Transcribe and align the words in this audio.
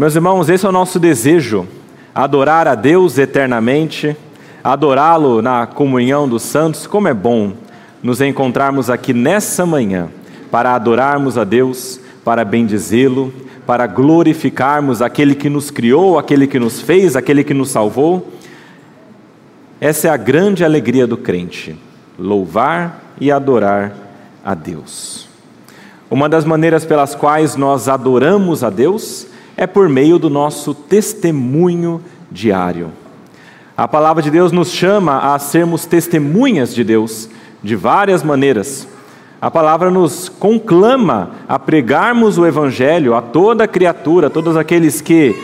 Meus 0.00 0.16
irmãos, 0.16 0.48
esse 0.48 0.64
é 0.64 0.68
o 0.70 0.72
nosso 0.72 0.98
desejo: 0.98 1.68
adorar 2.14 2.66
a 2.66 2.74
Deus 2.74 3.18
eternamente, 3.18 4.16
adorá-lo 4.64 5.42
na 5.42 5.66
comunhão 5.66 6.26
dos 6.26 6.42
santos. 6.42 6.86
Como 6.86 7.06
é 7.06 7.12
bom 7.12 7.52
nos 8.02 8.22
encontrarmos 8.22 8.88
aqui 8.88 9.12
nessa 9.12 9.66
manhã 9.66 10.08
para 10.50 10.74
adorarmos 10.74 11.36
a 11.36 11.44
Deus, 11.44 12.00
para 12.24 12.46
bendizê-lo, 12.46 13.30
para 13.66 13.86
glorificarmos 13.86 15.02
aquele 15.02 15.34
que 15.34 15.50
nos 15.50 15.70
criou, 15.70 16.18
aquele 16.18 16.46
que 16.46 16.58
nos 16.58 16.80
fez, 16.80 17.14
aquele 17.14 17.44
que 17.44 17.52
nos 17.52 17.68
salvou. 17.68 18.26
Essa 19.82 20.08
é 20.08 20.10
a 20.10 20.16
grande 20.16 20.64
alegria 20.64 21.06
do 21.06 21.18
crente: 21.18 21.78
louvar 22.18 23.02
e 23.20 23.30
adorar 23.30 23.92
a 24.42 24.54
Deus. 24.54 25.28
Uma 26.10 26.26
das 26.26 26.46
maneiras 26.46 26.86
pelas 26.86 27.14
quais 27.14 27.54
nós 27.54 27.86
adoramos 27.86 28.64
a 28.64 28.70
Deus 28.70 29.28
é 29.60 29.66
por 29.66 29.90
meio 29.90 30.18
do 30.18 30.30
nosso 30.30 30.72
testemunho 30.72 32.02
diário. 32.32 32.92
A 33.76 33.86
palavra 33.86 34.22
de 34.22 34.30
Deus 34.30 34.52
nos 34.52 34.72
chama 34.72 35.34
a 35.34 35.38
sermos 35.38 35.84
testemunhas 35.84 36.74
de 36.74 36.82
Deus 36.82 37.28
de 37.62 37.76
várias 37.76 38.22
maneiras. 38.22 38.88
A 39.38 39.50
palavra 39.50 39.90
nos 39.90 40.30
conclama 40.30 41.32
a 41.46 41.58
pregarmos 41.58 42.38
o 42.38 42.46
Evangelho 42.46 43.14
a 43.14 43.20
toda 43.20 43.68
criatura, 43.68 44.28
a 44.28 44.30
todos 44.30 44.56
aqueles 44.56 45.02
que 45.02 45.36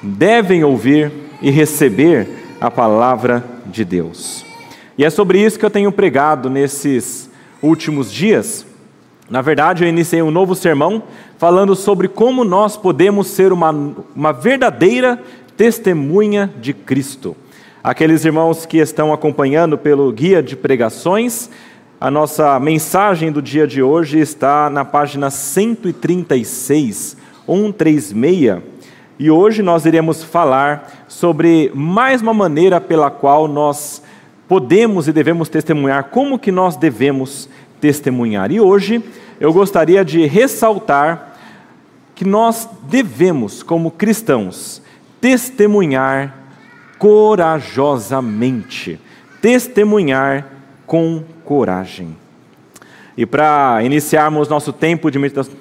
devem 0.00 0.62
ouvir 0.62 1.10
e 1.42 1.50
receber 1.50 2.28
a 2.60 2.70
palavra 2.70 3.44
de 3.66 3.84
Deus. 3.84 4.46
E 4.96 5.04
é 5.04 5.10
sobre 5.10 5.44
isso 5.44 5.58
que 5.58 5.66
eu 5.66 5.70
tenho 5.70 5.90
pregado 5.90 6.48
nesses 6.48 7.28
últimos 7.60 8.12
dias. 8.12 8.64
Na 9.28 9.42
verdade, 9.42 9.82
eu 9.82 9.88
iniciei 9.88 10.22
um 10.22 10.30
novo 10.30 10.54
sermão 10.54 11.02
falando 11.40 11.74
sobre 11.74 12.06
como 12.06 12.44
nós 12.44 12.76
podemos 12.76 13.28
ser 13.28 13.50
uma, 13.50 13.70
uma 14.14 14.30
verdadeira 14.30 15.18
testemunha 15.56 16.52
de 16.60 16.74
Cristo. 16.74 17.34
Aqueles 17.82 18.26
irmãos 18.26 18.66
que 18.66 18.76
estão 18.76 19.10
acompanhando 19.10 19.78
pelo 19.78 20.12
guia 20.12 20.42
de 20.42 20.54
pregações, 20.54 21.48
a 21.98 22.10
nossa 22.10 22.60
mensagem 22.60 23.32
do 23.32 23.40
dia 23.40 23.66
de 23.66 23.82
hoje 23.82 24.18
está 24.18 24.68
na 24.68 24.84
página 24.84 25.30
136, 25.30 27.16
136. 27.46 28.58
E 29.18 29.30
hoje 29.30 29.62
nós 29.62 29.86
iremos 29.86 30.22
falar 30.22 31.06
sobre 31.08 31.72
mais 31.74 32.20
uma 32.20 32.34
maneira 32.34 32.78
pela 32.82 33.10
qual 33.10 33.48
nós 33.48 34.02
podemos 34.46 35.08
e 35.08 35.12
devemos 35.12 35.48
testemunhar, 35.48 36.04
como 36.10 36.38
que 36.38 36.52
nós 36.52 36.76
devemos 36.76 37.48
testemunhar. 37.80 38.52
E 38.52 38.60
hoje 38.60 39.02
eu 39.40 39.54
gostaria 39.54 40.04
de 40.04 40.26
ressaltar 40.26 41.29
que 42.20 42.24
nós 42.26 42.68
devemos, 42.82 43.62
como 43.62 43.90
cristãos, 43.90 44.82
testemunhar 45.22 46.36
corajosamente, 46.98 49.00
testemunhar 49.40 50.46
com 50.86 51.24
coragem. 51.46 52.14
E 53.16 53.24
para 53.24 53.80
iniciarmos 53.82 54.50
nosso 54.50 54.70
tempo 54.70 55.10
de 55.10 55.18
meditação, 55.18 55.54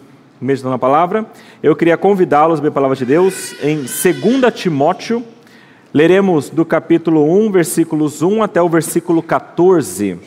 na 0.66 0.78
palavra, 0.78 1.26
eu 1.64 1.74
queria 1.78 1.96
convidá-los 1.96 2.60
a 2.60 2.62
ver 2.62 2.68
a 2.68 2.72
palavra 2.72 2.98
de 2.98 3.06
Deus 3.06 3.56
em 3.64 3.78
2 3.78 4.54
Timóteo, 4.54 5.24
leremos 5.94 6.50
do 6.50 6.66
capítulo 6.66 7.40
1, 7.40 7.54
versículos 7.54 8.22
1 8.22 8.44
até 8.44 8.62
o 8.62 8.68
versículo 8.68 9.24
14. 9.24 10.20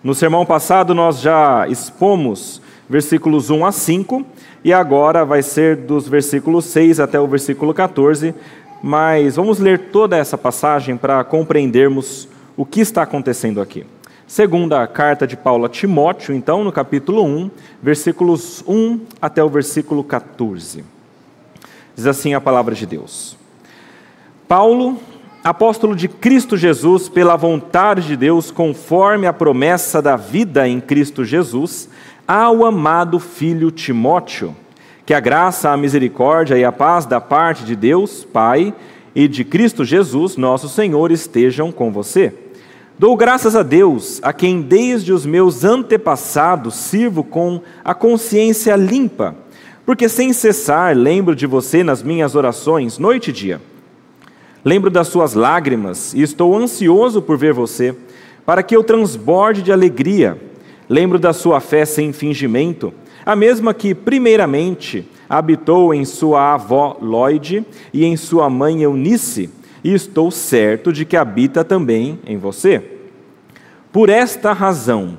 No 0.00 0.14
sermão 0.14 0.46
passado 0.46 0.94
nós 0.94 1.20
já 1.20 1.66
expomos 1.66 2.62
versículos 2.88 3.50
1 3.50 3.66
a 3.66 3.72
5, 3.72 4.24
e 4.64 4.72
agora 4.72 5.26
vai 5.26 5.42
ser 5.42 5.76
dos 5.76 6.08
versículos 6.08 6.64
6 6.64 6.98
até 6.98 7.20
o 7.20 7.28
versículo 7.28 7.74
14, 7.74 8.34
mas 8.82 9.36
vamos 9.36 9.58
ler 9.58 9.90
toda 9.90 10.16
essa 10.16 10.38
passagem 10.38 10.96
para 10.96 11.22
compreendermos 11.22 12.26
o 12.56 12.64
que 12.64 12.80
está 12.80 13.02
acontecendo 13.02 13.60
aqui. 13.60 13.84
Segunda 14.26 14.86
carta 14.86 15.26
de 15.26 15.36
Paulo 15.36 15.66
a 15.66 15.68
Timóteo, 15.68 16.34
então, 16.34 16.64
no 16.64 16.72
capítulo 16.72 17.22
1, 17.24 17.50
versículos 17.82 18.64
1 18.66 19.00
até 19.20 19.44
o 19.44 19.50
versículo 19.50 20.02
14. 20.02 20.82
Diz 21.94 22.06
assim 22.06 22.32
a 22.32 22.40
palavra 22.40 22.74
de 22.74 22.86
Deus: 22.86 23.36
Paulo, 24.48 24.98
apóstolo 25.44 25.94
de 25.94 26.08
Cristo 26.08 26.56
Jesus, 26.56 27.06
pela 27.06 27.36
vontade 27.36 28.06
de 28.06 28.16
Deus, 28.16 28.50
conforme 28.50 29.26
a 29.26 29.32
promessa 29.32 30.00
da 30.00 30.16
vida 30.16 30.66
em 30.66 30.80
Cristo 30.80 31.22
Jesus, 31.22 31.90
ao 32.26 32.64
amado 32.64 33.18
filho 33.18 33.70
Timóteo 33.70 34.54
que 35.06 35.12
a 35.12 35.20
graça, 35.20 35.70
a 35.70 35.76
misericórdia 35.76 36.56
e 36.56 36.64
a 36.64 36.72
paz 36.72 37.04
da 37.04 37.20
parte 37.20 37.64
de 37.64 37.76
Deus, 37.76 38.24
Pai, 38.24 38.72
e 39.14 39.28
de 39.28 39.44
Cristo 39.44 39.84
Jesus, 39.84 40.36
nosso 40.36 40.68
Senhor, 40.68 41.12
estejam 41.12 41.70
com 41.70 41.92
você. 41.92 42.32
Dou 42.98 43.16
graças 43.16 43.54
a 43.54 43.62
Deus, 43.62 44.18
a 44.22 44.32
quem 44.32 44.62
desde 44.62 45.12
os 45.12 45.26
meus 45.26 45.62
antepassados 45.62 46.74
sirvo 46.74 47.22
com 47.22 47.60
a 47.84 47.92
consciência 47.92 48.74
limpa, 48.76 49.36
porque 49.84 50.08
sem 50.08 50.32
cessar 50.32 50.96
lembro 50.96 51.36
de 51.36 51.46
você 51.46 51.84
nas 51.84 52.02
minhas 52.02 52.34
orações, 52.34 52.98
noite 52.98 53.28
e 53.28 53.32
dia. 53.32 53.60
Lembro 54.64 54.90
das 54.90 55.08
suas 55.08 55.34
lágrimas 55.34 56.14
e 56.14 56.22
estou 56.22 56.56
ansioso 56.56 57.20
por 57.20 57.36
ver 57.36 57.52
você, 57.52 57.94
para 58.46 58.62
que 58.62 58.74
eu 58.74 58.82
transborde 58.82 59.60
de 59.60 59.70
alegria. 59.70 60.40
Lembro 60.88 61.18
da 61.18 61.32
sua 61.32 61.60
fé 61.60 61.84
sem 61.84 62.12
fingimento 62.12 62.92
a 63.24 63.34
mesma 63.34 63.72
que, 63.72 63.94
primeiramente, 63.94 65.08
habitou 65.28 65.94
em 65.94 66.04
sua 66.04 66.54
avó 66.54 66.98
Lloyd 67.00 67.64
e 67.92 68.04
em 68.04 68.16
sua 68.16 68.50
mãe 68.50 68.82
Eunice, 68.82 69.48
e 69.82 69.94
estou 69.94 70.30
certo 70.30 70.92
de 70.92 71.04
que 71.04 71.16
habita 71.16 71.64
também 71.64 72.18
em 72.26 72.36
você. 72.36 72.82
Por 73.90 74.08
esta 74.08 74.52
razão, 74.52 75.18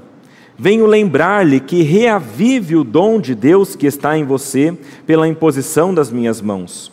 venho 0.58 0.86
lembrar-lhe 0.86 1.60
que 1.60 1.82
reavive 1.82 2.76
o 2.76 2.84
dom 2.84 3.20
de 3.20 3.34
Deus 3.34 3.76
que 3.76 3.88
está 3.88 4.18
em 4.18 4.24
você 4.24 4.76
pela 5.06 5.28
imposição 5.28 5.94
das 5.94 6.12
minhas 6.12 6.42
mãos. 6.42 6.92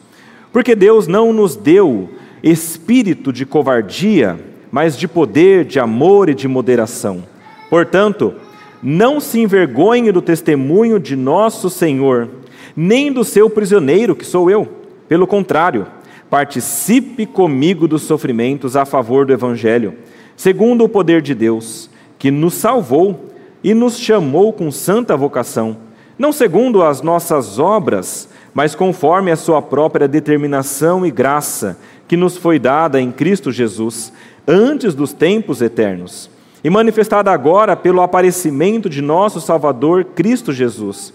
Porque 0.53 0.75
Deus 0.75 1.07
não 1.07 1.33
nos 1.33 1.57
deu 1.57 2.11
espírito 2.43 3.33
de 3.33 3.47
covardia, 3.47 4.39
mas 4.71 4.97
de 4.97 5.09
poder, 5.09 5.65
de 5.65 5.79
amor 5.79 6.29
e 6.29 6.35
de 6.35 6.47
moderação. 6.47 7.25
Portanto, 7.71 8.35
não 8.83 9.21
se 9.21 9.39
envergonhe 9.41 10.11
do 10.11 10.21
testemunho 10.21 10.99
de 10.99 11.15
nosso 11.15 11.71
Senhor, 11.71 12.29
nem 12.75 13.13
do 13.13 13.23
seu 13.23 13.49
prisioneiro, 13.49 14.17
que 14.17 14.25
sou 14.27 14.51
eu. 14.51 14.67
Pelo 15.09 15.27
contrário, 15.27 15.87
participe 16.29 17.25
comigo 17.25 17.87
dos 17.87 18.03
sofrimentos 18.03 18.75
a 18.75 18.85
favor 18.85 19.25
do 19.25 19.33
Evangelho, 19.33 19.95
segundo 20.37 20.83
o 20.83 20.89
poder 20.89 21.23
de 21.23 21.35
Deus, 21.35 21.89
que 22.19 22.31
nos 22.31 22.55
salvou 22.55 23.31
e 23.63 23.73
nos 23.73 23.99
chamou 23.99 24.53
com 24.53 24.73
santa 24.73 25.17
vocação, 25.17 25.77
não 26.19 26.33
segundo 26.33 26.83
as 26.83 27.03
nossas 27.03 27.61
obras, 27.61 28.29
mas 28.53 28.75
conforme 28.75 29.31
a 29.31 29.37
sua 29.37 29.63
própria 29.63 30.09
determinação 30.09 31.07
e 31.07 31.11
graça, 31.11 31.79
que 32.09 32.17
nos 32.17 32.37
foi 32.37 32.59
dada 32.59 33.01
em 33.01 33.13
Cristo 33.13 33.53
Jesus, 33.53 34.13
antes 34.47 34.95
dos 34.95 35.13
tempos 35.13 35.63
eternos 35.63 36.29
e 36.65 36.71
manifestada 36.71 37.31
agora 37.31 37.77
pelo 37.77 38.03
aparecimento 38.03 38.89
de 38.89 39.03
nosso 39.03 39.41
Salvador 39.41 40.05
Cristo 40.05 40.53
Jesus. 40.53 41.13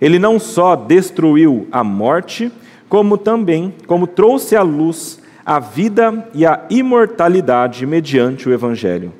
Ele 0.00 0.18
não 0.18 0.38
só 0.38 0.76
destruiu 0.76 1.66
a 1.72 1.82
morte, 1.82 2.52
como 2.88 3.16
também, 3.16 3.74
como 3.86 4.06
trouxe 4.06 4.54
à 4.54 4.62
luz 4.62 5.20
a 5.44 5.58
vida 5.58 6.28
e 6.34 6.44
a 6.44 6.64
imortalidade 6.68 7.86
mediante 7.86 8.48
o 8.48 8.52
evangelho. 8.52 9.12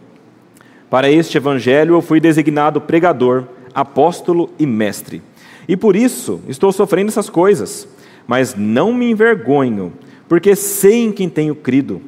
Para 0.91 1.11
este 1.11 1.39
evangelho 1.39 1.95
eu 1.95 2.03
fui 2.03 2.21
designado 2.21 2.81
pregador, 2.81 3.45
apóstolo 3.75 4.51
e 4.59 4.67
mestre. 4.67 5.23
E 5.67 5.77
por 5.77 5.97
isso 5.97 6.41
estou 6.49 6.71
sofrendo 6.71 7.09
essas 7.09 7.31
coisas, 7.31 7.89
mas 8.27 8.55
não 8.55 8.93
me 8.93 9.11
envergonho, 9.11 9.93
porque 10.29 10.55
sei 10.55 11.05
em 11.05 11.13
quem 11.13 11.29
tenho 11.29 11.55
crido 11.55 12.03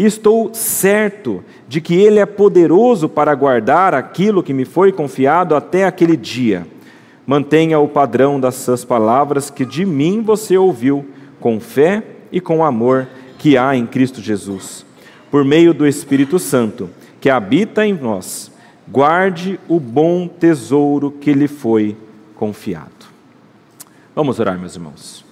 e 0.00 0.06
estou 0.06 0.54
certo 0.54 1.44
de 1.68 1.78
que 1.78 1.94
Ele 1.94 2.18
é 2.18 2.24
poderoso 2.24 3.06
para 3.06 3.34
guardar 3.34 3.92
aquilo 3.94 4.42
que 4.42 4.54
me 4.54 4.64
foi 4.64 4.90
confiado 4.90 5.54
até 5.54 5.84
aquele 5.84 6.16
dia. 6.16 6.66
Mantenha 7.26 7.78
o 7.78 7.86
padrão 7.86 8.40
das 8.40 8.54
suas 8.54 8.82
palavras 8.82 9.50
que 9.50 9.62
de 9.62 9.84
mim 9.84 10.22
você 10.22 10.56
ouviu, 10.56 11.06
com 11.38 11.60
fé 11.60 12.02
e 12.32 12.40
com 12.40 12.64
amor 12.64 13.08
que 13.38 13.58
há 13.58 13.76
em 13.76 13.86
Cristo 13.86 14.22
Jesus. 14.22 14.86
Por 15.30 15.44
meio 15.44 15.74
do 15.74 15.86
Espírito 15.86 16.38
Santo, 16.38 16.88
que 17.20 17.28
habita 17.28 17.84
em 17.84 17.92
nós, 17.92 18.50
guarde 18.88 19.60
o 19.68 19.78
bom 19.78 20.26
tesouro 20.26 21.10
que 21.10 21.34
lhe 21.34 21.46
foi 21.46 21.94
confiado. 22.34 23.04
Vamos 24.16 24.40
orar, 24.40 24.58
meus 24.58 24.76
irmãos. 24.76 25.26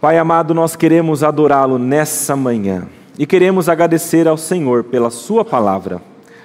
Pai 0.00 0.16
amado, 0.16 0.54
nós 0.54 0.74
queremos 0.74 1.22
adorá-lo 1.22 1.78
nessa 1.78 2.34
manhã. 2.34 2.88
E 3.20 3.26
queremos 3.26 3.68
agradecer 3.68 4.26
ao 4.26 4.38
Senhor 4.38 4.82
pela 4.82 5.10
Sua 5.10 5.44
palavra, 5.44 6.00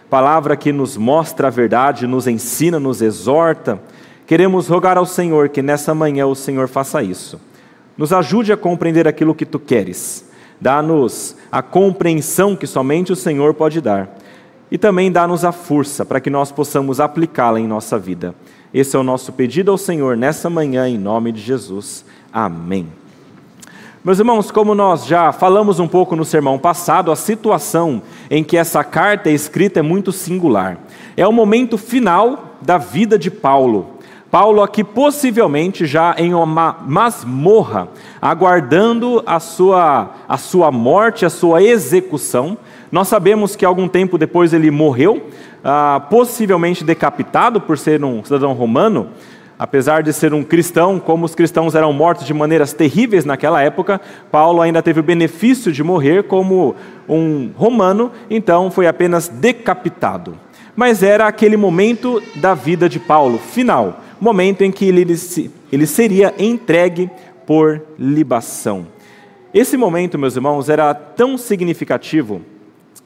palavra 0.10 0.58
que 0.58 0.74
nos 0.74 0.98
mostra 0.98 1.48
a 1.48 1.50
verdade, 1.50 2.06
nos 2.06 2.28
ensina, 2.28 2.78
nos 2.78 3.02
exorta. 3.02 3.80
Queremos 4.28 4.68
rogar 4.68 4.98
ao 4.98 5.06
Senhor 5.06 5.48
que 5.48 5.62
nessa 5.62 5.96
manhã 5.96 6.28
o 6.28 6.36
Senhor 6.36 6.68
faça 6.68 7.02
isso. 7.02 7.40
Nos 7.98 8.12
ajude 8.12 8.52
a 8.52 8.58
compreender 8.58 9.08
aquilo 9.08 9.34
que 9.34 9.46
tu 9.46 9.58
queres. 9.58 10.30
Dá-nos 10.60 11.38
a 11.50 11.62
compreensão 11.62 12.58
que 12.58 12.68
somente 12.68 13.14
o 13.14 13.16
Senhor 13.16 13.54
pode 13.54 13.80
dar. 13.80 14.14
E 14.70 14.78
também 14.78 15.10
dá-nos 15.10 15.46
a 15.46 15.54
força 15.54 16.04
para 16.04 16.20
que 16.20 16.30
nós 16.30 16.52
possamos 16.52 17.00
aplicá-la 17.00 17.58
em 17.58 17.68
nossa 17.68 17.98
vida. 17.98 18.36
Esse 18.74 18.98
é 18.98 19.00
o 19.00 19.04
nosso 19.04 19.32
pedido 19.32 19.72
ao 19.72 19.78
Senhor 19.78 20.18
nessa 20.18 20.50
manhã, 20.50 20.90
em 20.90 20.98
nome 20.98 21.32
de 21.32 21.40
Jesus. 21.40 22.04
Amém. 22.34 23.05
Meus 24.06 24.20
irmãos, 24.20 24.52
como 24.52 24.76
nós 24.76 25.08
já 25.08 25.32
falamos 25.32 25.80
um 25.80 25.88
pouco 25.88 26.16
no 26.16 26.24
sermão 26.24 26.60
passado, 26.60 27.12
a 27.12 27.16
situação 27.16 28.04
em 28.30 28.44
que 28.44 28.56
essa 28.56 28.84
carta 28.84 29.32
é 29.32 29.34
escrita 29.34 29.80
é 29.80 29.82
muito 29.82 30.12
singular. 30.12 30.78
É 31.18 31.28
o 31.28 31.32
momento 31.32 31.76
final 31.76 32.56
da 32.62 32.78
vida 32.78 33.18
de 33.18 33.32
Paulo. 33.32 33.96
Paulo 34.30 34.62
aqui 34.62 34.84
possivelmente 34.84 35.88
já 35.88 36.14
em 36.20 36.36
uma 36.36 36.78
masmorra, 36.86 37.88
aguardando 38.22 39.24
a 39.26 39.40
sua, 39.40 40.12
a 40.30 40.38
sua 40.38 40.72
morte, 40.72 41.26
a 41.26 41.30
sua 41.32 41.64
execução. 41.64 42.60
Nós 42.92 43.08
sabemos 43.08 43.56
que 43.56 43.66
algum 43.66 43.88
tempo 43.88 44.20
depois 44.20 44.54
ele 44.54 44.70
morreu, 44.70 45.30
ah, 45.64 46.00
possivelmente 46.12 46.84
decapitado 46.84 47.60
por 47.60 47.76
ser 47.76 48.04
um 48.04 48.24
cidadão 48.24 48.54
romano. 48.54 49.08
Apesar 49.58 50.04
de 50.04 50.12
ser 50.12 50.34
um 50.34 50.44
cristão, 50.44 51.00
como 51.00 51.26
os 51.26 51.34
cristãos 51.34 51.76
eram 51.76 51.94
mortos 51.94 52.26
de 52.26 52.34
maneiras 52.34 52.74
terríveis 52.74 53.24
naquela 53.24 53.62
época, 53.62 54.02
Paulo 54.32 54.62
ainda 54.62 54.82
teve 54.82 55.00
o 55.00 55.04
benefício 55.04 55.72
de 55.72 55.84
morrer 55.84 56.24
como 56.24 56.76
um 57.08 57.52
romano, 57.56 58.12
então 58.30 58.70
foi 58.70 58.88
apenas 58.88 59.28
decapitado. 59.30 60.38
Mas 60.76 61.02
era 61.02 61.26
aquele 61.26 61.56
momento 61.56 62.22
da 62.36 62.54
vida 62.54 62.90
de 62.90 63.00
Paulo, 63.00 63.38
final 63.38 64.02
momento 64.20 64.64
em 64.64 64.72
que 64.72 64.86
ele, 64.86 65.06
ele 65.72 65.86
seria 65.86 66.34
entregue 66.38 67.10
por 67.46 67.82
libação. 67.98 68.88
Esse 69.54 69.78
momento, 69.78 70.18
meus 70.18 70.36
irmãos, 70.36 70.70
era 70.70 70.94
tão 70.94 71.38
significativo 71.38 72.42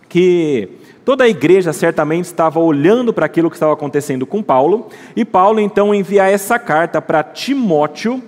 que 0.08 0.70
toda 1.04 1.24
a 1.24 1.30
igreja 1.30 1.74
certamente 1.74 2.26
estava 2.26 2.60
olhando 2.60 3.14
para 3.14 3.26
aquilo 3.26 3.50
que 3.50 3.56
estava 3.56 3.74
acontecendo 3.74 4.26
com 4.26 4.44
Paulo, 4.44 4.88
e 5.16 5.26
Paulo 5.26 5.60
então 5.60 5.94
envia 5.94 6.30
essa 6.30 6.60
carta 6.60 7.02
para 7.02 7.24
Timóteo, 7.24 8.22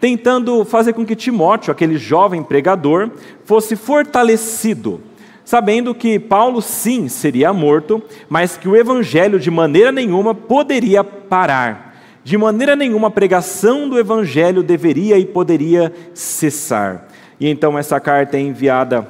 tentando 0.00 0.64
fazer 0.64 0.92
com 0.92 1.04
que 1.04 1.16
Timóteo, 1.16 1.72
aquele 1.72 1.96
jovem 1.96 2.42
pregador, 2.42 3.10
fosse 3.44 3.76
fortalecido, 3.76 5.00
sabendo 5.44 5.94
que 5.94 6.18
Paulo 6.18 6.60
sim 6.60 7.08
seria 7.08 7.52
morto, 7.52 8.02
mas 8.28 8.56
que 8.56 8.68
o 8.68 8.76
evangelho 8.76 9.38
de 9.38 9.50
maneira 9.50 9.90
nenhuma 9.92 10.34
poderia 10.34 11.02
parar. 11.02 11.94
De 12.24 12.38
maneira 12.38 12.74
nenhuma 12.74 13.08
a 13.08 13.10
pregação 13.10 13.86
do 13.88 13.98
evangelho 13.98 14.62
deveria 14.62 15.18
e 15.18 15.26
poderia 15.26 15.92
cessar. 16.14 17.06
E 17.38 17.48
então 17.48 17.78
essa 17.78 18.00
carta 18.00 18.38
é 18.38 18.40
enviada 18.40 19.06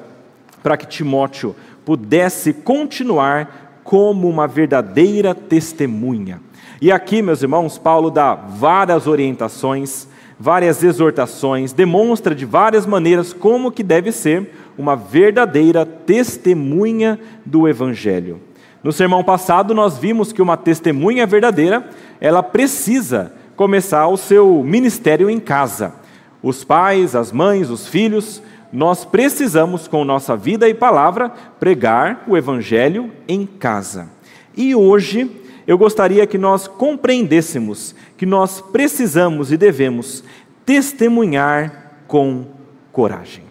para 0.65 0.77
que 0.77 0.87
Timóteo 0.87 1.55
pudesse 1.85 2.53
continuar 2.53 3.81
como 3.85 4.29
uma 4.29 4.47
verdadeira 4.47 5.35
testemunha. 5.35 6.41
E 6.81 6.91
aqui, 6.91 7.23
meus 7.23 7.43
irmãos, 7.43 7.79
Paulo 7.79 8.11
dá 8.11 8.35
várias 8.35 9.07
orientações, 9.07 10.09
várias 10.39 10.83
exortações, 10.83 11.73
demonstra 11.73 12.35
de 12.35 12.45
várias 12.45 12.87
maneiras 12.87 13.33
como 13.33 13.71
que 13.71 13.83
deve 13.83 14.11
ser 14.11 14.51
uma 14.77 14.97
verdadeira 14.97 15.87
testemunha 15.87 17.19
do 17.45 17.69
evangelho. 17.69 18.41
No 18.83 18.93
sermão 18.93 19.23
passado, 19.23 19.73
nós 19.73 19.97
vimos 19.97 20.33
que 20.33 20.43
uma 20.43 20.57
testemunha 20.57 21.27
verdadeira, 21.27 21.89
ela 22.21 22.43
precisa 22.43 23.33
começar 23.57 24.09
o 24.09 24.17
seu 24.17 24.63
ministério 24.63 25.31
em 25.31 25.39
casa. 25.39 25.95
Os 26.43 26.65
pais, 26.65 27.15
as 27.15 27.33
mães, 27.33 27.71
os 27.71 27.87
filhos, 27.87 28.43
nós 28.75 29.05
precisamos, 29.05 29.87
com 29.87 30.05
nossa 30.05 30.37
vida 30.37 30.69
e 30.69 30.75
palavra, 30.75 31.29
pregar 31.61 32.25
o 32.27 32.37
Evangelho 32.37 33.13
em 33.29 33.47
casa. 33.47 34.09
E 34.57 34.75
hoje, 34.75 35.31
eu 35.65 35.79
gostaria 35.79 36.27
que 36.27 36.37
nós 36.37 36.67
compreendêssemos 36.67 37.95
que 38.17 38.27
nós 38.27 38.61
precisamos 38.61 39.53
e 39.53 39.57
devemos 39.57 40.25
testemunhar 40.67 42.01
com 42.09 42.47
coragem. 42.91 43.45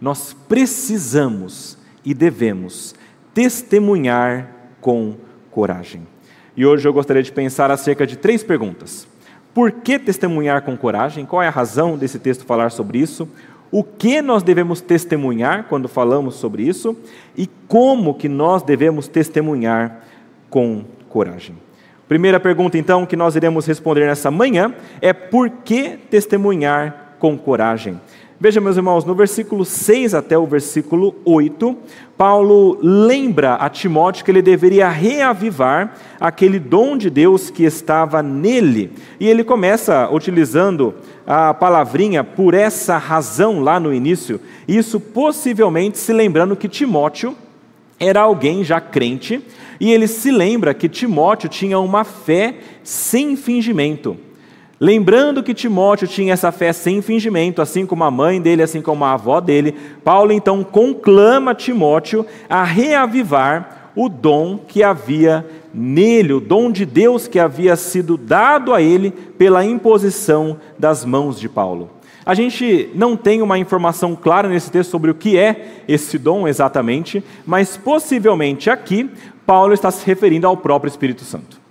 Nós 0.00 0.34
precisamos 0.48 1.76
e 2.02 2.14
devemos 2.14 2.94
testemunhar 3.34 4.50
com 4.80 5.14
coragem. 5.50 6.06
E 6.56 6.64
hoje 6.64 6.88
eu 6.88 6.92
gostaria 6.92 7.22
de 7.22 7.32
pensar 7.32 7.70
acerca 7.70 8.06
de 8.06 8.16
três 8.16 8.42
perguntas. 8.42 9.06
Por 9.52 9.70
que 9.70 9.98
testemunhar 9.98 10.62
com 10.62 10.74
coragem? 10.74 11.26
Qual 11.26 11.42
é 11.42 11.48
a 11.48 11.50
razão 11.50 11.98
desse 11.98 12.18
texto 12.18 12.46
falar 12.46 12.70
sobre 12.70 12.98
isso? 12.98 13.28
O 13.76 13.82
que 13.82 14.22
nós 14.22 14.44
devemos 14.44 14.80
testemunhar 14.80 15.64
quando 15.64 15.88
falamos 15.88 16.36
sobre 16.36 16.62
isso? 16.62 16.96
E 17.36 17.48
como 17.66 18.14
que 18.14 18.28
nós 18.28 18.62
devemos 18.62 19.08
testemunhar 19.08 20.04
com 20.48 20.84
coragem? 21.08 21.56
Primeira 22.06 22.38
pergunta, 22.38 22.78
então, 22.78 23.04
que 23.04 23.16
nós 23.16 23.34
iremos 23.34 23.66
responder 23.66 24.06
nessa 24.06 24.30
manhã 24.30 24.72
é 25.00 25.12
por 25.12 25.50
que 25.50 25.96
testemunhar 26.08 27.16
com 27.18 27.36
coragem? 27.36 28.00
Veja, 28.40 28.60
meus 28.60 28.76
irmãos, 28.76 29.04
no 29.04 29.14
versículo 29.14 29.64
6 29.64 30.12
até 30.12 30.36
o 30.36 30.44
versículo 30.44 31.14
8, 31.24 31.76
Paulo 32.18 32.76
lembra 32.82 33.54
a 33.54 33.70
Timóteo 33.70 34.24
que 34.24 34.30
ele 34.30 34.42
deveria 34.42 34.88
reavivar 34.88 35.94
aquele 36.18 36.58
dom 36.58 36.96
de 36.96 37.08
Deus 37.08 37.48
que 37.48 37.62
estava 37.62 38.24
nele. 38.24 38.90
E 39.20 39.28
ele 39.28 39.44
começa 39.44 40.10
utilizando 40.10 40.94
a 41.24 41.54
palavrinha 41.54 42.24
por 42.24 42.54
essa 42.54 42.98
razão 42.98 43.60
lá 43.60 43.78
no 43.78 43.94
início, 43.94 44.40
isso 44.66 44.98
possivelmente 44.98 45.96
se 45.96 46.12
lembrando 46.12 46.56
que 46.56 46.68
Timóteo 46.68 47.36
era 48.00 48.20
alguém 48.20 48.64
já 48.64 48.80
crente, 48.80 49.40
e 49.78 49.92
ele 49.92 50.08
se 50.08 50.32
lembra 50.32 50.74
que 50.74 50.88
Timóteo 50.88 51.48
tinha 51.48 51.78
uma 51.78 52.02
fé 52.02 52.56
sem 52.82 53.36
fingimento. 53.36 54.16
Lembrando 54.80 55.42
que 55.42 55.54
Timóteo 55.54 56.08
tinha 56.08 56.32
essa 56.32 56.50
fé 56.50 56.72
sem 56.72 57.00
fingimento, 57.00 57.62
assim 57.62 57.86
como 57.86 58.02
a 58.02 58.10
mãe 58.10 58.40
dele, 58.40 58.62
assim 58.62 58.82
como 58.82 59.04
a 59.04 59.12
avó 59.12 59.40
dele, 59.40 59.74
Paulo 60.02 60.32
então 60.32 60.64
conclama 60.64 61.54
Timóteo 61.54 62.26
a 62.48 62.64
reavivar 62.64 63.92
o 63.94 64.08
dom 64.08 64.58
que 64.58 64.82
havia 64.82 65.46
nele, 65.72 66.32
o 66.32 66.40
dom 66.40 66.72
de 66.72 66.84
Deus 66.84 67.28
que 67.28 67.38
havia 67.38 67.76
sido 67.76 68.16
dado 68.16 68.74
a 68.74 68.82
ele 68.82 69.12
pela 69.12 69.64
imposição 69.64 70.58
das 70.76 71.04
mãos 71.04 71.38
de 71.38 71.48
Paulo. 71.48 71.90
A 72.26 72.34
gente 72.34 72.90
não 72.94 73.16
tem 73.16 73.42
uma 73.42 73.58
informação 73.58 74.16
clara 74.16 74.48
nesse 74.48 74.70
texto 74.70 74.90
sobre 74.90 75.10
o 75.10 75.14
que 75.14 75.38
é 75.38 75.82
esse 75.86 76.18
dom 76.18 76.48
exatamente, 76.48 77.22
mas 77.46 77.76
possivelmente 77.76 78.70
aqui 78.70 79.08
Paulo 79.46 79.72
está 79.72 79.90
se 79.90 80.04
referindo 80.04 80.46
ao 80.46 80.56
próprio 80.56 80.88
Espírito 80.88 81.22
Santo 81.22 81.63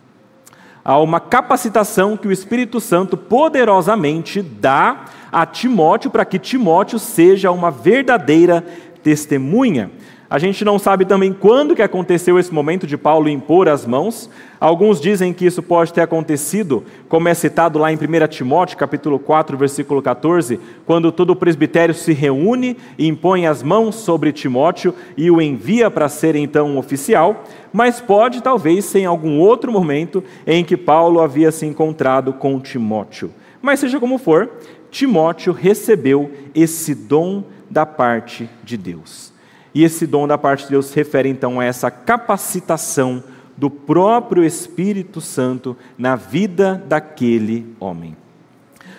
a 0.84 0.98
uma 1.00 1.20
capacitação 1.20 2.18
que 2.18 2.28
o 2.28 2.32
Espírito 2.32 2.80
Santo 2.82 3.16
poderosamente 3.16 4.42
dá 4.42 5.06
a 5.32 5.46
Timóteo 5.46 6.12
para 6.12 6.26
que 6.26 6.38
Timóteo 6.38 7.00
seja 7.00 7.52
uma 7.52 7.72
verdadeira 7.72 8.64
testemunha. 9.02 9.92
A 10.34 10.40
gente 10.40 10.66
não 10.66 10.80
sabe 10.80 11.06
também 11.06 11.32
quando 11.32 11.76
que 11.76 11.82
aconteceu 11.84 12.40
esse 12.40 12.52
momento 12.52 12.88
de 12.88 12.98
Paulo 12.98 13.30
impor 13.30 13.70
as 13.70 13.86
mãos. 13.86 14.28
Alguns 14.60 15.00
dizem 15.00 15.32
que 15.32 15.46
isso 15.46 15.62
pode 15.62 15.94
ter 15.94 16.02
acontecido, 16.02 16.84
como 17.08 17.30
é 17.30 17.36
citado 17.36 17.78
lá 17.78 17.94
em 17.94 17.96
1 17.96 18.28
Timóteo, 18.30 18.76
capítulo 18.76 19.20
4, 19.20 19.56
versículo 19.56 20.02
14, 20.02 20.60
quando 20.88 21.12
todo 21.12 21.30
o 21.30 21.36
presbitério 21.36 21.94
se 21.94 22.14
reúne 22.14 22.76
e 22.98 23.06
impõe 23.06 23.46
as 23.46 23.62
mãos 23.62 23.94
sobre 23.94 24.32
Timóteo 24.32 24.96
e 25.16 25.30
o 25.30 25.40
envia 25.40 25.92
para 25.92 26.10
ser 26.10 26.36
então 26.36 26.68
um 26.68 26.78
oficial, 26.80 27.44
mas 27.72 28.02
pode 28.02 28.42
talvez 28.42 28.86
ser 28.86 29.02
em 29.02 29.06
algum 29.06 29.38
outro 29.38 29.72
momento 29.72 30.24
em 30.48 30.64
que 30.64 30.76
Paulo 30.76 31.22
havia 31.22 31.52
se 31.52 31.68
encontrado 31.68 32.34
com 32.34 32.60
Timóteo. 32.60 33.30
Mas 33.62 33.80
seja 33.80 34.00
como 34.00 34.18
for, 34.18 34.50
Timóteo 34.90 35.54
recebeu 35.54 36.32
esse 36.56 36.96
dom 36.96 37.44
da 37.70 37.86
parte 37.86 38.50
de 38.64 38.78
Deus. 38.78 39.33
E 39.74 39.84
esse 39.84 40.06
dom 40.06 40.28
da 40.28 40.38
parte 40.38 40.66
de 40.66 40.72
Deus 40.72 40.88
se 40.88 40.96
refere 40.96 41.30
então 41.30 41.60
a 41.60 41.66
essa 41.66 41.90
capacitação 41.90 43.24
do 43.58 43.70
próprio 43.70 44.44
Espírito 44.44 45.22
Santo 45.22 45.76
na 45.98 46.16
vida 46.16 46.84
daquele 46.88 47.66
homem. 47.80 48.16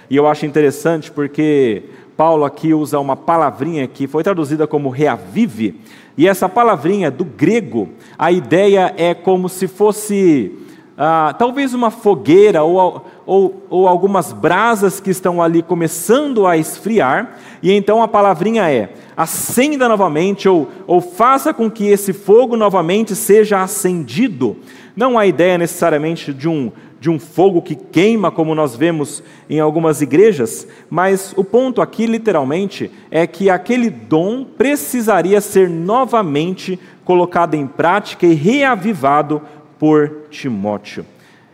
E 0.09 0.17
eu 0.17 0.27
acho 0.27 0.47
interessante 0.47 1.11
porque 1.11 1.85
Paulo 2.17 2.45
aqui 2.45 2.73
usa 2.73 2.99
uma 2.99 3.17
palavrinha 3.17 3.87
que 3.87 4.07
foi 4.07 4.23
traduzida 4.23 4.67
como 4.67 4.89
reavive, 4.89 5.81
e 6.17 6.29
essa 6.29 6.49
palavrinha 6.49 7.11
do 7.11 7.25
grego, 7.25 7.89
a 8.17 8.31
ideia 8.31 8.95
é 8.97 9.15
como 9.15 9.49
se 9.49 9.67
fosse 9.67 10.53
ah, 10.97 11.35
talvez 11.37 11.75
uma 11.75 11.91
fogueira 11.91 12.63
ou, 12.63 13.05
ou, 13.27 13.67
ou 13.69 13.89
algumas 13.89 14.33
brasas 14.33 15.01
que 15.01 15.11
estão 15.11 15.43
ali 15.43 15.63
começando 15.63 16.47
a 16.47 16.57
esfriar, 16.57 17.37
e 17.63 17.73
então 17.73 18.03
a 18.03 18.09
palavrinha 18.09 18.71
é 18.71 18.95
acenda 19.17 19.89
novamente, 19.89 20.49
ou, 20.49 20.69
ou 20.87 21.01
faça 21.01 21.53
com 21.53 21.71
que 21.71 21.87
esse 21.87 22.13
fogo 22.13 22.57
novamente 22.57 23.15
seja 23.15 23.63
acendido. 23.63 24.57
Não 24.97 25.19
há 25.19 25.27
ideia 25.27 25.59
necessariamente 25.59 26.33
de 26.33 26.49
um, 26.49 26.71
de 27.01 27.11
um 27.11 27.19
fogo 27.19 27.61
que 27.61 27.75
queima, 27.75 28.31
como 28.31 28.55
nós 28.55 28.77
vemos 28.77 29.23
em 29.51 29.59
algumas 29.59 30.01
igrejas, 30.01 30.67
mas 30.89 31.35
o 31.37 31.43
ponto 31.43 31.83
aqui, 31.83 32.07
literalmente, 32.07 32.91
é 33.11 33.27
que 33.27 33.51
aquele 33.51 33.91
dom 33.91 34.45
precisaria 34.45 35.41
ser 35.41 35.69
novamente 35.69 36.79
colocado 37.05 37.55
em 37.55 37.67
prática 37.67 38.27
e 38.27 38.35
reavivado 38.35 39.43
por 39.85 40.29
Timóteo. 40.31 41.05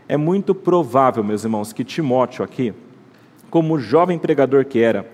É 0.08 0.16
muito 0.16 0.54
provável, 0.54 1.24
meus 1.24 1.42
irmãos, 1.42 1.72
que 1.72 1.82
Timóteo 1.82 2.44
aqui, 2.44 2.72
como 3.50 3.76
jovem 3.76 4.20
pregador 4.20 4.64
que 4.64 4.78
era, 4.78 5.04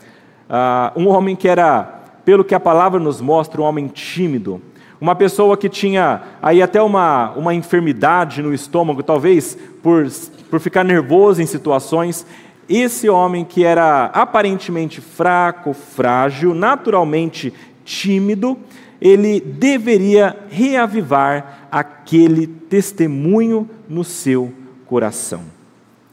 uh, 0.51 1.01
um 1.01 1.09
homem 1.09 1.35
que 1.35 1.49
era, 1.49 2.05
pelo 2.27 2.45
que 2.45 2.55
a 2.55 2.61
palavra 2.61 3.01
nos 3.01 3.19
mostra, 3.19 3.63
um 3.63 3.65
homem 3.65 3.89
tímido, 3.89 4.61
uma 5.01 5.15
pessoa 5.15 5.57
que 5.57 5.67
tinha 5.67 6.25
aí 6.43 6.61
até 6.61 6.83
uma, 6.83 7.31
uma 7.31 7.55
enfermidade 7.55 8.43
no 8.43 8.53
estômago, 8.53 9.03
talvez 9.03 9.57
por, 9.83 10.07
por 10.51 10.61
ficar 10.61 10.85
nervoso 10.85 11.41
em 11.41 11.47
situações. 11.47 12.27
Esse 12.69 13.09
homem 13.09 13.47
que 13.47 13.65
era 13.65 14.11
aparentemente 14.13 15.01
fraco, 15.01 15.73
frágil, 15.73 16.53
naturalmente 16.53 17.51
tímido, 17.83 18.59
ele 19.01 19.41
deveria 19.41 20.37
reavivar 20.51 21.66
aquele 21.77 22.47
testemunho 22.47 23.69
no 23.87 24.03
seu 24.03 24.51
coração. 24.87 25.43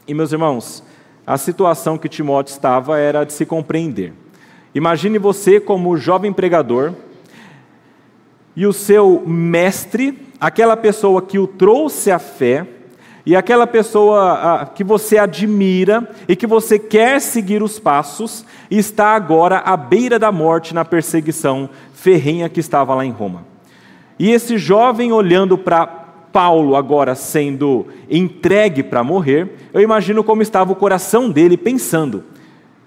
E 0.06 0.12
meus 0.12 0.30
irmãos, 0.30 0.84
a 1.26 1.38
situação 1.38 1.96
que 1.96 2.06
Timóteo 2.06 2.52
estava 2.52 2.98
era 2.98 3.24
de 3.24 3.32
se 3.32 3.46
compreender. 3.46 4.12
Imagine 4.74 5.18
você 5.18 5.58
como 5.58 5.96
jovem 5.96 6.34
pregador, 6.34 6.92
e 8.54 8.66
o 8.66 8.74
seu 8.74 9.22
mestre, 9.26 10.28
aquela 10.38 10.76
pessoa 10.76 11.22
que 11.22 11.38
o 11.38 11.46
trouxe 11.46 12.10
à 12.10 12.18
fé, 12.18 12.66
e 13.24 13.34
aquela 13.34 13.66
pessoa 13.66 14.70
que 14.74 14.84
você 14.84 15.16
admira 15.16 16.10
e 16.28 16.36
que 16.36 16.46
você 16.46 16.78
quer 16.78 17.22
seguir 17.22 17.62
os 17.62 17.78
passos, 17.78 18.44
está 18.70 19.14
agora 19.14 19.60
à 19.60 19.78
beira 19.78 20.18
da 20.18 20.30
morte 20.30 20.74
na 20.74 20.84
perseguição 20.84 21.70
ferrenha 21.94 22.50
que 22.50 22.60
estava 22.60 22.94
lá 22.94 23.02
em 23.02 23.10
Roma. 23.10 23.53
E 24.18 24.30
esse 24.30 24.58
jovem 24.58 25.12
olhando 25.12 25.58
para 25.58 25.86
Paulo 25.86 26.74
agora 26.74 27.14
sendo 27.14 27.86
entregue 28.10 28.82
para 28.82 29.04
morrer, 29.04 29.52
eu 29.72 29.80
imagino 29.80 30.24
como 30.24 30.42
estava 30.42 30.72
o 30.72 30.76
coração 30.76 31.30
dele 31.30 31.56
pensando: 31.56 32.24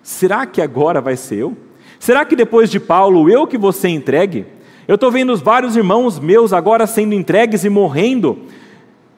será 0.04 0.46
que 0.46 0.62
agora 0.62 1.00
vai 1.02 1.16
ser 1.16 1.38
eu? 1.38 1.58
Será 2.00 2.26
que 2.26 2.36
depois 2.36 2.70
de 2.70 2.80
Paulo 2.80 3.30
eu 3.30 3.48
que 3.48 3.58
vou 3.58 3.72
ser 3.72 3.90
entregue? 3.90 4.46
Eu 4.88 4.96
estou 4.96 5.12
vendo 5.12 5.34
os 5.34 5.42
vários 5.42 5.76
irmãos 5.76 6.20
meus 6.20 6.54
agora 6.54 6.88
sendo 6.88 7.14
entregues 7.14 7.64
e 7.66 7.70
morrendo, 7.70 8.40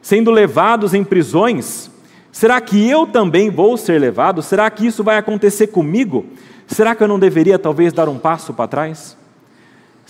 sendo 0.02 0.30
levados 0.30 0.94
em 0.94 1.04
prisões. 1.04 1.90
Será 2.32 2.60
que 2.60 2.88
eu 2.88 3.06
também 3.06 3.50
vou 3.50 3.76
ser 3.76 4.00
levado? 4.00 4.42
Será 4.42 4.70
que 4.70 4.86
isso 4.86 5.04
vai 5.04 5.16
acontecer 5.16 5.68
comigo? 5.68 6.26
Será 6.66 6.94
que 6.94 7.02
eu 7.02 7.08
não 7.08 7.18
deveria 7.18 7.58
talvez 7.58 7.92
dar 7.92 8.08
um 8.08 8.18
passo 8.18 8.54
para 8.54 8.68
trás? 8.68 9.16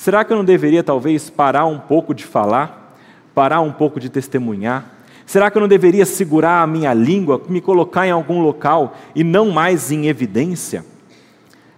Será 0.01 0.25
que 0.25 0.33
eu 0.33 0.37
não 0.39 0.45
deveria 0.47 0.83
talvez 0.83 1.29
parar 1.29 1.67
um 1.67 1.79
pouco 1.79 2.15
de 2.15 2.25
falar, 2.25 2.97
parar 3.35 3.61
um 3.61 3.71
pouco 3.71 4.01
de 4.01 4.09
testemunhar? 4.09 4.91
Será 5.27 5.51
que 5.51 5.59
eu 5.59 5.61
não 5.61 5.69
deveria 5.69 6.07
segurar 6.07 6.63
a 6.63 6.67
minha 6.67 6.95
língua, 6.95 7.39
me 7.47 7.61
colocar 7.61 8.07
em 8.07 8.11
algum 8.11 8.41
local 8.41 8.97
e 9.15 9.23
não 9.23 9.51
mais 9.51 9.93
em 9.93 10.07
evidência? 10.07 10.87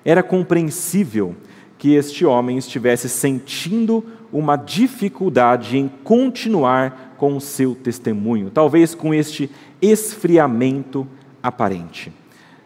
Era 0.04 0.22
compreensível 0.22 1.34
que 1.76 1.94
este 1.96 2.24
homem 2.24 2.56
estivesse 2.56 3.08
sentindo 3.08 4.04
uma 4.32 4.54
dificuldade 4.54 5.76
em 5.76 5.88
continuar 6.04 7.16
com 7.18 7.36
o 7.36 7.40
seu 7.40 7.74
testemunho, 7.74 8.50
talvez 8.50 8.94
com 8.94 9.12
este 9.12 9.50
esfriamento 9.82 11.08
aparente. 11.42 12.12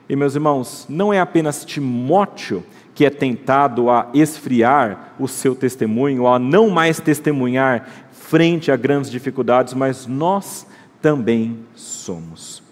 E 0.07 0.15
meus 0.15 0.35
irmãos, 0.35 0.85
não 0.87 1.15
é 1.15 1.19
apenas 1.19 1.65
Timóteo 1.65 2.63
que 2.97 3.05
é 3.05 3.11
tentado 3.11 3.91
a 3.91 4.09
esfriar 4.15 5.13
o 5.21 5.29
seu 5.29 5.55
testemunho, 5.55 6.27
a 6.27 6.39
não 6.39 6.71
mais 6.71 6.99
testemunhar 6.99 7.87
frente 8.11 8.73
a 8.73 8.77
grandes 8.77 9.11
dificuldades, 9.11 9.75
mas 9.75 10.07
nós 10.07 10.67
também 11.03 11.59
somos. 11.75 12.63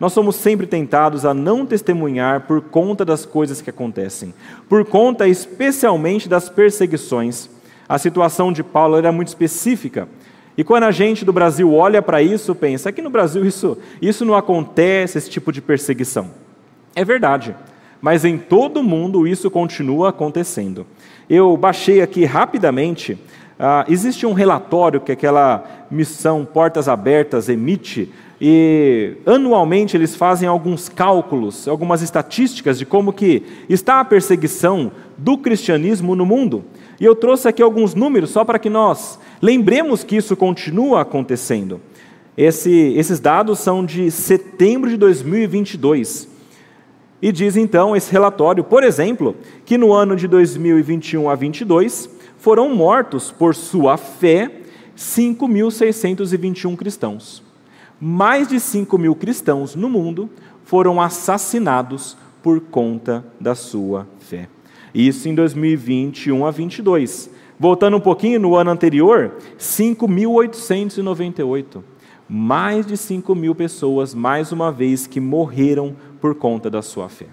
Nós 0.00 0.12
somos 0.12 0.34
sempre 0.34 0.66
tentados 0.66 1.24
a 1.24 1.32
não 1.32 1.64
testemunhar 1.64 2.40
por 2.40 2.60
conta 2.60 3.04
das 3.04 3.24
coisas 3.24 3.60
que 3.60 3.70
acontecem, 3.70 4.34
por 4.68 4.84
conta 4.84 5.28
especialmente 5.28 6.28
das 6.28 6.48
perseguições. 6.48 7.48
A 7.88 7.98
situação 7.98 8.52
de 8.52 8.64
Paulo 8.64 8.96
era 8.96 9.12
muito 9.12 9.28
específica. 9.28 10.08
E 10.56 10.64
quando 10.64 10.84
a 10.84 10.90
gente 10.90 11.24
do 11.24 11.32
Brasil 11.32 11.72
olha 11.72 12.02
para 12.02 12.20
isso, 12.20 12.52
pensa: 12.52 12.88
aqui 12.88 13.00
no 13.00 13.10
Brasil 13.10 13.46
isso, 13.46 13.78
isso 14.02 14.24
não 14.24 14.34
acontece, 14.34 15.18
esse 15.18 15.30
tipo 15.30 15.52
de 15.52 15.62
perseguição. 15.62 16.32
É 16.96 17.04
verdade, 17.04 17.54
mas 18.00 18.24
em 18.24 18.38
todo 18.38 18.80
o 18.80 18.84
mundo 18.84 19.26
isso 19.26 19.50
continua 19.50 20.10
acontecendo. 20.10 20.86
Eu 21.28 21.56
baixei 21.56 22.00
aqui 22.00 22.24
rapidamente, 22.24 23.12
uh, 23.12 23.90
existe 23.90 24.24
um 24.24 24.32
relatório 24.32 25.00
que 25.00 25.12
aquela 25.12 25.86
missão 25.90 26.44
Portas 26.44 26.88
Abertas 26.88 27.48
emite 27.48 28.10
e 28.40 29.14
anualmente 29.26 29.96
eles 29.96 30.14
fazem 30.14 30.48
alguns 30.48 30.88
cálculos, 30.88 31.66
algumas 31.66 32.02
estatísticas 32.02 32.78
de 32.78 32.86
como 32.86 33.12
que 33.12 33.42
está 33.68 33.98
a 33.98 34.04
perseguição 34.04 34.92
do 35.16 35.36
cristianismo 35.36 36.14
no 36.14 36.24
mundo. 36.24 36.64
E 37.00 37.04
eu 37.04 37.16
trouxe 37.16 37.48
aqui 37.48 37.62
alguns 37.62 37.94
números 37.94 38.30
só 38.30 38.44
para 38.44 38.58
que 38.58 38.70
nós 38.70 39.18
lembremos 39.42 40.04
que 40.04 40.16
isso 40.16 40.36
continua 40.36 41.00
acontecendo. 41.00 41.80
Esse, 42.36 42.70
esses 42.96 43.18
dados 43.18 43.58
são 43.58 43.84
de 43.84 44.10
setembro 44.12 44.88
de 44.88 44.96
2022. 44.96 46.28
E 47.20 47.32
diz 47.32 47.56
então 47.56 47.96
esse 47.96 48.12
relatório, 48.12 48.62
por 48.62 48.84
exemplo, 48.84 49.36
que 49.64 49.76
no 49.76 49.92
ano 49.92 50.14
de 50.14 50.28
2021 50.28 51.28
a 51.28 51.34
22 51.34 52.08
foram 52.38 52.74
mortos 52.74 53.32
por 53.32 53.54
sua 53.54 53.96
fé 53.96 54.50
5.621 54.96 56.76
cristãos 56.76 57.48
mais 58.00 58.46
de 58.46 58.60
5 58.60 58.96
mil 58.96 59.14
cristãos 59.14 59.74
no 59.74 59.88
mundo 59.88 60.30
foram 60.64 61.00
assassinados 61.00 62.16
por 62.42 62.60
conta 62.60 63.24
da 63.40 63.54
sua 63.54 64.06
fé. 64.20 64.48
Isso 64.94 65.28
em 65.28 65.34
2021 65.34 66.46
a 66.46 66.50
22. 66.50 67.30
Voltando 67.58 67.96
um 67.96 68.00
pouquinho, 68.00 68.38
no 68.38 68.54
ano 68.54 68.70
anterior, 68.70 69.32
5.898. 69.58 71.82
Mais 72.28 72.86
de 72.86 72.96
5 72.96 73.34
mil 73.34 73.54
pessoas, 73.54 74.14
mais 74.14 74.52
uma 74.52 74.70
vez, 74.70 75.06
que 75.06 75.18
morreram 75.18 75.96
por 76.20 76.34
conta 76.34 76.68
da 76.70 76.82
sua 76.82 77.08
fé. 77.08 77.26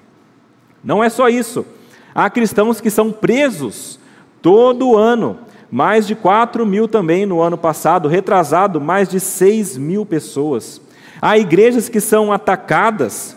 Não 0.84 1.04
é 1.04 1.10
só 1.10 1.30
isso. 1.30 1.66
Há 2.14 2.30
cristãos 2.30 2.80
que 2.80 2.90
são 2.90 3.12
presos 3.12 4.00
todo 4.42 4.96
ano 4.96 5.40
mais 5.72 6.08
de 6.08 6.16
4 6.16 6.66
mil 6.66 6.88
também 6.88 7.26
no 7.26 7.42
ano 7.42 7.58
passado, 7.58 8.08
retrasado, 8.08 8.80
mais 8.80 9.10
de 9.10 9.20
6 9.20 9.78
mil 9.78 10.06
pessoas. 10.06 10.80
Há 11.22 11.38
igrejas 11.38 11.90
que 11.90 12.00
são 12.00 12.32
atacadas 12.32 13.36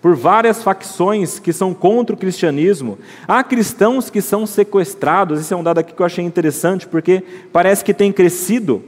por 0.00 0.14
várias 0.14 0.62
facções 0.62 1.38
que 1.38 1.52
são 1.52 1.74
contra 1.74 2.14
o 2.14 2.18
cristianismo. 2.18 2.98
Há 3.26 3.42
cristãos 3.42 4.10
que 4.10 4.20
são 4.20 4.46
sequestrados. 4.46 5.40
Esse 5.40 5.52
é 5.52 5.56
um 5.56 5.62
dado 5.62 5.78
aqui 5.78 5.92
que 5.92 6.00
eu 6.00 6.06
achei 6.06 6.24
interessante, 6.24 6.86
porque 6.86 7.22
parece 7.52 7.84
que 7.84 7.94
tem 7.94 8.12
crescido. 8.12 8.82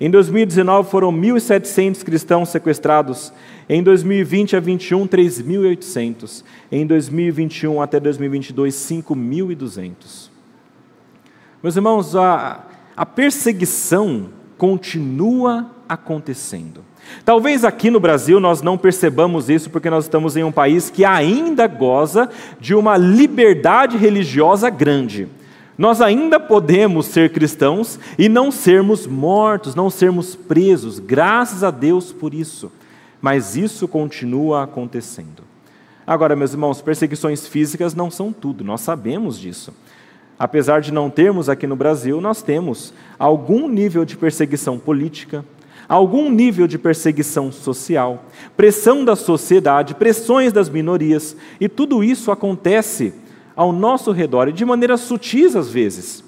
Em 0.00 0.10
2019 0.10 0.90
foram 0.90 1.12
1.700 1.12 2.02
cristãos 2.02 2.48
sequestrados. 2.48 3.32
Em 3.72 3.84
2020 3.84 4.56
a 4.56 4.60
21, 4.60 5.06
3.800. 5.06 6.42
Em 6.72 6.84
2021 6.84 7.80
até 7.80 8.00
2022, 8.00 8.74
5.200. 8.74 9.92
Meus 11.62 11.76
irmãos, 11.76 12.16
a, 12.16 12.66
a 12.96 13.06
perseguição 13.06 14.30
continua 14.58 15.70
acontecendo. 15.88 16.82
Talvez 17.24 17.64
aqui 17.64 17.92
no 17.92 18.00
Brasil 18.00 18.40
nós 18.40 18.60
não 18.60 18.76
percebamos 18.76 19.48
isso 19.48 19.70
porque 19.70 19.88
nós 19.88 20.06
estamos 20.06 20.36
em 20.36 20.42
um 20.42 20.50
país 20.50 20.90
que 20.90 21.04
ainda 21.04 21.68
goza 21.68 22.28
de 22.58 22.74
uma 22.74 22.96
liberdade 22.96 23.96
religiosa 23.96 24.68
grande. 24.68 25.28
Nós 25.78 26.00
ainda 26.00 26.40
podemos 26.40 27.06
ser 27.06 27.30
cristãos 27.30 28.00
e 28.18 28.28
não 28.28 28.50
sermos 28.50 29.06
mortos, 29.06 29.76
não 29.76 29.88
sermos 29.88 30.34
presos, 30.34 30.98
graças 30.98 31.62
a 31.62 31.70
Deus 31.70 32.10
por 32.10 32.34
isso. 32.34 32.72
Mas 33.20 33.56
isso 33.56 33.86
continua 33.86 34.64
acontecendo. 34.64 35.42
Agora, 36.06 36.34
meus 36.34 36.52
irmãos, 36.52 36.80
perseguições 36.80 37.46
físicas 37.46 37.94
não 37.94 38.10
são 38.10 38.32
tudo, 38.32 38.64
nós 38.64 38.80
sabemos 38.80 39.38
disso 39.38 39.72
apesar 40.40 40.80
de 40.80 40.90
não 40.90 41.10
termos 41.10 41.50
aqui 41.50 41.66
no 41.66 41.76
Brasil, 41.76 42.18
nós 42.18 42.40
temos 42.40 42.94
algum 43.18 43.68
nível 43.68 44.06
de 44.06 44.16
perseguição 44.16 44.78
política, 44.78 45.44
algum 45.86 46.30
nível 46.30 46.66
de 46.66 46.78
perseguição 46.78 47.52
social, 47.52 48.24
pressão 48.56 49.04
da 49.04 49.14
sociedade, 49.14 49.94
pressões 49.94 50.50
das 50.50 50.70
minorias, 50.70 51.36
e 51.60 51.68
tudo 51.68 52.02
isso 52.02 52.30
acontece 52.30 53.12
ao 53.54 53.70
nosso 53.70 54.12
redor 54.12 54.48
e 54.48 54.52
de 54.52 54.64
maneira 54.64 54.96
sutis 54.96 55.54
às 55.54 55.68
vezes. 55.68 56.24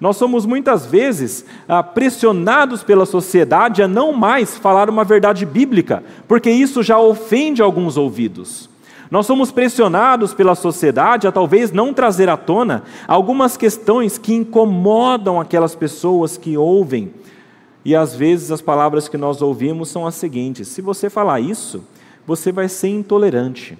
Nós 0.00 0.16
somos 0.16 0.46
muitas 0.46 0.86
vezes 0.86 1.44
ah, 1.68 1.82
pressionados 1.82 2.82
pela 2.82 3.04
sociedade 3.04 3.82
a 3.82 3.88
não 3.88 4.14
mais 4.14 4.56
falar 4.56 4.88
uma 4.88 5.04
verdade 5.04 5.44
bíblica, 5.44 6.02
porque 6.26 6.50
isso 6.50 6.82
já 6.82 6.98
ofende 6.98 7.60
alguns 7.60 7.98
ouvidos. 7.98 8.70
Nós 9.10 9.26
somos 9.26 9.50
pressionados 9.50 10.32
pela 10.32 10.54
sociedade 10.54 11.26
a 11.26 11.32
talvez 11.32 11.70
não 11.70 11.92
trazer 11.92 12.30
à 12.30 12.36
tona 12.36 12.84
algumas 13.06 13.56
questões 13.56 14.16
que 14.16 14.32
incomodam 14.32 15.38
aquelas 15.38 15.74
pessoas 15.74 16.38
que 16.38 16.56
ouvem. 16.56 17.12
E 17.84 17.94
às 17.94 18.14
vezes 18.14 18.50
as 18.50 18.62
palavras 18.62 19.08
que 19.08 19.18
nós 19.18 19.42
ouvimos 19.42 19.90
são 19.90 20.06
as 20.06 20.14
seguintes: 20.14 20.68
se 20.68 20.80
você 20.80 21.10
falar 21.10 21.40
isso, 21.40 21.84
você 22.26 22.52
vai 22.52 22.68
ser 22.68 22.88
intolerante. 22.88 23.76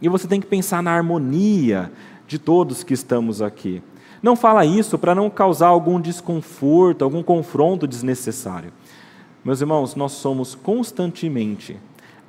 E 0.00 0.08
você 0.08 0.28
tem 0.28 0.40
que 0.40 0.46
pensar 0.46 0.82
na 0.82 0.92
harmonia 0.92 1.90
de 2.26 2.38
todos 2.38 2.84
que 2.84 2.94
estamos 2.94 3.42
aqui. 3.42 3.82
Não 4.22 4.36
fala 4.36 4.66
isso 4.66 4.98
para 4.98 5.14
não 5.14 5.30
causar 5.30 5.68
algum 5.68 6.00
desconforto, 6.00 7.02
algum 7.02 7.22
confronto 7.22 7.86
desnecessário. 7.86 8.72
Meus 9.44 9.60
irmãos, 9.60 9.94
nós 9.94 10.12
somos 10.12 10.54
constantemente 10.54 11.78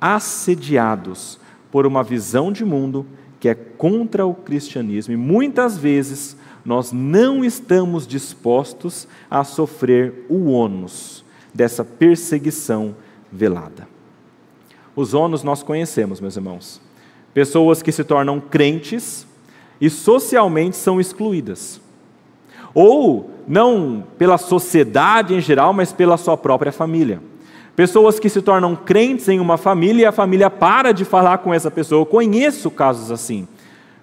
assediados 0.00 1.38
por 1.70 1.86
uma 1.86 2.02
visão 2.02 2.50
de 2.50 2.64
mundo 2.64 3.06
que 3.38 3.48
é 3.48 3.54
contra 3.54 4.24
o 4.24 4.34
cristianismo. 4.34 5.12
E 5.12 5.16
muitas 5.16 5.76
vezes 5.76 6.36
nós 6.64 6.92
não 6.92 7.44
estamos 7.44 8.06
dispostos 8.06 9.06
a 9.30 9.44
sofrer 9.44 10.24
o 10.28 10.50
ônus 10.50 11.24
dessa 11.52 11.84
perseguição 11.84 12.94
velada. 13.30 13.88
Os 14.94 15.12
ônus 15.12 15.42
nós 15.42 15.62
conhecemos, 15.62 16.20
meus 16.20 16.36
irmãos. 16.36 16.80
Pessoas 17.34 17.82
que 17.82 17.90
se 17.90 18.04
tornam 18.04 18.40
crentes 18.40 19.26
e 19.80 19.90
socialmente 19.90 20.76
são 20.76 21.00
excluídas. 21.00 21.81
Ou 22.74 23.30
não 23.46 24.04
pela 24.18 24.38
sociedade 24.38 25.34
em 25.34 25.40
geral, 25.40 25.72
mas 25.72 25.92
pela 25.92 26.16
sua 26.16 26.36
própria 26.36 26.72
família. 26.72 27.20
Pessoas 27.74 28.20
que 28.20 28.28
se 28.28 28.42
tornam 28.42 28.76
crentes 28.76 29.28
em 29.28 29.40
uma 29.40 29.56
família 29.56 30.02
e 30.02 30.06
a 30.06 30.12
família 30.12 30.50
para 30.50 30.92
de 30.92 31.04
falar 31.04 31.38
com 31.38 31.54
essa 31.54 31.70
pessoa. 31.70 32.02
Eu 32.02 32.06
conheço 32.06 32.70
casos 32.70 33.10
assim. 33.10 33.48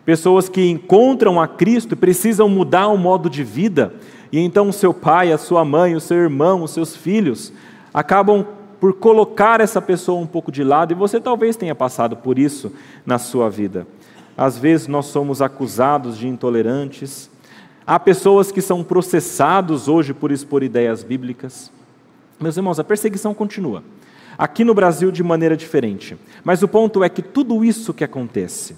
Pessoas 0.04 0.50
que 0.50 0.68
encontram 0.70 1.40
a 1.40 1.48
Cristo 1.48 1.94
e 1.94 1.96
precisam 1.96 2.50
mudar 2.50 2.88
o 2.88 2.98
modo 2.98 3.30
de 3.30 3.44
vida, 3.44 3.94
e 4.32 4.40
então 4.40 4.70
o 4.70 4.74
seu 4.74 4.92
pai, 4.92 5.32
a 5.32 5.38
sua 5.38 5.64
mãe, 5.64 5.96
o 5.96 6.00
seu 6.00 6.18
irmão, 6.18 6.64
os 6.64 6.72
seus 6.72 6.96
filhos 6.96 7.54
acabam 7.94 8.46
por 8.80 8.94
colocar 8.94 9.62
essa 9.62 9.82
pessoa 9.82 10.20
um 10.20 10.26
pouco 10.26 10.52
de 10.52 10.64
lado, 10.64 10.92
e 10.92 10.96
você 10.96 11.20
talvez 11.20 11.56
tenha 11.56 11.76
passado 11.76 12.16
por 12.16 12.40
isso 12.40 12.72
na 13.06 13.20
sua 13.20 13.50
vida. 13.50 13.86
Às 14.36 14.58
vezes 14.58 14.88
nós 14.88 15.08
somos 15.08 15.42
acusados 15.42 16.18
de 16.18 16.28
intolerantes. 16.28 17.30
Há 17.90 18.00
pessoas 18.00 18.52
que 18.52 18.62
são 18.62 18.84
processados 18.84 19.88
hoje 19.88 20.14
por 20.14 20.32
expor 20.32 20.62
ideias 20.62 21.02
bíblicas. 21.02 21.72
Meus 22.40 22.56
irmãos, 22.56 22.80
a 22.80 22.84
perseguição 22.84 23.34
continua. 23.34 23.84
Aqui 24.38 24.64
no 24.64 24.76
Brasil 24.76 25.12
de 25.12 25.24
maneira 25.24 25.58
diferente. 25.58 26.16
Mas 26.44 26.62
o 26.62 26.68
ponto 26.68 27.04
é 27.04 27.10
que 27.10 27.24
tudo 27.24 27.66
isso 27.66 27.92
que 27.92 28.04
acontece 28.04 28.76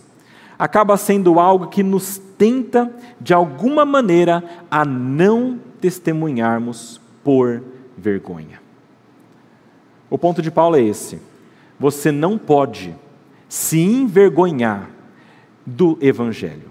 acaba 0.57 0.95
sendo 0.95 1.41
algo 1.41 1.67
que 1.67 1.83
nos 1.83 2.21
tenta, 2.37 2.89
de 3.19 3.33
alguma 3.33 3.83
maneira, 3.83 4.45
a 4.71 4.85
não 4.85 5.59
testemunharmos 5.81 7.01
por 7.21 7.61
vergonha. 7.97 8.61
O 10.09 10.17
ponto 10.17 10.41
de 10.41 10.49
Paulo 10.49 10.77
é 10.77 10.83
esse. 10.83 11.19
Você 11.77 12.13
não 12.13 12.37
pode 12.37 12.95
se 13.49 13.77
envergonhar 13.77 14.89
do 15.65 15.97
Evangelho. 15.99 16.70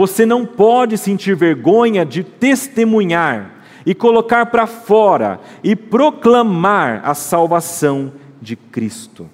Você 0.00 0.24
não 0.24 0.46
pode 0.46 0.96
sentir 0.96 1.36
vergonha 1.36 2.06
de 2.06 2.24
testemunhar 2.24 3.50
e 3.84 3.94
colocar 3.94 4.46
para 4.46 4.66
fora 4.66 5.38
e 5.62 5.76
proclamar 5.76 7.02
a 7.04 7.12
salvação 7.12 8.10
de 8.40 8.56
Cristo. 8.56 9.28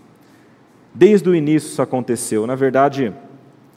Desde 0.92 1.28
o 1.28 1.36
início 1.36 1.68
isso 1.68 1.80
aconteceu. 1.80 2.48
Na 2.48 2.56
verdade, 2.56 3.12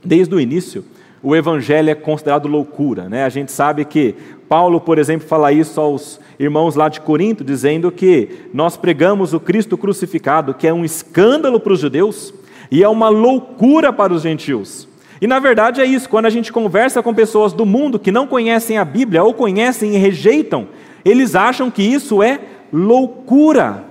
desde 0.03 0.34
o 0.34 0.39
início, 0.39 0.84
o 1.22 1.36
evangelho 1.36 1.91
é 1.91 1.93
considerado 1.93 2.48
loucura. 2.48 3.08
Né? 3.08 3.24
A 3.24 3.29
gente 3.29 3.51
sabe 3.51 3.86
que 3.86 4.15
Paulo, 4.48 4.81
por 4.81 4.98
exemplo, 4.98 5.28
fala 5.28 5.52
isso 5.52 5.80
aos 5.80 6.19
irmãos 6.39 6.73
lá 6.73 6.89
de 6.89 7.02
Corinto, 7.02 7.43
dizendo 7.43 7.91
que 7.91 8.47
nós 8.52 8.78
pregamos 8.78 9.32
o 9.32 9.39
Cristo 9.39 9.78
crucificado, 9.78 10.56
que 10.56 10.67
é 10.67 10.73
um 10.73 10.84
escândalo 10.84 11.60
para 11.60 11.73
os 11.73 11.80
judeus 11.80 12.34
e 12.71 12.82
é 12.82 12.89
uma 12.89 13.10
loucura 13.10 13.93
para 13.93 14.12
os 14.12 14.23
gentios. 14.23 14.88
E 15.21 15.27
na 15.27 15.39
verdade 15.39 15.82
é 15.82 15.86
isso, 15.86 16.10
quando 16.10 16.27
a 16.27 16.29
gente 16.29 16.51
conversa 16.51 17.03
com 17.03 17.13
pessoas 17.13 17.51
do 17.51 17.65
mundo 17.65 17.99
que 17.99 18.12
não 18.12 18.25
conhecem 18.25 18.77
a 18.77 18.86
Bíblia 18.86 19.23
ou 19.23 19.34
conhecem 19.34 19.95
e 19.95 19.97
rejeitam, 19.97 20.67
eles 21.03 21.36
acham 21.36 21.69
que 21.69 21.84
isso 21.84 22.23
é 22.23 22.39
loucura. 22.71 23.84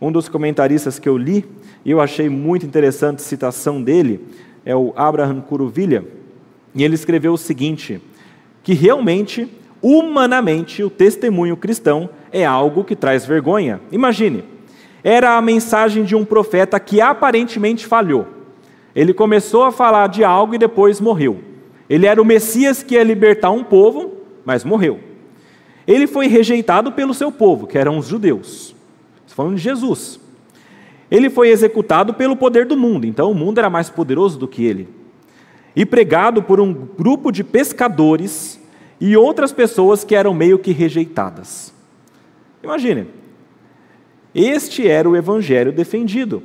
Um 0.00 0.12
dos 0.12 0.28
comentaristas 0.28 0.98
que 0.98 1.08
eu 1.08 1.16
li, 1.16 1.44
e 1.84 1.90
eu 1.90 2.00
achei 2.00 2.28
muito 2.28 2.66
interessante 2.66 3.16
a 3.16 3.24
citação 3.24 3.82
dele, 3.82 4.20
é 4.64 4.76
o 4.76 4.92
Abraham 4.94 5.40
Curuvilha, 5.40 6.04
e 6.74 6.84
ele 6.84 6.94
escreveu 6.94 7.32
o 7.32 7.38
seguinte: 7.38 8.00
que 8.62 8.74
realmente, 8.74 9.48
humanamente, 9.82 10.82
o 10.82 10.90
testemunho 10.90 11.56
cristão 11.56 12.10
é 12.30 12.44
algo 12.44 12.84
que 12.84 12.94
traz 12.94 13.24
vergonha. 13.24 13.80
Imagine, 13.90 14.44
era 15.02 15.36
a 15.36 15.42
mensagem 15.42 16.04
de 16.04 16.14
um 16.14 16.24
profeta 16.24 16.78
que 16.78 17.00
aparentemente 17.00 17.86
falhou. 17.86 18.35
Ele 18.96 19.12
começou 19.12 19.62
a 19.62 19.70
falar 19.70 20.06
de 20.06 20.24
algo 20.24 20.54
e 20.54 20.58
depois 20.58 21.02
morreu. 21.02 21.38
Ele 21.88 22.06
era 22.06 22.20
o 22.20 22.24
Messias 22.24 22.82
que 22.82 22.94
ia 22.94 23.04
libertar 23.04 23.50
um 23.50 23.62
povo, 23.62 24.14
mas 24.42 24.64
morreu. 24.64 24.98
Ele 25.86 26.06
foi 26.06 26.28
rejeitado 26.28 26.90
pelo 26.90 27.12
seu 27.12 27.30
povo, 27.30 27.66
que 27.66 27.76
eram 27.76 27.98
os 27.98 28.06
judeus. 28.06 28.74
Estou 29.26 29.36
falando 29.36 29.56
de 29.56 29.62
Jesus. 29.62 30.18
Ele 31.10 31.28
foi 31.28 31.50
executado 31.50 32.14
pelo 32.14 32.34
poder 32.34 32.64
do 32.64 32.74
mundo, 32.74 33.06
então 33.06 33.30
o 33.30 33.34
mundo 33.34 33.58
era 33.58 33.68
mais 33.68 33.90
poderoso 33.90 34.38
do 34.38 34.48
que 34.48 34.64
ele. 34.64 34.88
E 35.76 35.84
pregado 35.84 36.42
por 36.42 36.58
um 36.58 36.72
grupo 36.72 37.30
de 37.30 37.44
pescadores 37.44 38.58
e 38.98 39.14
outras 39.14 39.52
pessoas 39.52 40.04
que 40.04 40.14
eram 40.14 40.32
meio 40.32 40.58
que 40.58 40.72
rejeitadas. 40.72 41.70
Imagine, 42.64 43.08
este 44.34 44.88
era 44.88 45.08
o 45.08 45.14
evangelho 45.14 45.70
defendido. 45.70 46.42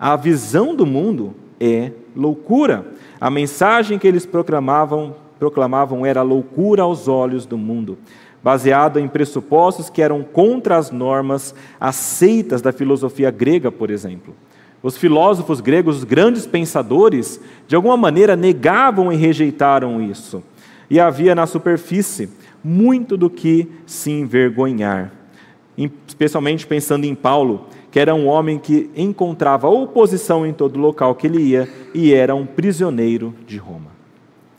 A 0.00 0.16
visão 0.16 0.74
do 0.74 0.84
mundo 0.84 1.36
é 1.62 1.92
loucura. 2.16 2.84
A 3.20 3.30
mensagem 3.30 3.96
que 3.96 4.08
eles 4.08 4.26
proclamavam, 4.26 5.14
proclamavam 5.38 6.04
era 6.04 6.20
loucura 6.22 6.82
aos 6.82 7.06
olhos 7.06 7.46
do 7.46 7.56
mundo, 7.56 7.96
baseado 8.42 8.98
em 8.98 9.06
pressupostos 9.06 9.88
que 9.88 10.02
eram 10.02 10.24
contra 10.24 10.76
as 10.76 10.90
normas 10.90 11.54
aceitas 11.78 12.60
da 12.60 12.72
filosofia 12.72 13.30
grega, 13.30 13.70
por 13.70 13.90
exemplo. 13.90 14.34
Os 14.82 14.96
filósofos 14.96 15.60
gregos, 15.60 15.98
os 15.98 16.04
grandes 16.04 16.44
pensadores, 16.44 17.40
de 17.68 17.76
alguma 17.76 17.96
maneira 17.96 18.34
negavam 18.34 19.12
e 19.12 19.16
rejeitaram 19.16 20.02
isso. 20.02 20.42
E 20.90 20.98
havia 20.98 21.36
na 21.36 21.46
superfície 21.46 22.28
muito 22.64 23.16
do 23.16 23.30
que 23.30 23.68
se 23.86 24.10
envergonhar. 24.10 25.12
Especialmente 26.06 26.66
pensando 26.66 27.04
em 27.04 27.14
Paulo, 27.14 27.66
que 27.92 28.00
era 28.00 28.14
um 28.14 28.26
homem 28.26 28.58
que 28.58 28.90
encontrava 28.96 29.68
oposição 29.68 30.46
em 30.46 30.52
todo 30.52 30.80
local 30.80 31.14
que 31.14 31.26
ele 31.26 31.42
ia 31.42 31.68
e 31.92 32.12
era 32.14 32.34
um 32.34 32.46
prisioneiro 32.46 33.34
de 33.46 33.58
Roma. 33.58 33.92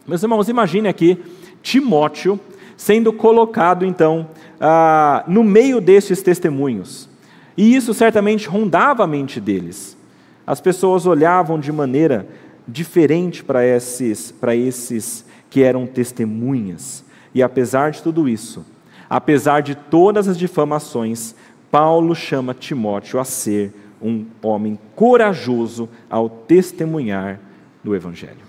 Meus 0.08 0.22
irmãos, 0.22 0.48
imagine 0.48 0.88
aqui 0.88 1.17
Timóteo 1.63 2.39
sendo 2.78 3.12
colocado 3.12 3.86
então 3.86 4.28
ah, 4.62 5.24
no 5.28 5.43
meio 5.43 5.82
destes 5.82 6.22
testemunhos. 6.22 7.10
E 7.58 7.76
isso 7.76 7.91
certamente 7.91 8.48
rondava 8.48 9.04
a 9.04 9.08
mente 9.08 9.41
deles. 9.41 9.98
As 10.46 10.62
pessoas 10.62 11.08
olhavam 11.08 11.60
de 11.60 11.72
maneira 11.72 12.28
diferente 12.67 13.43
para 13.43 13.65
esses, 13.65 14.32
para 14.32 14.56
esses 14.56 15.26
que 15.50 15.63
eram 15.63 15.88
testemunhas. 15.88 17.04
E 17.34 17.41
apesar 17.41 17.91
de 17.91 18.04
tudo 18.04 18.30
isso, 18.30 18.63
apesar 19.10 19.62
de 19.62 19.74
todas 19.74 20.28
as 20.28 20.38
difamações, 20.38 21.36
Paulo 21.74 22.14
chama 22.14 22.54
Timóteo 22.54 23.20
a 23.20 23.24
ser 23.24 23.74
um 24.00 24.28
homem 24.44 24.78
corajoso 24.96 25.90
ao 26.08 26.30
testemunhar 26.30 27.40
do 27.84 27.96
Evangelho. 27.96 28.46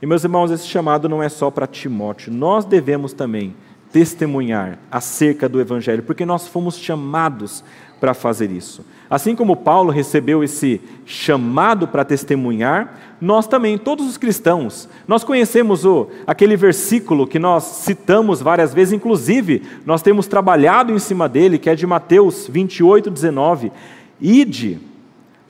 E, 0.00 0.06
meus 0.06 0.24
irmãos, 0.24 0.50
esse 0.50 0.66
chamado 0.66 1.06
não 1.06 1.22
é 1.22 1.28
só 1.28 1.50
para 1.50 1.66
Timóteo, 1.66 2.32
nós 2.32 2.64
devemos 2.64 3.12
também 3.12 3.54
testemunhar 3.92 4.78
acerca 4.90 5.50
do 5.50 5.60
Evangelho, 5.60 6.02
porque 6.02 6.24
nós 6.24 6.48
fomos 6.48 6.78
chamados 6.78 7.62
para 8.04 8.12
fazer 8.12 8.50
isso. 8.50 8.84
Assim 9.08 9.34
como 9.34 9.56
Paulo 9.56 9.90
recebeu 9.90 10.44
esse 10.44 10.78
chamado 11.06 11.88
para 11.88 12.04
testemunhar, 12.04 13.16
nós 13.18 13.46
também, 13.46 13.78
todos 13.78 14.06
os 14.06 14.18
cristãos, 14.18 14.86
nós 15.08 15.24
conhecemos 15.24 15.86
o, 15.86 16.08
aquele 16.26 16.54
versículo 16.54 17.26
que 17.26 17.38
nós 17.38 17.64
citamos 17.64 18.42
várias 18.42 18.74
vezes, 18.74 18.92
inclusive 18.92 19.62
nós 19.86 20.02
temos 20.02 20.26
trabalhado 20.26 20.92
em 20.92 20.98
cima 20.98 21.26
dele, 21.26 21.56
que 21.56 21.70
é 21.70 21.74
de 21.74 21.86
Mateus 21.86 22.46
28, 22.46 23.10
19. 23.10 23.72
Ide, 24.20 24.78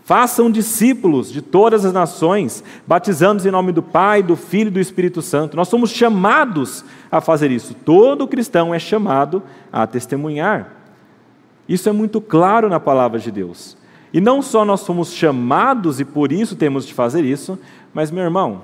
Façam 0.05 0.51
discípulos 0.51 1.33
de 1.33 1.41
todas 1.41 1.83
as 1.85 1.93
nações, 1.93 2.63
batizando-os 2.87 3.47
em 3.47 3.51
nome 3.51 3.73
do 3.73 3.83
Pai, 3.83 4.23
do 4.23 4.37
Filho 4.37 4.69
e 4.69 4.71
do 4.71 4.79
Espírito 4.79 5.23
Santo. 5.23 5.57
Nós 5.57 5.67
somos 5.67 5.91
chamados 5.91 6.85
a 7.11 7.23
fazer 7.23 7.51
isso. 7.51 7.73
Todo 7.73 8.29
cristão 8.29 8.75
é 8.75 8.79
chamado 8.79 9.43
a 9.73 9.87
testemunhar. 9.87 10.84
Isso 11.69 11.89
é 11.89 11.93
muito 11.93 12.21
claro 12.21 12.69
na 12.69 12.79
palavra 12.79 13.19
de 13.19 13.31
Deus. 13.31 13.77
E 14.13 14.21
não 14.21 14.43
só 14.43 14.65
nós 14.65 14.81
somos 14.81 15.13
chamados 15.13 15.99
e 15.99 16.05
por 16.05 16.31
isso 16.31 16.55
temos 16.55 16.87
de 16.87 16.95
fazer 16.95 17.25
isso, 17.25 17.59
mas, 17.93 18.11
meu 18.11 18.23
irmão, 18.23 18.63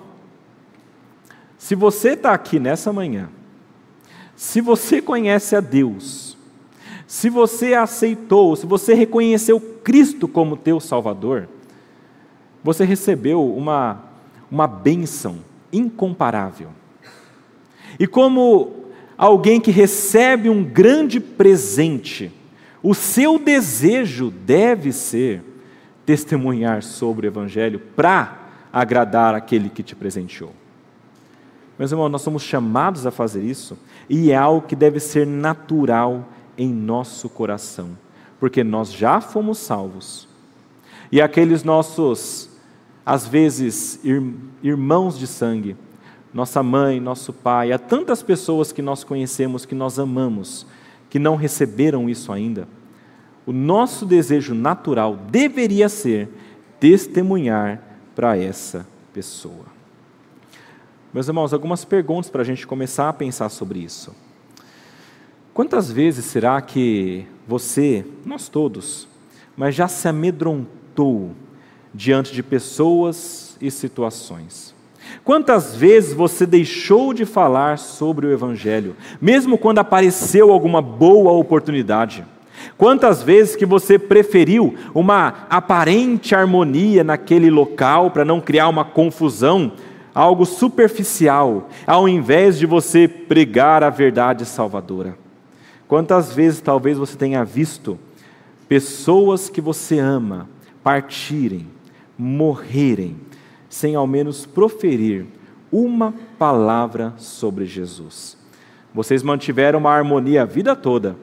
se 1.58 1.74
você 1.74 2.10
está 2.10 2.32
aqui 2.32 2.58
nessa 2.58 2.92
manhã, 2.92 3.28
se 4.36 4.60
você 4.60 5.02
conhece 5.02 5.54
a 5.56 5.60
Deus, 5.60 6.36
se 7.06 7.28
você 7.28 7.74
aceitou, 7.74 8.54
se 8.54 8.64
você 8.64 8.94
reconheceu 8.94 9.60
Cristo 9.60 10.28
como 10.28 10.56
teu 10.56 10.78
Salvador, 10.78 11.48
você 12.62 12.84
recebeu 12.84 13.44
uma, 13.44 14.04
uma 14.50 14.66
bênção 14.66 15.38
incomparável. 15.72 16.68
E 17.98 18.06
como 18.06 18.84
alguém 19.18 19.60
que 19.60 19.70
recebe 19.70 20.48
um 20.48 20.62
grande 20.62 21.18
presente, 21.20 22.32
o 22.82 22.94
seu 22.94 23.38
desejo 23.38 24.30
deve 24.30 24.92
ser 24.92 25.42
testemunhar 26.06 26.82
sobre 26.82 27.26
o 27.26 27.30
Evangelho 27.30 27.80
para 27.94 28.38
agradar 28.72 29.34
aquele 29.34 29.68
que 29.68 29.82
te 29.82 29.94
presenteou. 29.94 30.52
Meus 31.78 31.92
irmãos, 31.92 32.10
nós 32.10 32.22
somos 32.22 32.42
chamados 32.42 33.06
a 33.06 33.10
fazer 33.10 33.42
isso 33.42 33.78
e 34.08 34.30
é 34.30 34.36
algo 34.36 34.66
que 34.66 34.76
deve 34.76 35.00
ser 35.00 35.26
natural 35.26 36.28
em 36.56 36.72
nosso 36.72 37.28
coração, 37.28 37.96
porque 38.38 38.62
nós 38.62 38.92
já 38.92 39.20
fomos 39.20 39.58
salvos. 39.58 40.28
E 41.10 41.20
aqueles 41.20 41.64
nossos, 41.64 42.50
às 43.04 43.26
vezes, 43.26 43.98
irmãos 44.62 45.18
de 45.18 45.26
sangue, 45.26 45.74
nossa 46.32 46.62
mãe, 46.62 47.00
nosso 47.00 47.32
pai, 47.32 47.72
há 47.72 47.78
tantas 47.78 48.22
pessoas 48.22 48.72
que 48.72 48.82
nós 48.82 49.02
conhecemos, 49.02 49.64
que 49.64 49.74
nós 49.74 49.98
amamos, 49.98 50.66
que 51.10 51.18
não 51.18 51.36
receberam 51.36 52.08
isso 52.08 52.32
ainda. 52.32 52.66
O 53.44 53.52
nosso 53.52 54.06
desejo 54.06 54.54
natural 54.54 55.16
deveria 55.16 55.88
ser 55.88 56.28
testemunhar 56.78 57.82
para 58.14 58.38
essa 58.38 58.86
pessoa. 59.12 59.66
Meus 61.12 61.26
irmãos, 61.26 61.52
algumas 61.52 61.84
perguntas 61.84 62.30
para 62.30 62.42
a 62.42 62.44
gente 62.44 62.66
começar 62.66 63.08
a 63.08 63.12
pensar 63.12 63.48
sobre 63.48 63.80
isso. 63.80 64.14
Quantas 65.52 65.90
vezes 65.90 66.24
será 66.24 66.60
que 66.62 67.26
você, 67.46 68.06
nós 68.24 68.48
todos, 68.48 69.08
mas 69.56 69.74
já 69.74 69.88
se 69.88 70.06
amedrontou 70.06 71.34
diante 71.92 72.32
de 72.32 72.42
pessoas 72.42 73.56
e 73.60 73.68
situações? 73.68 74.72
Quantas 75.24 75.76
vezes 75.76 76.12
você 76.12 76.46
deixou 76.46 77.12
de 77.12 77.24
falar 77.24 77.78
sobre 77.78 78.26
o 78.26 78.32
Evangelho, 78.32 78.96
mesmo 79.20 79.58
quando 79.58 79.78
apareceu 79.78 80.50
alguma 80.50 80.80
boa 80.80 81.32
oportunidade? 81.32 82.24
Quantas 82.76 83.22
vezes 83.22 83.56
que 83.56 83.66
você 83.66 83.98
preferiu 83.98 84.74
uma 84.94 85.46
aparente 85.48 86.34
harmonia 86.34 87.04
naquele 87.04 87.50
local 87.50 88.10
para 88.10 88.24
não 88.24 88.40
criar 88.40 88.68
uma 88.68 88.84
confusão, 88.84 89.72
algo 90.14 90.44
superficial, 90.44 91.68
ao 91.86 92.08
invés 92.08 92.58
de 92.58 92.66
você 92.66 93.06
pregar 93.06 93.82
a 93.82 93.90
verdade 93.90 94.44
salvadora? 94.44 95.16
Quantas 95.86 96.32
vezes 96.32 96.60
talvez 96.60 96.98
você 96.98 97.16
tenha 97.16 97.44
visto 97.44 97.98
pessoas 98.68 99.48
que 99.48 99.60
você 99.60 99.98
ama 99.98 100.48
partirem, 100.82 101.66
morrerem, 102.16 103.16
sem 103.70 103.94
ao 103.94 104.06
menos 104.06 104.44
proferir 104.44 105.24
uma 105.72 106.12
palavra 106.38 107.14
sobre 107.16 107.64
Jesus? 107.64 108.36
Vocês 108.92 109.22
mantiveram 109.22 109.78
uma 109.78 109.90
harmonia 109.90 110.42
a 110.42 110.44
vida 110.44 110.76
toda. 110.76 111.16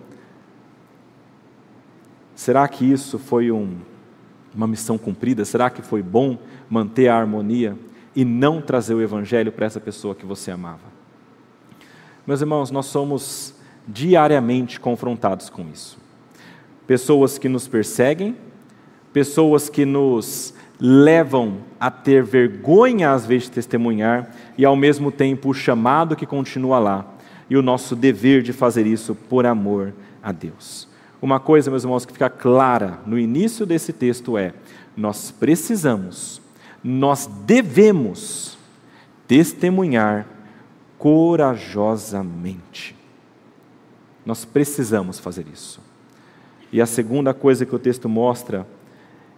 Será 2.34 2.68
que 2.68 2.90
isso 2.90 3.20
foi 3.20 3.52
um, 3.52 3.78
uma 4.56 4.66
missão 4.66 4.98
cumprida? 4.98 5.44
Será 5.44 5.70
que 5.70 5.82
foi 5.82 6.02
bom 6.02 6.38
manter 6.70 7.10
a 7.10 7.18
harmonia 7.18 7.78
e 8.16 8.24
não 8.24 8.62
trazer 8.62 8.94
o 8.94 9.02
Evangelho 9.02 9.52
para 9.52 9.66
essa 9.66 9.80
pessoa 9.80 10.16
que 10.16 10.26
você 10.26 10.50
amava? 10.50 10.98
Meus 12.26 12.42
irmãos, 12.42 12.72
nós 12.72 12.86
somos 12.86 13.54
diariamente 13.88 14.80
confrontados 14.80 15.50
com 15.50 15.68
isso. 15.70 15.98
Pessoas 16.86 17.38
que 17.38 17.50
nos 17.50 17.68
perseguem, 17.68 18.36
pessoas 19.12 19.70
que 19.70 19.86
nos 19.86 20.54
levam 20.80 21.60
a 21.80 21.90
ter 21.90 22.24
vergonha 22.24 23.12
às 23.12 23.26
vezes 23.26 23.46
de 23.46 23.52
testemunhar 23.52 24.32
e 24.58 24.66
ao 24.66 24.76
mesmo 24.76 25.12
tempo 25.12 25.50
o 25.50 25.54
chamado 25.54 26.16
que 26.16 26.26
continua 26.26 26.80
lá 26.80 27.14
e 27.50 27.58
o 27.58 27.62
nosso 27.62 27.96
dever 27.96 28.44
de 28.44 28.54
fazer 28.54 28.86
isso 28.86 29.16
por 29.16 29.46
amor 29.46 29.94
a 30.22 30.32
Deus. 30.32 30.88
Uma 31.22 31.40
coisa, 31.40 31.72
meus 31.72 31.84
irmãos, 31.84 32.06
que 32.06 32.14
fica 32.14 32.30
clara 32.30 33.00
no 33.06 33.18
início 33.18 33.66
desse 33.66 33.92
texto 33.92 34.38
é: 34.38 34.54
nós 34.96 35.32
precisamos, 35.32 36.42
nós 36.84 37.26
devemos 37.26 38.58
testemunhar 39.28 40.28
corajosamente. 40.98 42.96
Nós 44.26 44.46
precisamos 44.46 45.20
fazer 45.20 45.46
isso. 45.52 45.82
E 46.72 46.82
a 46.82 46.86
segunda 46.86 47.34
coisa 47.34 47.66
que 47.66 47.76
o 47.76 47.80
texto 47.80 48.10
mostra 48.10 48.68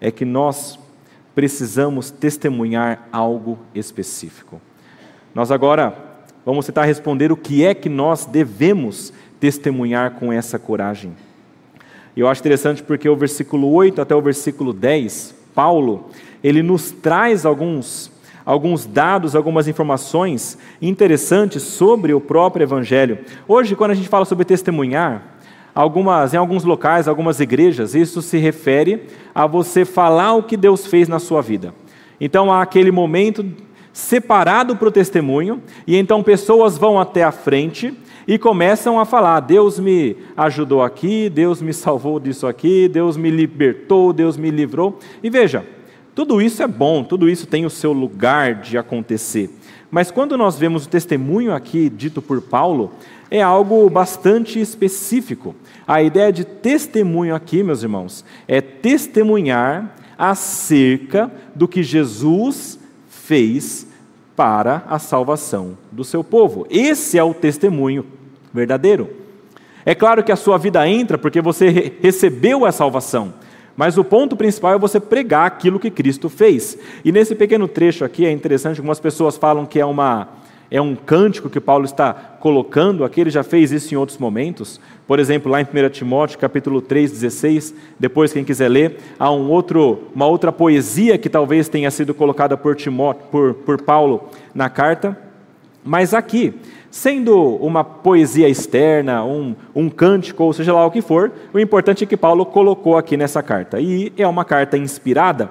é 0.02 0.10
que 0.10 0.25
nós 0.25 0.80
precisamos 1.39 2.12
testemunhar 2.12 3.08
algo 3.13 3.58
específico. 3.73 4.60
Nós 5.34 5.52
agora 5.52 5.95
vamos 6.45 6.65
tentar 6.65 6.84
responder 6.84 7.32
o 7.32 7.38
que 7.38 7.63
é 7.63 7.73
que 7.73 7.88
nós 7.88 8.25
devemos 8.25 9.13
testemunhar 9.39 10.15
com 10.15 10.34
essa 10.34 10.60
coragem. 10.60 11.13
Eu 12.13 12.28
acho 12.28 12.41
interessante 12.41 12.84
porque 12.84 13.08
o 13.08 13.15
versículo 13.15 13.71
8 13.71 14.02
até 14.02 14.13
o 14.13 14.21
versículo 14.21 14.73
10, 14.73 15.34
Paulo, 15.56 16.10
ele 16.43 16.62
nos 16.62 16.91
traz 16.91 17.45
alguns 17.45 18.12
alguns 18.45 18.86
dados, 18.86 19.34
algumas 19.34 19.65
informações 19.69 20.58
interessantes 20.82 21.63
sobre 21.63 22.13
o 22.13 22.19
próprio 22.19 22.63
Evangelho. 22.63 23.19
Hoje, 23.47 23.78
quando 23.78 23.91
a 23.91 23.95
gente 23.95 24.10
fala 24.10 24.25
sobre 24.25 24.43
testemunhar, 24.43 25.38
algumas, 25.80 26.34
em 26.34 26.38
alguns 26.38 26.65
locais, 26.65 27.08
algumas 27.08 27.39
igrejas, 27.39 27.96
isso 27.96 28.22
se 28.22 28.38
refere 28.38 29.04
a 29.34 29.48
você 29.48 29.86
falar 29.86 30.34
o 30.34 30.44
que 30.44 30.58
Deus 30.58 30.86
fez 30.86 31.08
na 31.08 31.20
sua 31.20 31.42
vida. 31.42 31.74
Então 32.20 32.52
há 32.52 32.62
aquele 32.62 32.92
momento 32.92 33.46
separado 33.94 34.76
para 34.76 34.89
o 34.89 34.92
testemunho, 34.92 35.62
e 35.88 35.96
então 35.96 36.22
pessoas 36.22 36.78
vão 36.78 37.00
até 37.00 37.24
a 37.24 37.32
frente 37.32 37.94
e 38.28 38.38
começam 38.38 39.00
a 39.00 39.06
falar: 39.06 39.39
Deus 39.39 39.80
me 39.80 40.18
ajudou 40.36 40.84
aqui, 40.84 41.30
Deus 41.30 41.62
me 41.62 41.74
salvou 41.74 42.20
disso 42.20 42.46
aqui, 42.46 42.89
Deus 42.89 43.15
me 43.15 43.30
libertou, 43.30 44.12
Deus 44.12 44.36
me 44.36 44.52
livrou. 44.52 45.00
E 45.24 45.30
veja, 45.30 45.65
tudo 46.13 46.42
isso 46.42 46.62
é 46.62 46.68
bom, 46.68 47.06
tudo 47.06 47.30
isso 47.30 47.48
tem 47.48 47.65
o 47.65 47.70
seu 47.70 47.94
lugar 47.94 48.56
de 48.56 48.78
acontecer. 48.78 49.50
Mas 49.89 50.12
quando 50.12 50.38
nós 50.38 50.60
vemos 50.60 50.86
o 50.86 50.89
testemunho 50.89 51.54
aqui 51.54 51.89
dito 51.89 52.22
por 52.22 52.42
Paulo, 52.42 52.92
é 53.32 53.42
algo 53.42 53.89
bastante 53.89 54.60
específico. 54.60 55.56
A 55.88 56.02
ideia 56.02 56.32
de 56.32 56.44
testemunho 56.44 57.36
aqui, 57.36 57.63
meus 57.63 57.84
irmãos, 57.84 58.26
é 58.48 58.62
testemunhar 58.62 59.96
acerca 60.18 61.32
do 61.56 61.68
que 61.68 61.82
Jesus 61.82 62.80
fez 63.08 63.88
para 64.36 64.84
a 64.88 65.00
salvação 65.00 65.78
do 65.92 66.04
seu 66.04 66.24
povo. 66.24 66.65
Esse 66.70 67.18
é 67.18 67.24
o 67.24 67.34
testemunho 67.34 68.06
verdadeiro. 68.54 69.10
É 69.86 69.96
claro 69.96 70.24
que 70.24 70.32
a 70.32 70.36
sua 70.36 70.58
vida 70.58 70.88
entra 70.88 71.18
porque 71.18 71.42
você 71.42 71.94
recebeu 72.02 72.65
a 72.65 72.72
salvação. 72.72 73.34
Mas 73.76 73.98
o 73.98 74.04
ponto 74.04 74.36
principal 74.36 74.74
é 74.74 74.78
você 74.78 75.00
pregar 75.00 75.48
aquilo 75.48 75.80
que 75.80 75.89
Cristo 75.89 76.28
fez. 76.28 76.78
E 77.04 77.12
nesse 77.12 77.34
pequeno 77.34 77.68
trecho 77.68 78.04
aqui 78.04 78.26
é 78.26 78.32
interessante, 78.32 78.80
algumas 78.80 79.00
pessoas 79.00 79.38
falam 79.38 79.65
que 79.65 79.80
é, 79.80 79.86
uma, 79.86 80.28
é 80.72 80.80
um 80.80 80.96
cântico 80.96 81.50
que 81.50 81.60
Paulo 81.60 81.86
está 81.86 82.14
colocando 82.14 83.04
aqui, 83.04 83.22
ele 83.22 83.30
já 83.30 83.44
fez 83.44 83.72
isso 83.72 83.94
em 83.94 83.98
outros 83.98 84.18
momentos. 84.18 84.80
Por 85.08 85.20
exemplo, 85.20 85.52
lá 85.52 85.60
em 85.60 85.66
1 85.66 85.90
Timóteo, 85.90 86.38
capítulo 86.38 86.82
3, 86.82 87.12
16, 87.12 87.74
depois 88.00 88.32
quem 88.32 88.44
quiser 88.44 88.70
ler, 88.70 88.98
há 89.18 89.32
um 89.32 89.50
outro, 89.50 90.04
uma 90.14 90.28
outra 90.28 90.52
poesia 90.52 91.18
que 91.18 91.30
talvez 91.30 91.68
tenha 91.68 91.90
sido 91.90 92.14
colocada 92.14 92.56
por, 92.56 92.76
Timóteo, 92.76 93.24
por, 93.32 93.54
por 93.56 93.82
Paulo 93.82 94.30
na 94.54 94.70
carta. 94.70 95.18
Mas 95.84 96.14
aqui, 96.14 96.54
sendo 96.92 97.56
uma 97.56 97.84
poesia 97.84 98.48
externa, 98.48 99.24
um, 99.24 99.56
um 99.74 99.90
cântico, 99.90 100.44
ou 100.44 100.54
seja 100.54 100.74
lá 100.74 100.86
o 100.86 100.92
que 100.92 101.02
for, 101.02 101.32
o 101.52 101.60
importante 101.60 102.04
é 102.04 102.08
que 102.08 102.18
Paulo 102.18 102.46
colocou 102.46 102.96
aqui 102.96 103.18
nessa 103.18 103.42
carta. 103.42 103.80
E 103.80 104.14
é 104.18 104.28
uma 104.28 104.46
carta 104.46 104.78
inspirada. 104.78 105.50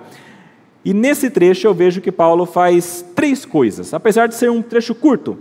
E 0.89 0.95
nesse 0.95 1.29
trecho 1.29 1.67
eu 1.67 1.75
vejo 1.75 2.01
que 2.01 2.11
Paulo 2.11 2.47
faz 2.47 3.05
três 3.15 3.45
coisas, 3.45 3.93
apesar 3.93 4.27
de 4.27 4.35
ser 4.35 4.51
um 4.51 4.63
trecho 4.63 4.95
curto. 4.95 5.37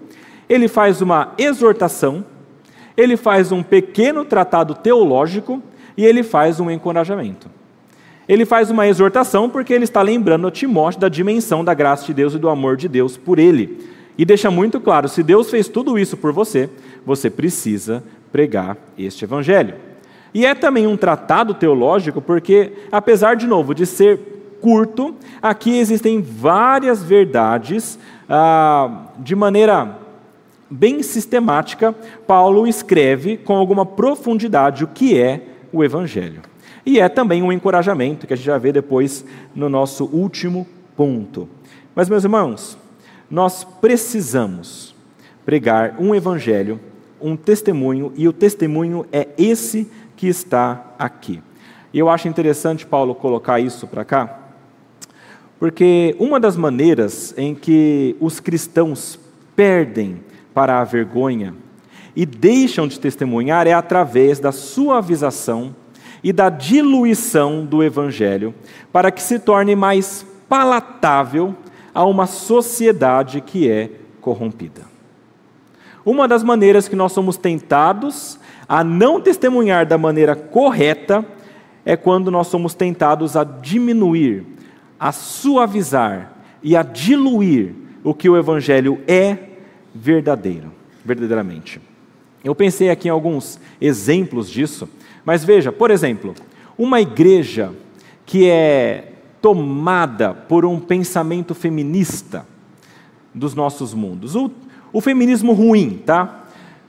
Ele 0.49 0.67
faz 0.67 1.01
uma 1.01 1.33
exortação, 1.37 2.25
ele 2.97 3.15
faz 3.15 3.49
um 3.49 3.63
pequeno 3.63 4.25
tratado 4.25 4.75
teológico 4.75 5.63
e 5.95 6.05
ele 6.05 6.21
faz 6.21 6.59
um 6.59 6.69
encorajamento. 6.69 7.49
Ele 8.27 8.45
faz 8.45 8.69
uma 8.69 8.89
exortação 8.89 9.49
porque 9.49 9.71
ele 9.73 9.85
está 9.85 10.01
lembrando 10.01 10.47
a 10.47 10.51
Timóteo 10.51 10.99
da 10.99 11.07
dimensão 11.07 11.63
da 11.63 11.73
graça 11.73 12.05
de 12.05 12.13
Deus 12.13 12.33
e 12.33 12.37
do 12.37 12.49
amor 12.49 12.75
de 12.75 12.89
Deus 12.89 13.15
por 13.15 13.39
ele. 13.39 13.87
E 14.17 14.25
deixa 14.25 14.51
muito 14.51 14.81
claro: 14.81 15.07
se 15.07 15.23
Deus 15.23 15.49
fez 15.49 15.69
tudo 15.69 15.97
isso 15.97 16.17
por 16.17 16.33
você, 16.33 16.69
você 17.05 17.29
precisa 17.29 18.03
pregar 18.33 18.75
este 18.97 19.23
evangelho. 19.23 19.75
E 20.33 20.45
é 20.45 20.53
também 20.53 20.85
um 20.85 20.97
tratado 20.97 21.53
teológico, 21.53 22.21
porque, 22.21 22.73
apesar 22.91 23.37
de 23.37 23.47
novo 23.47 23.73
de 23.73 23.85
ser 23.85 24.36
curto, 24.61 25.15
aqui 25.41 25.77
existem 25.77 26.21
várias 26.21 27.03
verdades 27.03 27.97
ah, 28.29 29.07
de 29.19 29.35
maneira 29.35 29.97
bem 30.69 31.01
sistemática. 31.01 31.93
Paulo 32.25 32.67
escreve 32.67 33.37
com 33.37 33.55
alguma 33.55 33.85
profundidade 33.85 34.83
o 34.83 34.87
que 34.87 35.19
é 35.19 35.41
o 35.71 35.83
evangelho. 35.83 36.41
E 36.85 36.99
é 36.99 37.09
também 37.09 37.43
um 37.43 37.51
encorajamento 37.51 38.25
que 38.25 38.33
a 38.33 38.37
gente 38.37 38.49
vai 38.49 38.59
ver 38.59 38.73
depois 38.73 39.25
no 39.53 39.69
nosso 39.69 40.05
último 40.05 40.65
ponto. 40.95 41.49
Mas, 41.93 42.07
meus 42.09 42.23
irmãos, 42.23 42.77
nós 43.29 43.63
precisamos 43.63 44.95
pregar 45.45 45.95
um 45.99 46.15
evangelho, 46.15 46.79
um 47.21 47.35
testemunho, 47.35 48.13
e 48.15 48.27
o 48.27 48.33
testemunho 48.33 49.05
é 49.11 49.27
esse 49.37 49.89
que 50.15 50.27
está 50.27 50.93
aqui. 50.97 51.41
Eu 51.93 52.09
acho 52.09 52.27
interessante 52.27 52.85
Paulo 52.85 53.15
colocar 53.15 53.59
isso 53.59 53.87
para 53.87 54.05
cá, 54.05 54.46
porque 55.59 56.15
uma 56.19 56.39
das 56.39 56.55
maneiras 56.55 57.33
em 57.37 57.55
que 57.55 58.15
os 58.19 58.39
cristãos 58.39 59.19
perdem 59.55 60.21
para 60.53 60.79
a 60.79 60.83
vergonha 60.83 61.53
e 62.15 62.25
deixam 62.25 62.87
de 62.87 62.99
testemunhar 62.99 63.67
é 63.67 63.73
através 63.73 64.39
da 64.39 64.51
suavização 64.51 65.75
e 66.23 66.33
da 66.33 66.49
diluição 66.49 67.65
do 67.65 67.83
Evangelho, 67.83 68.53
para 68.91 69.11
que 69.11 69.21
se 69.21 69.39
torne 69.39 69.75
mais 69.75 70.25
palatável 70.49 71.55
a 71.93 72.05
uma 72.05 72.25
sociedade 72.25 73.41
que 73.41 73.69
é 73.69 73.91
corrompida. 74.21 74.81
Uma 76.05 76.27
das 76.27 76.43
maneiras 76.43 76.87
que 76.87 76.95
nós 76.95 77.11
somos 77.11 77.37
tentados 77.37 78.39
a 78.67 78.83
não 78.83 79.21
testemunhar 79.21 79.85
da 79.85 79.97
maneira 79.97 80.35
correta 80.35 81.25
é 81.85 81.95
quando 81.95 82.29
nós 82.29 82.47
somos 82.47 82.73
tentados 82.73 83.35
a 83.35 83.43
diminuir, 83.43 84.45
a 84.99 85.11
suavizar 85.11 86.33
e 86.61 86.75
a 86.75 86.83
diluir 86.83 87.73
o 88.03 88.13
que 88.13 88.29
o 88.29 88.37
Evangelho 88.37 88.99
é 89.07 89.37
verdadeiro, 89.93 90.71
verdadeiramente. 91.03 91.81
Eu 92.43 92.55
pensei 92.55 92.89
aqui 92.89 93.07
em 93.07 93.11
alguns 93.11 93.59
exemplos 93.81 94.49
disso, 94.49 94.87
mas 95.25 95.43
veja, 95.43 95.71
por 95.71 95.91
exemplo, 95.91 96.33
uma 96.77 97.01
igreja 97.01 97.73
que 98.25 98.49
é 98.49 99.13
tomada 99.41 100.33
por 100.33 100.65
um 100.65 100.79
pensamento 100.79 101.53
feminista 101.53 102.45
dos 103.33 103.53
nossos 103.53 103.93
mundos. 103.93 104.35
O, 104.35 104.51
o 104.91 105.01
feminismo 105.01 105.53
ruim, 105.53 106.01
tá? 106.05 106.46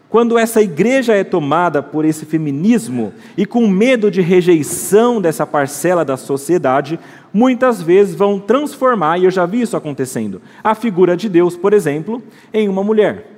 Quando 0.08 0.38
essa 0.38 0.62
igreja 0.62 1.14
é 1.14 1.22
tomada 1.22 1.82
por 1.82 2.04
esse 2.04 2.24
feminismo 2.24 3.12
e 3.36 3.44
com 3.44 3.68
medo 3.68 4.10
de 4.10 4.22
rejeição 4.22 5.20
dessa 5.20 5.46
parcela 5.46 6.02
da 6.02 6.16
sociedade, 6.16 6.98
muitas 7.32 7.82
vezes 7.82 8.14
vão 8.14 8.40
transformar, 8.40 9.18
e 9.18 9.24
eu 9.24 9.30
já 9.30 9.44
vi 9.44 9.60
isso 9.60 9.76
acontecendo, 9.76 10.40
a 10.64 10.74
figura 10.74 11.14
de 11.14 11.28
Deus, 11.28 11.56
por 11.56 11.74
exemplo, 11.74 12.22
em 12.54 12.70
uma 12.70 12.82
mulher. 12.82 13.32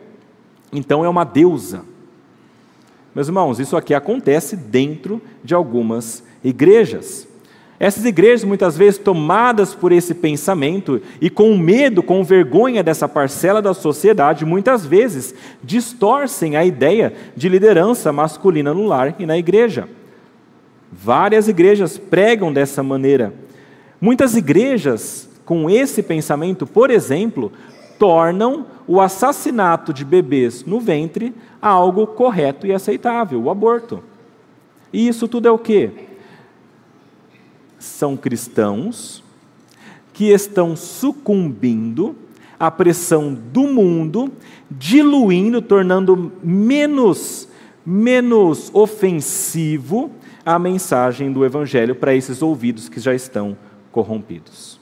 Então 0.72 1.04
é 1.04 1.08
uma 1.08 1.24
deusa. 1.24 1.82
Meus 3.12 3.26
irmãos, 3.26 3.58
isso 3.58 3.76
aqui 3.76 3.92
acontece 3.92 4.54
dentro 4.54 5.20
de 5.42 5.54
algumas 5.54 6.22
igrejas. 6.44 7.26
Essas 7.80 8.04
igrejas, 8.04 8.44
muitas 8.44 8.76
vezes 8.76 8.98
tomadas 8.98 9.74
por 9.74 9.90
esse 9.90 10.12
pensamento 10.12 11.00
e 11.18 11.30
com 11.30 11.56
medo, 11.56 12.02
com 12.02 12.22
vergonha 12.22 12.82
dessa 12.82 13.08
parcela 13.08 13.62
da 13.62 13.72
sociedade, 13.72 14.44
muitas 14.44 14.84
vezes 14.84 15.34
distorcem 15.64 16.56
a 16.58 16.64
ideia 16.64 17.14
de 17.34 17.48
liderança 17.48 18.12
masculina 18.12 18.74
no 18.74 18.84
lar 18.84 19.16
e 19.18 19.24
na 19.24 19.38
igreja. 19.38 19.88
Várias 20.92 21.48
igrejas 21.48 21.96
pregam 21.96 22.52
dessa 22.52 22.82
maneira. 22.82 23.32
Muitas 23.98 24.36
igrejas, 24.36 25.26
com 25.46 25.70
esse 25.70 26.02
pensamento, 26.02 26.66
por 26.66 26.90
exemplo, 26.90 27.50
tornam 27.98 28.66
o 28.86 29.00
assassinato 29.00 29.94
de 29.94 30.04
bebês 30.04 30.66
no 30.66 30.80
ventre 30.80 31.34
algo 31.62 32.06
correto 32.06 32.66
e 32.66 32.74
aceitável, 32.74 33.40
o 33.42 33.48
aborto. 33.48 34.02
E 34.92 35.08
isso 35.08 35.26
tudo 35.26 35.48
é 35.48 35.50
o 35.50 35.58
quê? 35.58 36.09
São 37.80 38.16
cristãos 38.16 39.24
que 40.12 40.26
estão 40.26 40.76
sucumbindo 40.76 42.14
à 42.58 42.70
pressão 42.70 43.34
do 43.34 43.62
mundo, 43.62 44.30
diluindo, 44.70 45.60
tornando 45.60 46.30
menos 46.44 47.48
menos 47.84 48.70
ofensivo 48.72 50.10
a 50.44 50.58
mensagem 50.58 51.32
do 51.32 51.44
evangelho 51.44 51.94
para 51.94 52.14
esses 52.14 52.42
ouvidos 52.42 52.88
que 52.88 53.00
já 53.00 53.14
estão 53.14 53.56
corrompidos. 53.90 54.78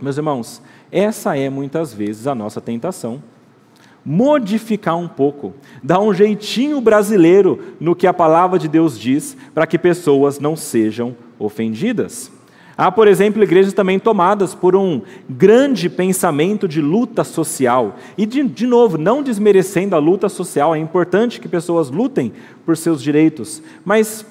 Meus 0.00 0.16
irmãos, 0.16 0.62
essa 0.90 1.36
é 1.36 1.50
muitas 1.50 1.92
vezes 1.92 2.26
a 2.26 2.34
nossa 2.34 2.60
tentação 2.60 3.22
modificar 4.04 4.96
um 4.96 5.08
pouco, 5.08 5.52
dar 5.82 6.00
um 6.00 6.14
jeitinho 6.14 6.80
brasileiro 6.80 7.74
no 7.80 7.94
que 7.94 8.06
a 8.06 8.14
palavra 8.14 8.58
de 8.58 8.68
Deus 8.68 8.98
diz, 8.98 9.36
para 9.52 9.66
que 9.66 9.76
pessoas 9.76 10.38
não 10.38 10.56
sejam 10.56 11.14
ofendidas. 11.38 12.30
Há, 12.76 12.92
por 12.92 13.08
exemplo, 13.08 13.42
igrejas 13.42 13.72
também 13.72 13.98
tomadas 13.98 14.54
por 14.54 14.76
um 14.76 15.02
grande 15.28 15.88
pensamento 15.90 16.68
de 16.68 16.80
luta 16.80 17.24
social. 17.24 17.96
E, 18.16 18.24
de, 18.24 18.44
de 18.44 18.66
novo, 18.68 18.96
não 18.96 19.20
desmerecendo 19.20 19.96
a 19.96 19.98
luta 19.98 20.28
social, 20.28 20.74
é 20.74 20.78
importante 20.78 21.40
que 21.40 21.48
pessoas 21.48 21.90
lutem 21.90 22.32
por 22.64 22.76
seus 22.76 23.02
direitos, 23.02 23.60
mas 23.84 24.24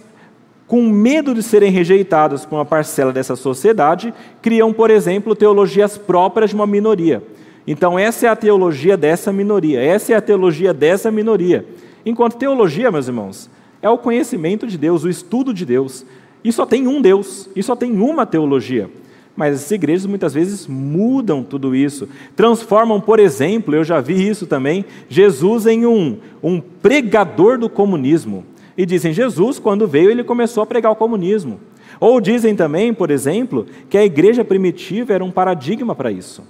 com 0.65 0.81
medo 0.83 1.33
de 1.33 1.41
serem 1.41 1.71
rejeitadas 1.71 2.45
por 2.45 2.55
uma 2.55 2.65
parcela 2.65 3.11
dessa 3.13 3.35
sociedade, 3.35 4.13
criam, 4.41 4.73
por 4.73 4.91
exemplo, 4.91 5.35
teologias 5.35 5.97
próprias 5.97 6.49
de 6.49 6.55
uma 6.55 6.67
minoria. 6.67 7.23
Então, 7.65 7.97
essa 7.97 8.27
é 8.27 8.29
a 8.29 8.35
teologia 8.35 8.95
dessa 8.95 9.31
minoria, 9.31 9.81
essa 9.81 10.13
é 10.13 10.15
a 10.15 10.21
teologia 10.21 10.73
dessa 10.73 11.11
minoria. 11.11 11.65
Enquanto 12.05 12.37
teologia, 12.37 12.91
meus 12.91 13.07
irmãos, 13.07 13.49
é 13.81 13.89
o 13.89 13.97
conhecimento 13.97 14.67
de 14.67 14.77
Deus, 14.77 15.03
o 15.03 15.09
estudo 15.09 15.53
de 15.53 15.65
Deus. 15.65 16.05
E 16.47 16.51
só 16.53 16.65
tem 16.65 16.87
um 16.87 17.01
Deus, 17.01 17.49
e 17.53 17.61
só 17.61 17.75
tem 17.75 17.91
uma 17.99 18.25
teologia. 18.25 18.89
Mas 19.35 19.55
as 19.55 19.69
igrejas 19.69 20.05
muitas 20.05 20.33
vezes 20.33 20.65
mudam 20.65 21.43
tudo 21.43 21.75
isso, 21.75 22.07
transformam, 22.37 23.01
por 23.01 23.19
exemplo, 23.19 23.75
eu 23.75 23.83
já 23.83 23.99
vi 23.99 24.25
isso 24.25 24.47
também, 24.47 24.85
Jesus 25.09 25.65
em 25.65 25.85
um, 25.85 26.17
um 26.41 26.61
pregador 26.61 27.57
do 27.57 27.69
comunismo. 27.69 28.45
E 28.77 28.85
dizem, 28.85 29.11
Jesus, 29.11 29.59
quando 29.59 29.85
veio, 29.85 30.09
ele 30.09 30.23
começou 30.23 30.63
a 30.63 30.65
pregar 30.65 30.89
o 30.89 30.95
comunismo. 30.95 31.59
Ou 31.99 32.21
dizem 32.21 32.55
também, 32.55 32.93
por 32.93 33.11
exemplo, 33.11 33.65
que 33.89 33.97
a 33.97 34.05
igreja 34.05 34.45
primitiva 34.45 35.11
era 35.11 35.25
um 35.25 35.31
paradigma 35.31 35.93
para 35.93 36.13
isso. 36.13 36.43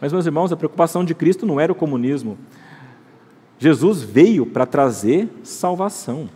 Mas, 0.00 0.12
meus 0.12 0.26
irmãos, 0.26 0.50
a 0.50 0.56
preocupação 0.56 1.04
de 1.04 1.14
Cristo 1.14 1.46
não 1.46 1.60
era 1.60 1.70
o 1.70 1.76
comunismo. 1.76 2.36
Jesus 3.60 4.02
veio 4.02 4.44
para 4.44 4.66
trazer 4.66 5.28
salvação. 5.44 6.28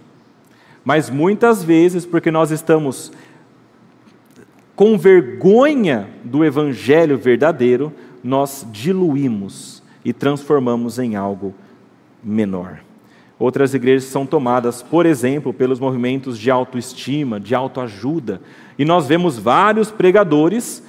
Mas 0.85 1.11
muitas 1.11 1.63
vezes, 1.63 2.07
porque 2.07 2.31
nós 2.31 2.51
estamos 2.51 3.13
com 4.75 4.97
vergonha 4.97 6.09
do 6.23 6.45
evangelho 6.45 7.19
verdadeiro, 7.19 7.93
nós 8.23 8.67
diluímos 8.71 9.83
e 10.05 10.13
transformamos 10.13 10.99
em 10.99 11.17
algo 11.17 11.53
menor. 12.23 12.81
Outras 13.39 13.73
igrejas 13.73 14.05
são 14.05 14.27
tomadas, 14.27 14.83
por 14.83 15.07
exemplo, 15.07 15.53
pelos 15.53 15.79
movimentos 15.79 16.39
de 16.39 16.51
autoestima, 16.51 17.39
de 17.39 17.55
autoajuda, 17.55 18.41
e 18.79 18.85
nós 18.85 19.07
vemos 19.07 19.39
vários 19.39 19.91
pregadores 19.91 20.83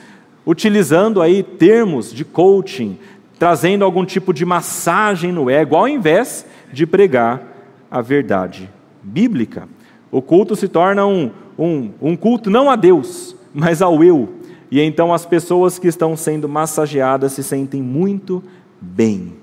utilizando 0.46 1.22
aí 1.22 1.44
termos 1.44 2.12
de 2.12 2.26
coaching, 2.26 2.98
trazendo 3.38 3.86
algum 3.86 4.04
tipo 4.04 4.34
de 4.34 4.46
massagem 4.46 5.32
no 5.32 5.50
ego, 5.50 5.76
ao 5.76 5.88
invés 5.88 6.46
de 6.74 6.88
pregar 6.88 7.42
a 7.90 8.02
verdade 8.02 8.70
bíblica. 9.04 9.68
O 10.12 10.22
culto 10.22 10.56
se 10.56 10.68
torna 10.68 11.06
um, 11.06 11.32
um, 11.58 11.92
um 12.02 12.16
culto 12.16 12.50
não 12.50 12.70
a 12.70 12.76
Deus, 12.76 13.36
mas 13.54 13.82
ao 13.82 14.04
eu. 14.04 14.30
E 14.72 14.80
então 14.82 15.14
as 15.14 15.26
pessoas 15.26 15.80
que 15.80 15.88
estão 15.88 16.16
sendo 16.16 16.48
massageadas 16.48 17.34
se 17.34 17.44
sentem 17.44 17.82
muito 17.82 18.44
bem. 18.80 19.34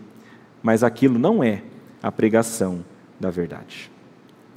Mas 0.62 0.82
aquilo 0.82 1.18
não 1.18 1.42
é 1.42 1.62
a 2.02 2.10
pregação 2.10 2.84
da 3.18 3.30
verdade. 3.30 3.90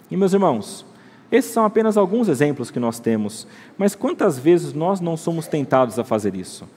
E 0.09 0.17
meus 0.17 0.33
irmãos, 0.33 0.85
esses 1.31 1.51
são 1.51 1.63
apenas 1.63 1.97
alguns 1.97 2.27
exemplos 2.27 2.71
que 2.71 2.79
nós 2.79 2.99
temos, 2.99 3.47
mas 3.77 3.95
quantas 3.95 4.39
vezes 4.39 4.73
nós 4.73 4.99
não 4.99 5.15
somos 5.15 5.47
tentados 5.47 5.99
a 5.99 6.03
fazer 6.03 6.35
isso? 6.35 6.67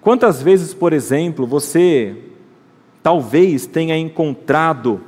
Quantas 0.00 0.40
vezes, 0.40 0.72
por 0.72 0.92
exemplo, 0.92 1.46
você 1.46 2.16
talvez 3.02 3.66
tenha 3.66 3.98
encontrado 3.98 5.00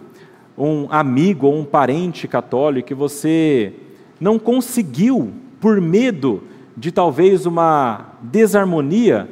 um 0.59 0.87
amigo 0.91 1.47
ou 1.47 1.59
um 1.59 1.65
parente 1.65 2.27
católico 2.27 2.89
que 2.89 2.95
você 2.95 3.73
não 4.21 4.39
conseguiu 4.39 5.33
por 5.61 5.81
medo 5.81 6.43
de 6.77 6.91
talvez 6.91 7.47
uma 7.47 8.13
desarmonia, 8.21 9.29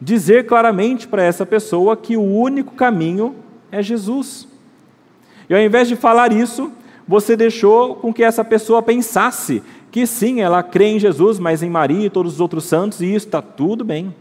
dizer 0.00 0.46
claramente 0.46 1.08
para 1.08 1.22
essa 1.22 1.44
pessoa 1.44 1.96
que 1.96 2.16
o 2.16 2.22
único 2.22 2.74
caminho 2.74 3.34
é 3.70 3.82
Jesus. 3.82 4.46
E 5.50 5.54
ao 5.54 5.60
invés 5.60 5.88
de 5.88 5.96
falar 5.96 6.32
isso, 6.32 6.70
você 7.06 7.36
deixou 7.36 7.96
com 7.96 8.12
que 8.12 8.22
essa 8.22 8.44
pessoa 8.44 8.82
pensasse 8.82 9.62
que 9.90 10.06
sim, 10.06 10.40
ela 10.40 10.62
crê 10.62 10.86
em 10.86 10.98
Jesus, 10.98 11.38
mas 11.38 11.62
em 11.62 11.70
Maria 11.70 12.06
e 12.06 12.10
todos 12.10 12.34
os 12.34 12.40
outros 12.40 12.64
santos, 12.64 13.00
e 13.00 13.06
isso 13.06 13.26
está 13.26 13.40
tudo 13.40 13.84
bem. 13.84 14.14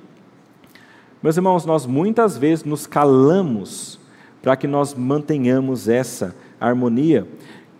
Meus 1.22 1.36
irmãos, 1.36 1.65
nós 1.65 1.86
muitas 1.86 2.38
vezes 2.38 2.63
nos 2.63 2.88
calamos 2.88 3.96
para 4.47 4.55
que 4.55 4.65
nós 4.65 4.93
mantenhamos 4.93 5.89
essa 5.89 6.33
harmonia. 6.57 7.27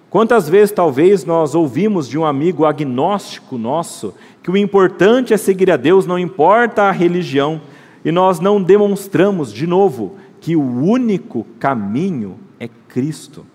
Quantas 0.10 0.50
vezes 0.50 0.74
talvez 0.74 1.24
nós 1.24 1.56
ouvimos 1.56 2.10
de 2.10 2.18
um 2.18 2.26
amigo 2.26 2.66
agnóstico 2.66 3.58
nosso 3.58 4.14
que 4.44 4.52
o 4.52 4.58
importante 4.58 5.34
é 5.34 5.38
seguir 5.38 5.72
a 5.72 5.78
Deus, 5.78 6.06
não 6.06 6.20
importa 6.20 6.82
a 6.82 6.92
religião, 6.92 7.62
e 8.04 8.12
nós 8.12 8.42
não 8.42 8.62
demonstramos 8.62 9.54
de 9.54 9.66
novo 9.66 10.18
que 10.42 10.58
o 10.58 10.62
único 10.62 11.48
caminho 11.58 12.38
é 12.60 12.68
Cristo. 12.90 13.46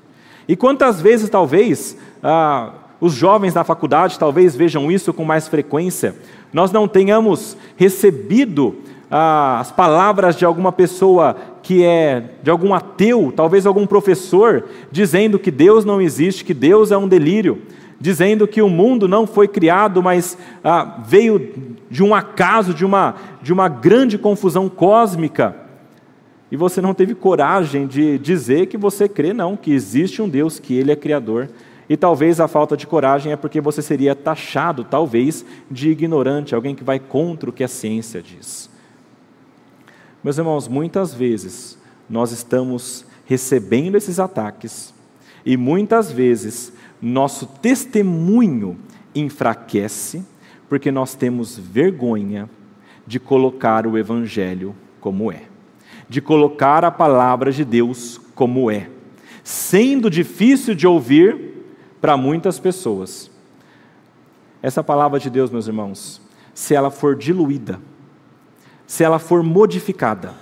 E 0.48 0.56
quantas 0.56 0.98
vezes 0.98 1.28
talvez 1.28 1.98
ah, 2.22 2.72
os 2.98 3.12
jovens 3.12 3.52
da 3.52 3.62
faculdade 3.62 4.18
talvez 4.18 4.56
vejam 4.56 4.90
isso 4.90 5.12
com 5.12 5.22
mais 5.22 5.46
frequência, 5.48 6.16
nós 6.50 6.72
não 6.72 6.88
tenhamos 6.88 7.58
recebido 7.76 8.74
ah, 9.10 9.60
as 9.60 9.70
palavras 9.70 10.34
de 10.34 10.46
alguma 10.46 10.72
pessoa 10.72 11.36
que 11.62 11.84
é 11.84 12.30
de 12.42 12.50
algum 12.50 12.74
ateu, 12.74 13.32
talvez 13.34 13.66
algum 13.66 13.86
professor, 13.86 14.64
dizendo 14.90 15.38
que 15.38 15.50
Deus 15.50 15.84
não 15.84 16.00
existe, 16.00 16.44
que 16.44 16.52
Deus 16.52 16.90
é 16.90 16.96
um 16.96 17.06
delírio, 17.06 17.62
dizendo 18.00 18.48
que 18.48 18.60
o 18.60 18.68
mundo 18.68 19.06
não 19.06 19.26
foi 19.26 19.46
criado, 19.46 20.02
mas 20.02 20.36
ah, 20.64 21.00
veio 21.06 21.52
de 21.88 22.02
um 22.02 22.12
acaso, 22.12 22.74
de 22.74 22.84
uma, 22.84 23.14
de 23.40 23.52
uma 23.52 23.68
grande 23.68 24.18
confusão 24.18 24.68
cósmica. 24.68 25.56
E 26.50 26.56
você 26.56 26.80
não 26.80 26.92
teve 26.92 27.14
coragem 27.14 27.86
de 27.86 28.18
dizer 28.18 28.66
que 28.66 28.76
você 28.76 29.08
crê, 29.08 29.32
não, 29.32 29.56
que 29.56 29.72
existe 29.72 30.20
um 30.20 30.28
Deus, 30.28 30.58
que 30.58 30.74
Ele 30.74 30.90
é 30.90 30.96
Criador. 30.96 31.48
E 31.88 31.96
talvez 31.96 32.40
a 32.40 32.48
falta 32.48 32.76
de 32.76 32.86
coragem 32.86 33.32
é 33.32 33.36
porque 33.36 33.60
você 33.60 33.80
seria 33.80 34.14
taxado, 34.14 34.82
talvez, 34.82 35.44
de 35.70 35.90
ignorante, 35.90 36.54
alguém 36.54 36.74
que 36.74 36.82
vai 36.82 36.98
contra 36.98 37.48
o 37.48 37.52
que 37.52 37.62
a 37.62 37.68
ciência 37.68 38.20
diz. 38.20 38.71
Meus 40.22 40.38
irmãos, 40.38 40.68
muitas 40.68 41.12
vezes 41.12 41.76
nós 42.08 42.30
estamos 42.30 43.04
recebendo 43.26 43.96
esses 43.96 44.20
ataques 44.20 44.94
e 45.44 45.56
muitas 45.56 46.12
vezes 46.12 46.72
nosso 47.00 47.44
testemunho 47.46 48.78
enfraquece 49.14 50.24
porque 50.68 50.92
nós 50.92 51.16
temos 51.16 51.58
vergonha 51.58 52.48
de 53.04 53.18
colocar 53.18 53.84
o 53.84 53.98
Evangelho 53.98 54.76
como 55.00 55.32
é, 55.32 55.42
de 56.08 56.20
colocar 56.20 56.84
a 56.84 56.90
palavra 56.90 57.50
de 57.50 57.64
Deus 57.64 58.20
como 58.32 58.70
é, 58.70 58.88
sendo 59.42 60.08
difícil 60.08 60.72
de 60.72 60.86
ouvir 60.86 61.66
para 62.00 62.16
muitas 62.16 62.60
pessoas. 62.60 63.28
Essa 64.62 64.84
palavra 64.84 65.18
de 65.18 65.28
Deus, 65.28 65.50
meus 65.50 65.66
irmãos, 65.66 66.22
se 66.54 66.76
ela 66.76 66.92
for 66.92 67.16
diluída, 67.16 67.80
se 68.92 69.02
ela 69.02 69.18
for 69.18 69.42
modificada, 69.42 70.34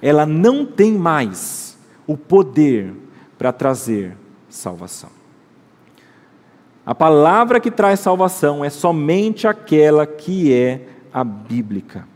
ela 0.00 0.24
não 0.24 0.64
tem 0.64 0.94
mais 0.94 1.76
o 2.06 2.16
poder 2.16 2.94
para 3.36 3.52
trazer 3.52 4.16
salvação. 4.48 5.10
A 6.86 6.94
palavra 6.94 7.60
que 7.60 7.70
traz 7.70 8.00
salvação 8.00 8.64
é 8.64 8.70
somente 8.70 9.46
aquela 9.46 10.06
que 10.06 10.54
é 10.54 10.88
a 11.12 11.22
bíblica. 11.22 12.08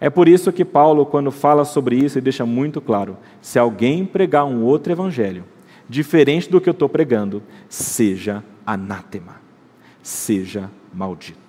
É 0.00 0.08
por 0.08 0.28
isso 0.28 0.50
que 0.50 0.64
Paulo, 0.64 1.04
quando 1.04 1.30
fala 1.30 1.66
sobre 1.66 1.96
isso, 1.96 2.16
ele 2.16 2.24
deixa 2.24 2.46
muito 2.46 2.80
claro: 2.80 3.18
se 3.42 3.58
alguém 3.58 4.06
pregar 4.06 4.46
um 4.46 4.64
outro 4.64 4.90
evangelho, 4.90 5.44
diferente 5.86 6.48
do 6.50 6.58
que 6.58 6.70
eu 6.70 6.72
estou 6.72 6.88
pregando, 6.88 7.42
seja 7.68 8.42
anátema, 8.64 9.34
seja 10.02 10.70
maldito. 10.90 11.47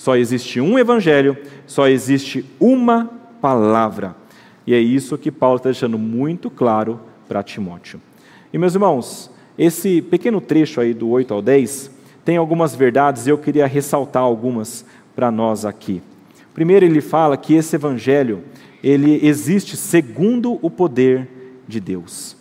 Só 0.00 0.16
existe 0.16 0.62
um 0.62 0.78
evangelho, 0.78 1.36
só 1.66 1.86
existe 1.86 2.42
uma 2.58 3.04
palavra. 3.38 4.16
E 4.66 4.72
é 4.72 4.78
isso 4.78 5.18
que 5.18 5.30
Paulo 5.30 5.58
está 5.58 5.68
deixando 5.68 5.98
muito 5.98 6.48
claro 6.48 6.98
para 7.28 7.42
Timóteo. 7.42 8.00
E 8.50 8.56
meus 8.56 8.72
irmãos, 8.72 9.30
esse 9.58 10.00
pequeno 10.00 10.40
trecho 10.40 10.80
aí 10.80 10.94
do 10.94 11.10
8 11.10 11.34
ao 11.34 11.42
10 11.42 11.90
tem 12.24 12.38
algumas 12.38 12.74
verdades 12.74 13.26
e 13.26 13.28
eu 13.28 13.36
queria 13.36 13.66
ressaltar 13.66 14.22
algumas 14.22 14.86
para 15.14 15.30
nós 15.30 15.66
aqui. 15.66 16.00
Primeiro 16.54 16.86
ele 16.86 17.02
fala 17.02 17.36
que 17.36 17.52
esse 17.52 17.76
evangelho, 17.76 18.42
ele 18.82 19.20
existe 19.22 19.76
segundo 19.76 20.58
o 20.62 20.70
poder 20.70 21.28
de 21.68 21.78
Deus. 21.78 22.38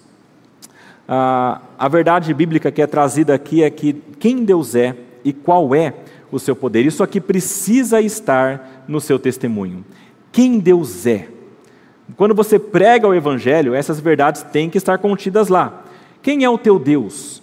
Ah, 1.05 1.59
a 1.77 1.89
verdade 1.89 2.33
bíblica 2.33 2.71
que 2.71 2.81
é 2.81 2.87
trazida 2.87 3.33
aqui 3.33 3.63
é 3.63 3.69
que 3.69 4.01
quem 4.17 4.45
Deus 4.45 4.75
é 4.75 4.95
e 5.25 5.33
qual 5.33 5.75
é 5.75 5.93
o 6.31 6.39
seu 6.39 6.55
poder. 6.55 6.85
Isso 6.85 7.03
aqui 7.03 7.19
precisa 7.19 8.01
estar 8.01 8.83
no 8.87 9.01
seu 9.01 9.17
testemunho. 9.17 9.83
Quem 10.31 10.59
Deus 10.59 11.05
é. 11.05 11.27
Quando 12.15 12.33
você 12.33 12.57
prega 12.57 13.07
o 13.07 13.13
Evangelho, 13.13 13.73
essas 13.73 13.99
verdades 13.99 14.41
têm 14.43 14.69
que 14.69 14.77
estar 14.77 14.97
contidas 14.97 15.47
lá. 15.47 15.83
Quem 16.21 16.43
é 16.43 16.49
o 16.49 16.57
teu 16.57 16.79
Deus? 16.79 17.41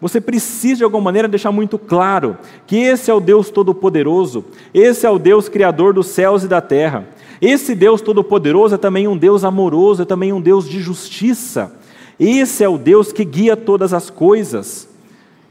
Você 0.00 0.20
precisa 0.20 0.78
de 0.78 0.84
alguma 0.84 1.04
maneira 1.04 1.28
deixar 1.28 1.52
muito 1.52 1.78
claro 1.78 2.38
que 2.66 2.76
esse 2.76 3.10
é 3.10 3.14
o 3.14 3.20
Deus 3.20 3.50
Todo-Poderoso, 3.50 4.44
esse 4.72 5.06
é 5.06 5.10
o 5.10 5.18
Deus 5.18 5.48
Criador 5.48 5.92
dos 5.92 6.06
céus 6.06 6.42
e 6.42 6.48
da 6.48 6.60
terra. 6.60 7.06
Esse 7.40 7.74
Deus 7.74 8.00
Todo-Poderoso 8.00 8.74
é 8.74 8.78
também 8.78 9.06
um 9.06 9.16
Deus 9.16 9.44
amoroso, 9.44 10.02
é 10.02 10.06
também 10.06 10.32
um 10.32 10.40
Deus 10.40 10.66
de 10.66 10.80
justiça. 10.80 11.74
Esse 12.18 12.64
é 12.64 12.68
o 12.68 12.78
Deus 12.78 13.12
que 13.12 13.24
guia 13.24 13.56
todas 13.56 13.92
as 13.92 14.08
coisas. 14.08 14.88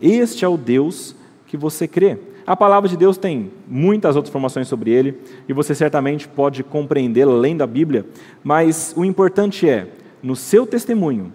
Este 0.02 0.44
é 0.44 0.48
o 0.48 0.58
Deus 0.58 1.16
que 1.46 1.58
você 1.58 1.88
crê. 1.88 2.18
A 2.50 2.56
palavra 2.56 2.90
de 2.90 2.98
Deus 2.98 3.16
tem 3.16 3.52
muitas 3.68 4.16
outras 4.16 4.32
informações 4.32 4.68
sobre 4.68 4.90
ele, 4.90 5.20
e 5.48 5.54
você 5.54 5.76
certamente 5.76 6.28
pode 6.28 6.64
compreendê-la 6.64 7.32
além 7.32 7.56
da 7.56 7.68
Bíblia, 7.68 8.08
mas 8.44 8.92
o 8.98 9.06
importante 9.06 9.70
é, 9.70 9.88
no 10.24 10.36
seu 10.36 10.66
testemunho, 10.66 11.32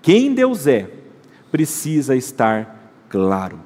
quem 0.00 0.32
Deus 0.32 0.66
é, 0.66 0.88
precisa 1.52 2.16
estar 2.16 2.90
claro. 3.06 3.60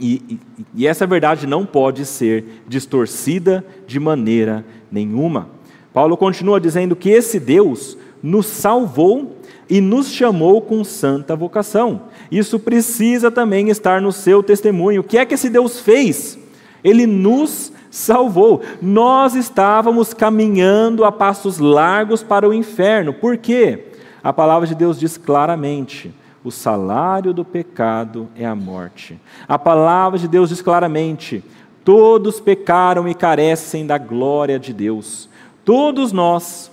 E, 0.00 0.40
e, 0.58 0.66
e 0.76 0.86
essa 0.86 1.06
verdade 1.06 1.46
não 1.46 1.66
pode 1.66 2.06
ser 2.06 2.62
distorcida 2.66 3.62
de 3.86 4.00
maneira 4.00 4.64
nenhuma. 4.90 5.50
Paulo 5.92 6.16
continua 6.16 6.58
dizendo 6.58 6.96
que 6.96 7.10
esse 7.10 7.38
Deus 7.38 7.98
nos 8.22 8.46
salvou 8.46 9.35
e 9.68 9.80
nos 9.80 10.10
chamou 10.10 10.60
com 10.60 10.84
santa 10.84 11.34
vocação. 11.34 12.02
Isso 12.30 12.58
precisa 12.58 13.30
também 13.30 13.68
estar 13.68 14.00
no 14.00 14.12
seu 14.12 14.42
testemunho. 14.42 15.00
O 15.00 15.04
que 15.04 15.18
é 15.18 15.24
que 15.24 15.34
esse 15.34 15.50
Deus 15.50 15.80
fez? 15.80 16.38
Ele 16.84 17.06
nos 17.06 17.72
salvou. 17.90 18.62
Nós 18.80 19.34
estávamos 19.34 20.14
caminhando 20.14 21.04
a 21.04 21.10
passos 21.10 21.58
largos 21.58 22.22
para 22.22 22.48
o 22.48 22.54
inferno. 22.54 23.12
Por 23.12 23.36
quê? 23.36 23.86
A 24.22 24.32
palavra 24.32 24.66
de 24.66 24.74
Deus 24.74 24.98
diz 24.98 25.16
claramente: 25.16 26.14
o 26.44 26.50
salário 26.50 27.32
do 27.32 27.44
pecado 27.44 28.28
é 28.36 28.46
a 28.46 28.54
morte. 28.54 29.20
A 29.48 29.58
palavra 29.58 30.18
de 30.18 30.28
Deus 30.28 30.48
diz 30.48 30.62
claramente: 30.62 31.42
todos 31.84 32.40
pecaram 32.40 33.08
e 33.08 33.14
carecem 33.14 33.86
da 33.86 33.98
glória 33.98 34.58
de 34.58 34.72
Deus. 34.72 35.28
Todos 35.64 36.12
nós 36.12 36.70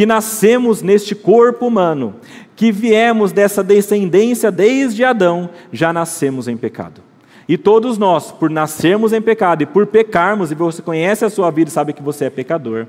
que 0.00 0.06
nascemos 0.06 0.80
neste 0.80 1.14
corpo 1.14 1.66
humano, 1.66 2.14
que 2.56 2.72
viemos 2.72 3.32
dessa 3.32 3.62
descendência 3.62 4.50
desde 4.50 5.04
Adão, 5.04 5.50
já 5.70 5.92
nascemos 5.92 6.48
em 6.48 6.56
pecado. 6.56 7.02
E 7.46 7.58
todos 7.58 7.98
nós, 7.98 8.32
por 8.32 8.48
nascermos 8.48 9.12
em 9.12 9.20
pecado 9.20 9.62
e 9.62 9.66
por 9.66 9.86
pecarmos, 9.86 10.50
e 10.50 10.54
você 10.54 10.80
conhece 10.80 11.26
a 11.26 11.28
sua 11.28 11.50
vida 11.50 11.68
e 11.68 11.72
sabe 11.74 11.92
que 11.92 12.02
você 12.02 12.24
é 12.24 12.30
pecador, 12.30 12.86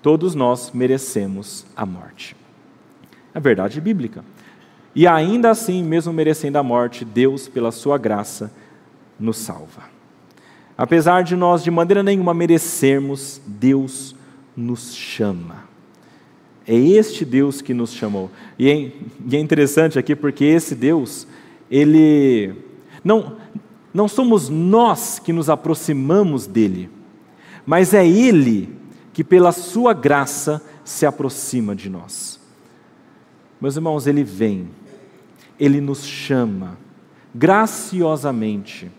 todos 0.00 0.34
nós 0.34 0.70
merecemos 0.72 1.66
a 1.76 1.84
morte. 1.84 2.34
É 3.34 3.40
verdade 3.40 3.78
bíblica. 3.78 4.24
E 4.94 5.06
ainda 5.06 5.50
assim, 5.50 5.84
mesmo 5.84 6.14
merecendo 6.14 6.56
a 6.56 6.62
morte, 6.62 7.04
Deus, 7.04 7.46
pela 7.46 7.72
sua 7.72 7.98
graça, 7.98 8.50
nos 9.20 9.36
salva. 9.36 9.82
Apesar 10.78 11.24
de 11.24 11.36
nós 11.36 11.62
de 11.62 11.70
maneira 11.70 12.02
nenhuma 12.02 12.32
merecermos, 12.32 13.38
Deus 13.46 14.16
nos 14.56 14.94
chama. 14.94 15.63
É 16.66 16.74
este 16.74 17.24
Deus 17.24 17.60
que 17.60 17.74
nos 17.74 17.92
chamou. 17.92 18.30
E 18.58 18.70
é, 18.70 18.92
e 19.26 19.36
é 19.36 19.40
interessante 19.40 19.98
aqui 19.98 20.16
porque 20.16 20.44
esse 20.44 20.74
Deus, 20.74 21.26
ele 21.70 22.54
não 23.02 23.36
não 23.94 24.08
somos 24.08 24.48
nós 24.48 25.20
que 25.20 25.32
nos 25.32 25.48
aproximamos 25.48 26.48
dele, 26.48 26.90
mas 27.64 27.94
é 27.94 28.04
ele 28.04 28.68
que 29.12 29.22
pela 29.22 29.52
sua 29.52 29.92
graça 29.92 30.60
se 30.84 31.06
aproxima 31.06 31.76
de 31.76 31.88
nós. 31.88 32.40
Meus 33.60 33.76
irmãos, 33.76 34.08
ele 34.08 34.24
vem, 34.24 34.68
ele 35.60 35.80
nos 35.80 36.04
chama 36.04 36.76
graciosamente. 37.32 38.90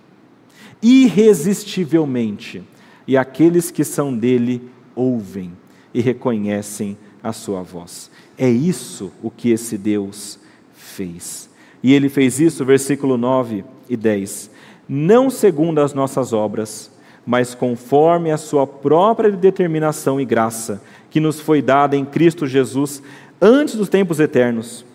irresistivelmente, 0.82 2.62
e 3.08 3.18
aqueles 3.18 3.72
que 3.72 3.84
são 3.84 4.16
dele 4.16 4.70
ouvem 4.94 5.52
e 5.94 6.00
reconhecem 6.00 6.98
a 7.26 7.34
sua 7.34 7.64
voz. 7.64 8.12
É 8.38 8.48
isso 8.48 9.12
o 9.24 9.32
que 9.32 9.50
esse 9.50 9.80
Deus 9.80 10.38
fez. 10.76 11.50
E 11.82 11.92
ele 11.92 12.08
fez 12.08 12.40
isso, 12.40 12.64
versículo 12.64 13.18
9 13.18 13.66
e 13.90 13.98
10. 13.98 14.52
Não 14.88 15.32
segundo 15.32 15.80
as 15.80 15.92
nossas 15.92 16.34
obras, 16.34 16.92
mas 17.26 17.56
conforme 17.56 18.32
a 18.32 18.38
sua 18.38 18.68
própria 18.68 19.32
determinação 19.32 20.22
e 20.22 20.26
graça, 20.26 20.84
que 21.10 21.20
nos 21.20 21.40
foi 21.40 21.64
dada 21.64 21.98
em 21.98 22.06
Cristo 22.06 22.46
Jesus 22.46 23.02
antes 23.42 23.74
dos 23.74 23.90
tempos 23.90 24.20
eternos. 24.20 24.86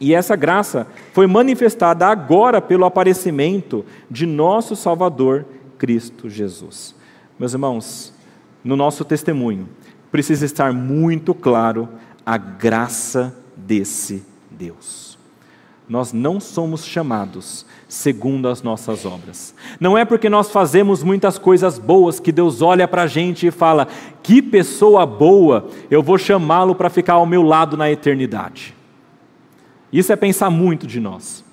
E 0.00 0.14
essa 0.14 0.34
graça 0.34 0.88
foi 1.12 1.28
manifestada 1.28 2.08
agora 2.08 2.60
pelo 2.60 2.84
aparecimento 2.84 3.84
de 4.10 4.26
nosso 4.26 4.74
Salvador, 4.74 5.46
Cristo 5.78 6.28
Jesus. 6.28 6.92
Meus 7.38 7.52
irmãos, 7.52 8.12
no 8.64 8.74
nosso 8.74 9.04
testemunho, 9.04 9.68
precisa 10.12 10.44
estar 10.44 10.72
muito 10.74 11.34
claro 11.34 11.88
a 12.24 12.36
graça 12.36 13.34
desse 13.56 14.22
Deus. 14.50 15.18
Nós 15.88 16.12
não 16.12 16.38
somos 16.38 16.84
chamados 16.84 17.66
segundo 17.88 18.48
as 18.48 18.62
nossas 18.62 19.04
obras. 19.04 19.54
Não 19.80 19.98
é 19.98 20.04
porque 20.04 20.28
nós 20.28 20.50
fazemos 20.50 21.02
muitas 21.02 21.38
coisas 21.38 21.78
boas 21.78 22.20
que 22.20 22.30
Deus 22.30 22.62
olha 22.62 22.86
para 22.86 23.02
a 23.02 23.06
gente 23.06 23.46
e 23.46 23.50
fala: 23.50 23.88
que 24.22 24.40
pessoa 24.40 25.04
boa, 25.04 25.68
eu 25.90 26.02
vou 26.02 26.16
chamá-lo 26.16 26.74
para 26.74 26.88
ficar 26.88 27.14
ao 27.14 27.26
meu 27.26 27.42
lado 27.42 27.76
na 27.76 27.90
eternidade. 27.90 28.74
Isso 29.92 30.12
é 30.12 30.16
pensar 30.16 30.50
muito 30.50 30.86
de 30.86 31.00
nós. 31.00 31.44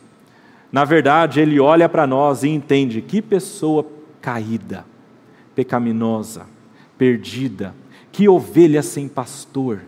Na 0.72 0.86
verdade, 0.86 1.40
Ele 1.40 1.60
olha 1.60 1.90
para 1.90 2.06
nós 2.06 2.44
e 2.44 2.50
entende 2.50 3.02
que 3.02 3.22
pessoa 3.22 3.86
caída, 4.22 4.86
pecaminosa, 5.56 6.46
perdida, 6.98 7.74
que 8.20 8.28
ovelha 8.28 8.84
sem 8.84 9.08
pastor. 9.08 9.82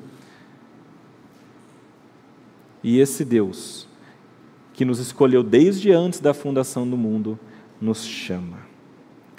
E 2.81 2.97
esse 2.97 3.25
Deus 3.25 3.85
que 4.73 4.85
nos 4.85 4.99
escolheu 4.99 5.43
desde 5.43 5.91
antes 5.91 6.21
da 6.21 6.33
fundação 6.33 6.89
do 6.89 6.95
mundo, 6.95 7.37
nos 7.81 8.05
chama. 8.05 8.59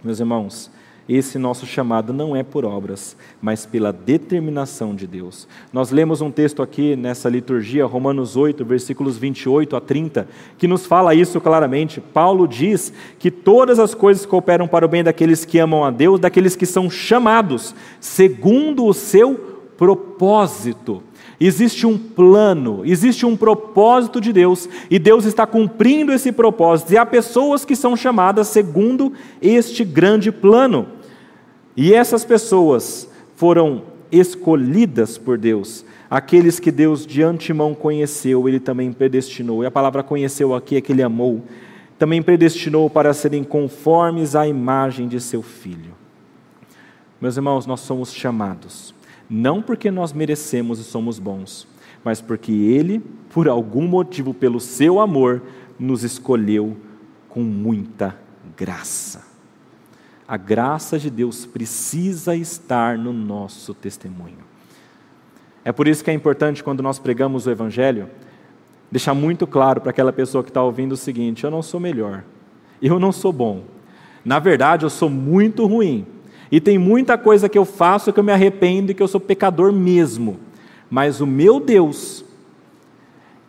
Meus 0.05 0.21
irmãos, 0.21 0.71
esse 1.09 1.39
nosso 1.39 1.67
chamado 1.67 2.13
não 2.13 2.35
é 2.37 2.43
por 2.43 2.65
obras, 2.65 3.17
mas 3.41 3.67
pela 3.67 3.93
determinação 3.93 4.95
de 4.95 5.07
Deus. 5.07 5.49
Nós 5.73 5.91
lemos 5.91 6.21
um 6.21 6.31
texto 6.31 6.63
aqui 6.63 6.95
nessa 6.95 7.29
liturgia, 7.29 7.85
Romanos 7.85 8.37
8, 8.37 8.65
versículos 8.65 9.19
28 9.19 9.77
a 9.77 9.81
30, 9.81 10.29
que 10.57 10.69
nos 10.69 10.87
fala 10.87 11.15
isso 11.15 11.41
claramente. 11.41 12.01
Paulo 12.01 12.47
diz 12.47 12.93
que 13.19 13.31
todas 13.31 13.79
as 13.79 13.95
coisas 13.95 14.25
cooperam 14.25 14.69
para 14.69 14.87
o 14.87 14.89
bem 14.89 15.03
daqueles 15.03 15.45
que 15.45 15.59
amam 15.59 15.85
a 15.85 15.91
Deus, 15.91 16.21
daqueles 16.21 16.55
que 16.55 16.67
são 16.67 16.89
chamados 16.89 17.75
segundo 18.01 18.87
o 18.87 18.95
seu 18.95 19.35
propósito. 19.77 21.03
Existe 21.45 21.89
um 21.89 21.99
plano, 21.99 22.83
existe 22.85 23.27
um 23.27 23.37
propósito 23.37 24.21
de 24.21 24.33
Deus, 24.33 24.69
e 24.89 24.97
Deus 24.97 25.25
está 25.25 25.45
cumprindo 25.45 26.13
esse 26.13 26.31
propósito, 26.31 26.93
e 26.93 26.97
há 26.97 27.05
pessoas 27.05 27.65
que 27.65 27.75
são 27.75 27.97
chamadas 27.97 28.47
segundo 28.47 29.13
este 29.41 29.85
grande 29.85 30.31
plano. 30.31 30.87
E 31.77 31.93
essas 31.93 32.25
pessoas 32.25 33.09
foram 33.35 33.83
escolhidas 34.13 35.19
por 35.19 35.37
Deus, 35.37 35.85
aqueles 36.09 36.61
que 36.61 36.71
Deus 36.71 37.05
de 37.05 37.25
antemão 37.25 37.75
conheceu, 37.75 38.49
ele 38.49 38.61
também 38.61 38.93
predestinou. 38.93 39.65
E 39.65 39.67
a 39.67 39.71
palavra 39.71 40.05
conheceu 40.05 40.55
aqui 40.55 40.77
é 40.77 40.81
que 40.81 40.93
ele 40.93 41.03
amou. 41.03 41.43
Também 41.99 42.23
predestinou 42.23 42.89
para 42.89 43.13
serem 43.13 43.43
conformes 43.43 44.37
à 44.37 44.47
imagem 44.47 45.09
de 45.09 45.19
seu 45.19 45.43
filho. 45.43 45.91
Meus 47.21 47.37
irmãos, 47.37 47.67
nós 47.67 47.81
somos 47.81 48.13
chamados 48.13 48.92
não 49.33 49.63
porque 49.63 49.91
nós 49.91 50.13
merecemos 50.13 50.79
e 50.79 50.85
somos 50.85 51.19
bons, 51.19 51.67
mas 52.05 52.21
porque 52.21 52.53
Ele, 52.53 52.99
por 53.31 53.49
algum 53.49 53.89
motivo, 53.89 54.35
pelo 54.35 54.61
seu 54.61 55.01
amor, 55.01 55.41
nos 55.79 56.05
escolheu 56.05 56.77
com 57.31 57.41
muita 57.41 58.15
graça. 58.55 59.25
A 60.29 60.37
graça 60.37 60.99
de 60.99 61.09
Deus 61.09 61.47
precisa 61.47 62.37
estar 62.37 62.99
no 62.99 63.11
nosso 63.11 63.73
testemunho. 63.73 64.39
É 65.65 65.73
por 65.73 65.89
isso 65.89 66.05
que 66.05 66.11
é 66.11 66.15
importante, 66.15 66.63
quando 66.63 66.83
nós 66.83 66.99
pregamos 66.99 67.47
o 67.47 67.51
Evangelho, 67.51 68.11
deixar 68.91 69.15
muito 69.15 69.47
claro 69.47 69.81
para 69.81 69.91
aquela 69.91 70.13
pessoa 70.13 70.45
que 70.45 70.51
está 70.51 70.63
ouvindo 70.63 70.93
o 70.93 70.97
seguinte: 70.97 71.45
eu 71.45 71.51
não 71.51 71.63
sou 71.63 71.81
melhor, 71.81 72.23
eu 72.83 72.99
não 72.99 73.11
sou 73.11 73.33
bom. 73.33 73.65
Na 74.23 74.39
verdade, 74.39 74.85
eu 74.85 74.91
sou 74.91 75.09
muito 75.09 75.67
ruim. 75.67 76.07
E 76.53 76.61
tem 76.61 76.77
muita 76.77 77.17
coisa 77.17 77.49
que 77.49 77.57
eu 77.57 77.65
faço 77.65 78.13
que 78.13 78.21
eu 78.21 78.25
me 78.25 78.31
arrependo 78.31 78.93
e 78.93 78.95
que 78.95 79.03
eu 79.03 79.09
sou 79.09 79.19
pecador 79.19 79.73
mesmo. 79.73 80.39
Mas 80.91 81.23
o 81.23 81.27
meu 81.27 81.59
Deus 81.59 82.23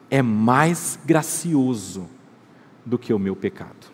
é 0.09 0.21
mais 0.21 0.97
gracioso 1.05 2.07
do 2.85 2.97
que 2.97 3.13
o 3.13 3.19
meu 3.19 3.35
pecado. 3.35 3.91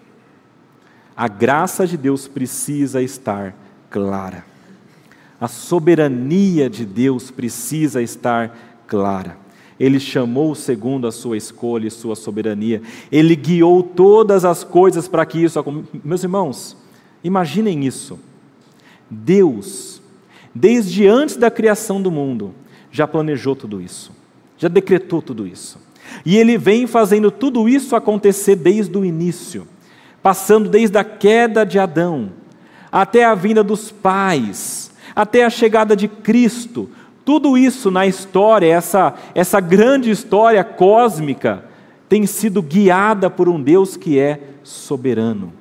A 1.18 1.28
graça 1.28 1.88
de 1.88 1.98
Deus 1.98 2.28
precisa 2.28 3.02
estar 3.02 3.56
clara. 3.90 4.46
A 5.42 5.48
soberania 5.48 6.70
de 6.70 6.86
Deus 6.86 7.32
precisa 7.32 8.04
estar 8.04 8.56
clara. 8.86 9.38
Ele 9.80 10.00
chamou 10.00 10.54
segundo 10.54 11.08
a 11.08 11.12
sua 11.12 11.36
escolha 11.36 11.88
e 11.88 11.92
sua 11.92 12.16
soberania. 12.16 12.84
Ele 13.12 13.36
guiou 13.36 13.82
todas 13.82 14.46
as 14.46 14.64
coisas 14.64 15.08
para 15.08 15.26
que 15.26 15.44
isso. 15.44 15.60
Meus 16.04 16.22
irmãos, 16.22 16.78
imaginem 17.24 17.88
isso. 17.88 18.20
Deus, 19.10 20.02
desde 20.54 21.08
antes 21.08 21.36
da 21.36 21.50
criação 21.50 22.02
do 22.02 22.12
mundo, 22.12 22.54
já 22.92 23.08
planejou 23.08 23.56
tudo 23.56 23.82
isso, 23.82 24.12
já 24.58 24.68
decretou 24.68 25.22
tudo 25.22 25.48
isso. 25.48 25.80
E 26.26 26.38
Ele 26.38 26.58
vem 26.58 26.88
fazendo 26.88 27.32
tudo 27.32 27.70
isso 27.70 27.96
acontecer 27.96 28.56
desde 28.56 28.98
o 28.98 29.06
início, 29.06 29.68
passando 30.22 30.70
desde 30.70 30.98
a 30.98 31.04
queda 31.04 31.66
de 31.66 31.80
Adão, 31.80 32.32
até 32.92 33.26
a 33.26 33.36
vinda 33.36 33.64
dos 33.64 33.92
pais, 33.92 34.92
até 35.16 35.46
a 35.46 35.50
chegada 35.50 35.96
de 35.96 36.08
Cristo. 36.08 36.90
Tudo 37.24 37.58
isso 37.58 37.92
na 37.92 38.08
história, 38.08 38.66
essa, 38.66 39.14
essa 39.36 39.60
grande 39.60 40.10
história 40.10 40.64
cósmica, 40.64 41.66
tem 42.08 42.26
sido 42.26 42.62
guiada 42.62 43.30
por 43.30 43.48
um 43.48 43.62
Deus 43.62 43.96
que 43.96 44.18
é 44.18 44.42
soberano. 44.64 45.54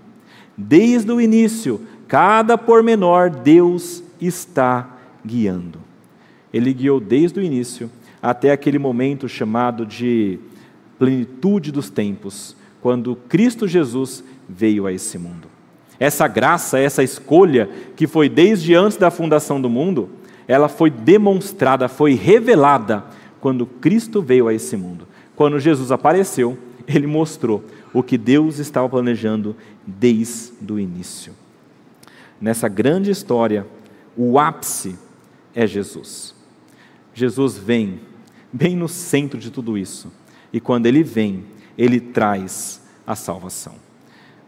Desde 0.57 1.13
o 1.13 1.21
início, 1.21 1.81
Cada 2.09 2.57
pormenor 2.57 3.29
Deus 3.29 4.03
está 4.19 4.97
guiando. 5.25 5.79
Ele 6.51 6.73
guiou 6.73 6.99
desde 6.99 7.39
o 7.39 7.43
início 7.43 7.91
até 8.23 8.51
aquele 8.51 8.79
momento 8.79 9.29
chamado 9.29 9.85
de 9.85 10.39
plenitude 10.99 11.71
dos 11.71 11.91
tempos, 11.91 12.57
quando 12.81 13.15
Cristo 13.15 13.69
Jesus 13.69 14.25
veio 14.49 14.87
a 14.87 14.93
esse 14.93 15.19
mundo. 15.19 15.49
Essa 16.01 16.27
graça, 16.27 16.79
essa 16.79 17.03
escolha 17.03 17.69
que 17.95 18.07
foi 18.07 18.29
desde 18.31 18.75
antes 18.75 18.97
da 18.97 19.11
fundação 19.11 19.61
do 19.61 19.69
mundo, 19.69 20.09
ela 20.49 20.69
foi 20.69 20.91
demonstrada, 20.91 21.89
foi 21.89 22.15
revelada 22.15 23.05
quando 23.39 23.67
Cristo 23.67 24.23
veio 24.23 24.49
a 24.49 24.55
esse 24.55 24.79
mundo. 24.79 25.07
Quando 25.37 25.61
Jesus 25.61 25.93
apareceu, 25.93 26.57
ele 26.87 27.07
mostrou 27.07 27.63
o 27.93 28.03
que 28.03 28.17
Deus 28.17 28.59
estava 28.59 28.89
planejando 28.89 29.55
desde 29.87 30.73
o 30.73 30.79
início 30.79 31.35
nessa 32.41 32.69
grande 32.69 33.11
história, 33.11 33.67
o 34.17 34.39
ápice 34.39 34.99
é 35.55 35.67
Jesus. 35.67 36.35
Jesus 37.15 37.57
vem 37.57 38.01
bem 38.53 38.77
no 38.77 38.89
centro 38.89 39.39
de 39.39 39.51
tudo 39.51 39.77
isso. 39.77 40.13
E 40.53 40.61
quando 40.61 40.87
ele 40.87 41.03
vem, 41.03 41.45
ele 41.77 42.01
traz 42.01 42.83
a 43.07 43.15
salvação. 43.15 43.75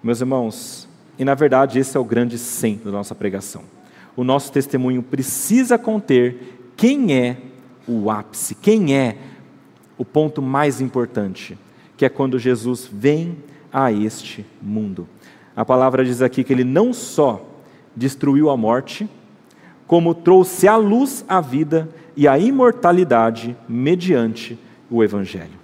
Meus 0.03 0.21
irmãos, 0.21 0.89
e 1.19 1.25
na 1.25 1.35
verdade 1.35 1.79
esse 1.79 1.97
é 1.97 2.01
o 2.01 2.05
grande 2.05 2.39
centro 2.39 2.87
da 2.87 2.99
nossa 2.99 3.15
pregação. 3.15 3.65
O 4.17 4.25
nosso 4.25 4.51
testemunho 4.53 5.03
precisa 5.03 5.79
conter 5.79 6.73
quem 6.77 7.13
é 7.13 7.37
o 7.87 8.11
ápice, 8.11 8.55
quem 8.55 8.97
é 8.97 9.17
o 9.99 10.05
ponto 10.05 10.41
mais 10.41 10.81
importante, 10.81 11.59
que 11.97 12.05
é 12.05 12.09
quando 12.09 12.39
Jesus 12.39 12.89
vem 12.91 13.37
a 13.73 13.93
este 13.93 14.47
mundo. 14.63 15.07
A 15.55 15.65
palavra 15.65 16.05
diz 16.05 16.23
aqui 16.23 16.43
que 16.43 16.53
ele 16.53 16.65
não 16.65 16.93
só 16.93 17.50
destruiu 17.95 18.51
a 18.51 18.57
morte, 18.57 19.09
como 19.87 20.15
trouxe 20.15 20.69
à 20.69 20.77
luz 20.77 21.25
a 21.29 21.41
vida 21.41 21.89
e 22.17 22.29
a 22.29 22.39
imortalidade 22.39 23.57
mediante 23.69 24.59
o 24.91 25.03
Evangelho. 25.03 25.59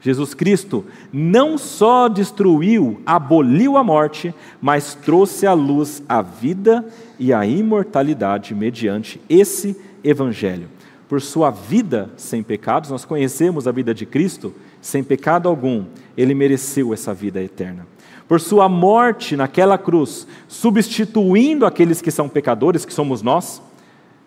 Jesus 0.00 0.32
Cristo 0.32 0.84
não 1.12 1.58
só 1.58 2.08
destruiu, 2.08 3.02
aboliu 3.04 3.76
a 3.76 3.82
morte, 3.82 4.32
mas 4.60 4.94
trouxe 4.94 5.46
à 5.46 5.52
luz 5.52 6.02
a 6.08 6.22
vida 6.22 6.86
e 7.18 7.32
a 7.32 7.44
imortalidade 7.44 8.54
mediante 8.54 9.20
esse 9.28 9.76
Evangelho. 10.04 10.68
Por 11.08 11.20
sua 11.20 11.50
vida 11.50 12.10
sem 12.16 12.42
pecados, 12.42 12.90
nós 12.90 13.04
conhecemos 13.04 13.66
a 13.66 13.72
vida 13.72 13.92
de 13.92 14.06
Cristo 14.06 14.54
sem 14.80 15.02
pecado 15.02 15.48
algum, 15.48 15.84
ele 16.16 16.34
mereceu 16.34 16.94
essa 16.94 17.12
vida 17.12 17.42
eterna 17.42 17.84
por 18.28 18.40
sua 18.40 18.68
morte 18.68 19.34
naquela 19.34 19.78
cruz, 19.78 20.26
substituindo 20.46 21.64
aqueles 21.64 22.02
que 22.02 22.10
são 22.10 22.28
pecadores, 22.28 22.84
que 22.84 22.92
somos 22.92 23.22
nós, 23.22 23.62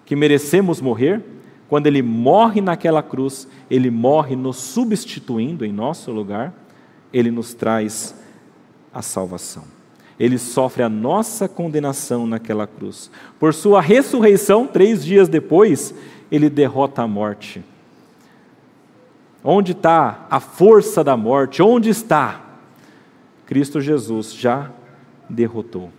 que 0.03 0.15
merecemos 0.15 0.81
morrer, 0.81 1.23
quando 1.69 1.87
ele 1.87 2.01
morre 2.01 2.59
naquela 2.59 3.01
cruz, 3.01 3.47
ele 3.69 3.89
morre 3.91 4.35
nos 4.35 4.57
substituindo 4.57 5.63
em 5.63 5.71
nosso 5.71 6.11
lugar, 6.11 6.53
ele 7.13 7.31
nos 7.31 7.53
traz 7.53 8.15
a 8.93 9.01
salvação. 9.01 9.63
Ele 10.19 10.37
sofre 10.37 10.83
a 10.83 10.89
nossa 10.89 11.47
condenação 11.47 12.27
naquela 12.27 12.67
cruz. 12.67 13.09
Por 13.39 13.53
sua 13.53 13.81
ressurreição, 13.81 14.67
três 14.67 15.03
dias 15.05 15.29
depois, 15.29 15.95
ele 16.31 16.49
derrota 16.49 17.03
a 17.03 17.07
morte. 17.07 17.63
Onde 19.43 19.71
está 19.71 20.27
a 20.29 20.39
força 20.39 21.03
da 21.03 21.15
morte? 21.15 21.61
Onde 21.61 21.89
está? 21.89 22.50
Cristo 23.51 23.81
Jesus 23.81 24.33
já 24.33 24.71
derrotou. 25.29 25.91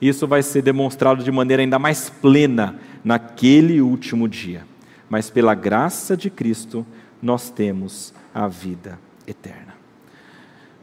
Isso 0.00 0.28
vai 0.28 0.44
ser 0.44 0.62
demonstrado 0.62 1.24
de 1.24 1.32
maneira 1.32 1.60
ainda 1.60 1.76
mais 1.76 2.08
plena 2.08 2.78
naquele 3.02 3.80
último 3.80 4.28
dia. 4.28 4.64
Mas 5.10 5.28
pela 5.28 5.56
graça 5.56 6.16
de 6.16 6.30
Cristo, 6.30 6.86
nós 7.20 7.50
temos 7.50 8.14
a 8.32 8.46
vida 8.46 8.96
eterna. 9.26 9.74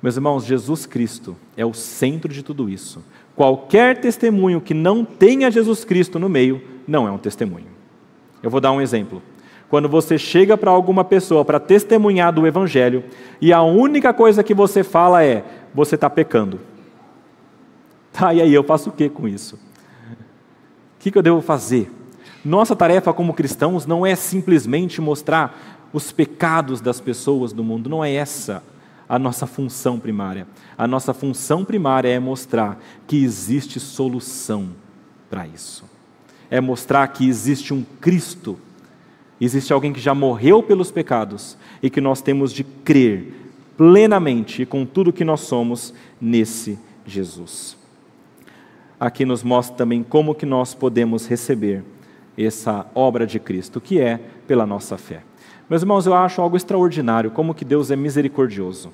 Meus 0.02 0.18
irmãos, 0.18 0.44
Jesus 0.44 0.86
Cristo 0.86 1.34
é 1.56 1.66
o 1.66 1.74
centro 1.74 2.34
de 2.34 2.44
tudo 2.44 2.70
isso. 2.70 3.02
Qualquer 3.34 4.02
testemunho 4.02 4.60
que 4.60 4.74
não 4.74 5.06
tenha 5.06 5.50
Jesus 5.50 5.86
Cristo 5.86 6.20
no 6.20 6.28
meio, 6.28 6.62
não 6.86 7.08
é 7.08 7.12
um 7.12 7.18
testemunho. 7.18 7.72
Eu 8.44 8.50
vou 8.50 8.60
dar 8.60 8.74
um 8.74 8.82
exemplo. 8.82 9.24
Quando 9.74 9.90
você 9.90 10.20
chega 10.20 10.56
para 10.56 10.70
alguma 10.70 11.04
pessoa 11.04 11.44
para 11.44 11.60
testemunhar 11.60 12.32
do 12.32 12.46
Evangelho, 12.46 13.04
e 13.42 13.52
a 13.52 13.64
única 13.64 14.14
coisa 14.14 14.44
que 14.44 14.54
você 14.54 14.84
fala 14.84 15.24
é: 15.24 15.44
você 15.74 15.96
está 15.96 16.08
pecando. 16.08 16.60
Tá, 18.14 18.32
e 18.32 18.40
aí 18.40 18.54
eu 18.54 18.64
faço 18.64 18.92
o 18.92 18.94
que 18.94 19.10
com 19.10 19.28
isso? 19.28 19.56
O 19.56 21.00
que, 21.00 21.10
que 21.10 21.18
eu 21.18 21.24
devo 21.24 21.42
fazer? 21.42 21.92
Nossa 22.46 22.76
tarefa 22.76 23.12
como 23.12 23.34
cristãos 23.34 23.88
não 23.88 24.06
é 24.06 24.14
simplesmente 24.14 25.02
mostrar 25.02 25.90
os 25.92 26.12
pecados 26.12 26.80
das 26.80 27.02
pessoas 27.02 27.52
do 27.52 27.64
mundo, 27.64 27.90
não 27.90 28.06
é 28.06 28.14
essa 28.14 28.62
a 29.10 29.18
nossa 29.18 29.48
função 29.48 30.00
primária. 30.00 30.46
A 30.78 30.86
nossa 30.86 31.16
função 31.16 31.66
primária 31.66 32.10
é 32.10 32.20
mostrar 32.20 32.80
que 33.08 33.24
existe 33.24 33.80
solução 33.80 34.70
para 35.32 35.48
isso. 35.48 35.84
É 36.52 36.62
mostrar 36.62 37.08
que 37.08 37.28
existe 37.28 37.74
um 37.74 37.84
Cristo, 38.00 38.60
existe 39.40 39.74
alguém 39.74 39.94
que 39.94 40.00
já 40.00 40.14
morreu 40.14 40.64
pelos 40.64 40.92
pecados 40.92 41.58
e 41.82 41.90
que 41.90 42.02
nós 42.02 42.22
temos 42.22 42.52
de 42.52 42.64
crer 42.64 43.34
plenamente 43.76 44.62
e 44.62 44.66
com 44.66 44.86
tudo 44.86 45.14
que 45.14 45.26
nós 45.26 45.42
somos 45.42 45.94
nesse 46.22 46.80
Jesus 47.06 47.84
aqui 49.06 49.26
nos 49.26 49.44
mostra 49.44 49.76
também 49.76 50.02
como 50.02 50.34
que 50.34 50.46
nós 50.46 50.74
podemos 50.74 51.28
receber 51.28 51.84
essa 52.38 52.86
obra 52.96 53.28
de 53.28 53.38
Cristo, 53.38 53.82
que 53.82 54.00
é 54.00 54.20
pela 54.48 54.66
nossa 54.66 54.98
fé. 54.98 55.22
Meus 55.70 55.82
irmãos, 55.82 56.06
eu 56.06 56.14
acho 56.14 56.42
algo 56.42 56.56
extraordinário 56.56 57.30
como 57.30 57.54
que 57.54 57.66
Deus 57.66 57.92
é 57.92 57.98
misericordioso. 57.98 58.92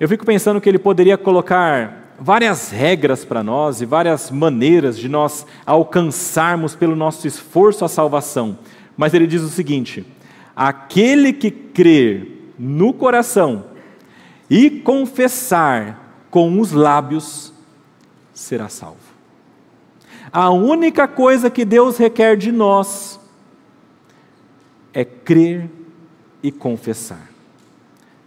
Eu 0.00 0.08
fico 0.08 0.24
pensando 0.24 0.60
que 0.60 0.68
ele 0.68 0.78
poderia 0.78 1.18
colocar 1.18 2.07
várias 2.18 2.70
regras 2.70 3.24
para 3.24 3.42
nós 3.42 3.80
e 3.80 3.86
várias 3.86 4.30
maneiras 4.30 4.98
de 4.98 5.08
nós 5.08 5.46
alcançarmos 5.64 6.74
pelo 6.74 6.96
nosso 6.96 7.26
esforço 7.26 7.84
a 7.84 7.88
salvação. 7.88 8.58
Mas 8.96 9.14
ele 9.14 9.26
diz 9.26 9.42
o 9.42 9.48
seguinte: 9.48 10.04
aquele 10.54 11.32
que 11.32 11.50
crer 11.50 12.52
no 12.58 12.92
coração 12.92 13.66
e 14.50 14.68
confessar 14.70 16.26
com 16.30 16.60
os 16.60 16.72
lábios 16.72 17.52
será 18.34 18.68
salvo. 18.68 19.08
A 20.32 20.50
única 20.50 21.08
coisa 21.08 21.48
que 21.48 21.64
Deus 21.64 21.96
requer 21.96 22.36
de 22.36 22.52
nós 22.52 23.18
é 24.92 25.04
crer 25.04 25.70
e 26.42 26.52
confessar. 26.52 27.30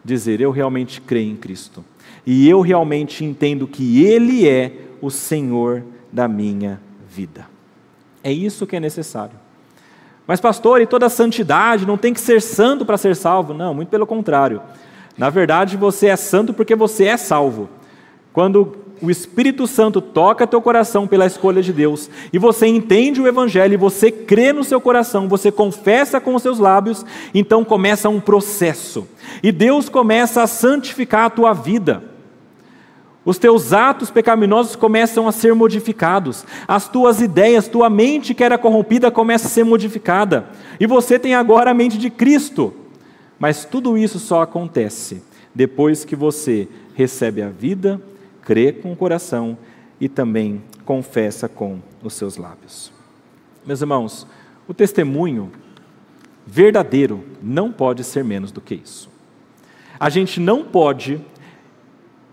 Dizer, 0.03 0.41
eu 0.41 0.49
realmente 0.49 0.99
creio 0.99 1.31
em 1.31 1.35
Cristo. 1.35 1.85
E 2.26 2.47
eu 2.47 2.61
realmente 2.61 3.26
entendo 3.26 3.67
que 3.67 4.03
Ele 4.03 4.47
é 4.47 4.74
o 5.01 5.09
Senhor 5.09 5.84
da 6.11 6.28
minha 6.28 6.80
vida. 7.07 7.47
É 8.24 8.32
isso 8.32 8.67
que 8.67 8.76
é 8.76 8.80
necessário. 8.80 9.36
Mas, 10.28 10.39
pastor, 10.39 10.82
e 10.82 10.86
toda 10.86 11.09
santidade 11.09 11.86
não 11.86 11.97
tem 11.97 12.13
que 12.13 12.19
ser 12.22 12.41
santo 12.41 12.86
para 12.86 12.97
ser 12.97 13.15
salvo? 13.15 13.53
Não, 13.53 13.74
muito 13.74 13.89
pelo 13.89 14.05
contrário. 14.05 14.61
Na 15.17 15.30
verdade, 15.30 15.76
você 15.76 16.07
é 16.07 16.15
santo 16.15 16.53
porque 16.53 16.76
você 16.76 17.05
é 17.05 17.17
salvo. 17.17 17.67
Quando 18.32 18.78
o 19.01 19.09
Espírito 19.09 19.65
Santo 19.65 19.99
toca 19.99 20.45
teu 20.45 20.61
coração 20.61 21.07
pela 21.07 21.26
escolha 21.26 21.61
de 21.61 21.74
Deus, 21.74 22.09
e 22.32 22.38
você 22.38 22.67
entende 22.67 23.19
o 23.19 23.28
Evangelho, 23.28 23.74
e 23.74 23.78
você 23.78 24.11
crê 24.11 24.53
no 24.53 24.63
seu 24.63 24.80
coração, 24.80 25.28
você 25.28 25.51
confessa 25.51 26.22
com 26.22 26.36
os 26.36 26.43
seus 26.43 26.59
lábios, 26.59 27.03
então 27.34 27.65
começa 27.65 28.07
um 28.07 28.19
processo. 28.19 29.07
E 29.41 29.51
Deus 29.51 29.89
começa 29.89 30.43
a 30.43 30.47
santificar 30.47 31.26
a 31.26 31.30
tua 31.30 31.51
vida. 31.51 32.11
Os 33.24 33.38
teus 33.38 33.72
atos 33.72 34.09
pecaminosos 34.09 34.76
começam 34.76 35.28
a 35.28 35.32
ser 35.32 35.53
modificados, 35.53 36.43
as 36.67 36.89
tuas 36.89 37.22
ideias, 37.22 37.67
tua 37.67 37.89
mente 37.89 38.34
que 38.34 38.43
era 38.43 38.57
corrompida 38.57 39.11
começa 39.11 39.47
a 39.47 39.49
ser 39.49 39.63
modificada, 39.63 40.49
e 40.80 40.88
você 40.88 41.19
tem 41.19 41.36
agora 41.36 41.69
a 41.72 41.74
mente 41.74 41.97
de 41.97 42.09
Cristo. 42.09 42.74
Mas 43.38 43.63
tudo 43.63 43.97
isso 43.97 44.19
só 44.19 44.41
acontece 44.41 45.24
depois 45.53 46.03
que 46.03 46.15
você 46.15 46.67
recebe 46.95 47.41
a 47.41 47.49
vida 47.49 48.01
crê 48.41 48.72
com 48.72 48.91
o 48.91 48.95
coração 48.95 49.57
e 49.99 50.09
também 50.09 50.61
confessa 50.84 51.47
com 51.47 51.80
os 52.03 52.13
seus 52.13 52.38
lábios. 52.38 52.91
Meus 53.65 53.82
irmãos, 53.82 54.28
o 54.67 54.74
testemunho 54.74 55.51
verdadeiro 56.45 57.24
não 57.41 57.72
pode 57.72 58.03
ser 58.03 58.24
menos 58.24 58.51
do 58.51 58.59
que 58.59 58.76
isso. 58.76 59.09
A 59.99 60.09
gente 60.09 60.39
não 60.39 60.63
pode 60.63 61.22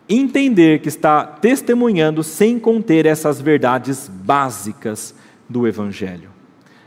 entender 0.09 0.81
que 0.81 0.89
está 0.89 1.25
testemunhando 1.25 2.23
sem 2.23 2.59
conter 2.59 3.07
essas 3.07 3.41
verdades 3.41 4.09
básicas 4.09 5.15
do 5.49 5.67
Evangelho. 5.67 6.31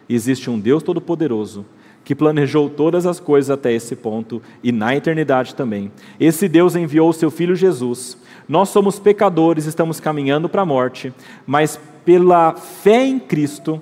Existe 0.10 0.50
um 0.50 0.60
Deus 0.60 0.84
Todo-Poderoso 0.84 1.66
que 2.04 2.16
planejou 2.16 2.68
todas 2.68 3.06
as 3.06 3.20
coisas 3.20 3.52
até 3.52 3.72
esse 3.72 3.96
ponto 3.96 4.42
e 4.64 4.72
na 4.72 4.96
eternidade 4.96 5.54
também. 5.54 5.92
Esse 6.20 6.50
Deus 6.50 6.76
enviou 6.76 7.10
o 7.10 7.14
seu 7.14 7.30
Filho 7.30 7.56
Jesus 7.56 8.18
nós 8.52 8.68
somos 8.68 9.00
pecadores, 9.00 9.66
estamos 9.66 10.02
caminhando 10.02 10.50
para 10.50 10.64
a 10.64 10.66
morte, 10.66 11.14
mas 11.48 11.80
pela 12.04 12.54
fé 12.54 13.06
em 13.06 13.18
Cristo, 13.18 13.82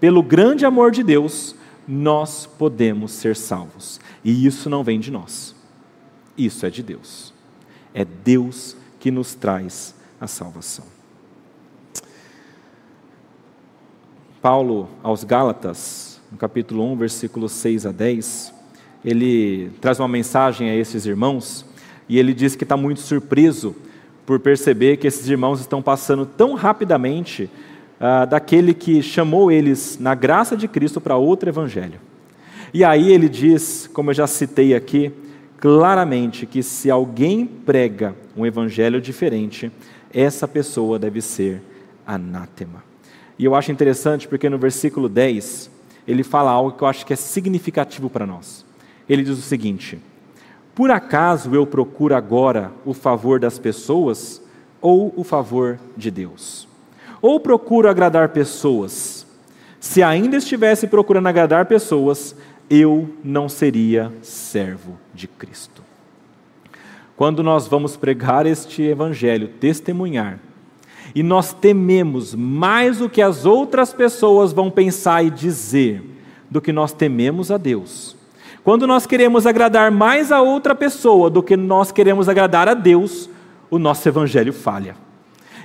pelo 0.00 0.22
grande 0.22 0.64
amor 0.64 0.90
de 0.90 1.02
Deus, 1.02 1.54
nós 1.86 2.46
podemos 2.46 3.12
ser 3.12 3.36
salvos. 3.36 4.00
E 4.24 4.46
isso 4.46 4.70
não 4.70 4.82
vem 4.82 4.98
de 4.98 5.10
nós, 5.10 5.54
isso 6.38 6.64
é 6.64 6.70
de 6.70 6.82
Deus. 6.82 7.34
É 7.94 8.04
Deus 8.04 8.76
que 9.00 9.10
nos 9.10 9.34
traz 9.34 9.94
a 10.20 10.26
salvação. 10.26 10.84
Paulo 14.40 14.88
aos 15.02 15.24
Gálatas, 15.24 16.20
no 16.30 16.38
capítulo 16.38 16.84
1, 16.92 16.96
versículos 16.96 17.52
6 17.52 17.86
a 17.86 17.92
10, 17.92 18.54
ele 19.04 19.70
traz 19.80 19.98
uma 19.98 20.08
mensagem 20.08 20.70
a 20.70 20.76
esses 20.76 21.06
irmãos 21.06 21.64
e 22.08 22.18
ele 22.18 22.32
diz 22.32 22.54
que 22.54 22.64
está 22.64 22.76
muito 22.76 23.00
surpreso 23.00 23.74
por 24.24 24.38
perceber 24.38 24.98
que 24.98 25.06
esses 25.06 25.28
irmãos 25.28 25.60
estão 25.60 25.82
passando 25.82 26.26
tão 26.26 26.54
rapidamente 26.54 27.50
ah, 27.98 28.24
daquele 28.24 28.74
que 28.74 29.02
chamou 29.02 29.50
eles 29.50 29.98
na 29.98 30.14
graça 30.14 30.56
de 30.56 30.68
Cristo 30.68 31.00
para 31.00 31.16
outro 31.16 31.48
evangelho. 31.48 32.00
E 32.72 32.84
aí 32.84 33.10
ele 33.12 33.28
diz, 33.28 33.88
como 33.92 34.10
eu 34.10 34.14
já 34.14 34.26
citei 34.26 34.74
aqui, 34.74 35.12
claramente 35.58 36.46
que 36.46 36.62
se 36.62 36.90
alguém 36.90 37.44
prega 37.46 38.14
um 38.36 38.46
evangelho 38.46 39.00
diferente, 39.00 39.70
essa 40.12 40.46
pessoa 40.48 40.98
deve 40.98 41.20
ser 41.20 41.62
anátema. 42.06 42.82
E 43.38 43.44
eu 43.44 43.54
acho 43.54 43.70
interessante 43.70 44.26
porque 44.26 44.48
no 44.48 44.58
versículo 44.58 45.08
10 45.08 45.70
ele 46.06 46.22
fala 46.22 46.50
algo 46.50 46.72
que 46.72 46.82
eu 46.82 46.88
acho 46.88 47.04
que 47.04 47.12
é 47.12 47.16
significativo 47.16 48.08
para 48.08 48.26
nós. 48.26 48.64
Ele 49.08 49.22
diz 49.22 49.38
o 49.38 49.42
seguinte: 49.42 49.98
por 50.74 50.90
acaso 50.90 51.54
eu 51.54 51.66
procuro 51.66 52.14
agora 52.14 52.72
o 52.84 52.94
favor 52.94 53.38
das 53.38 53.58
pessoas 53.58 54.40
ou 54.80 55.12
o 55.16 55.24
favor 55.24 55.78
de 55.96 56.10
Deus? 56.10 56.68
Ou 57.20 57.40
procuro 57.40 57.88
agradar 57.88 58.28
pessoas? 58.28 59.26
Se 59.80 60.02
ainda 60.02 60.36
estivesse 60.36 60.86
procurando 60.86 61.26
agradar 61.26 61.66
pessoas, 61.66 62.34
eu 62.70 63.08
não 63.24 63.48
seria 63.48 64.12
servo 64.22 64.98
de 65.14 65.26
Cristo. 65.26 65.82
Quando 67.16 67.42
nós 67.42 67.66
vamos 67.66 67.96
pregar 67.96 68.46
este 68.46 68.82
evangelho, 68.82 69.48
testemunhar, 69.48 70.38
e 71.14 71.22
nós 71.22 71.52
tememos 71.52 72.34
mais 72.34 73.00
o 73.00 73.08
que 73.08 73.22
as 73.22 73.44
outras 73.44 73.92
pessoas 73.92 74.52
vão 74.52 74.70
pensar 74.70 75.24
e 75.24 75.30
dizer 75.30 76.02
do 76.50 76.60
que 76.60 76.72
nós 76.72 76.92
tememos 76.92 77.50
a 77.50 77.56
Deus, 77.56 78.16
quando 78.62 78.86
nós 78.86 79.06
queremos 79.06 79.46
agradar 79.46 79.90
mais 79.90 80.30
a 80.30 80.42
outra 80.42 80.74
pessoa 80.74 81.30
do 81.30 81.42
que 81.42 81.56
nós 81.56 81.90
queremos 81.90 82.28
agradar 82.28 82.68
a 82.68 82.74
Deus, 82.74 83.28
o 83.70 83.78
nosso 83.78 84.06
evangelho 84.06 84.52
falha. 84.52 84.94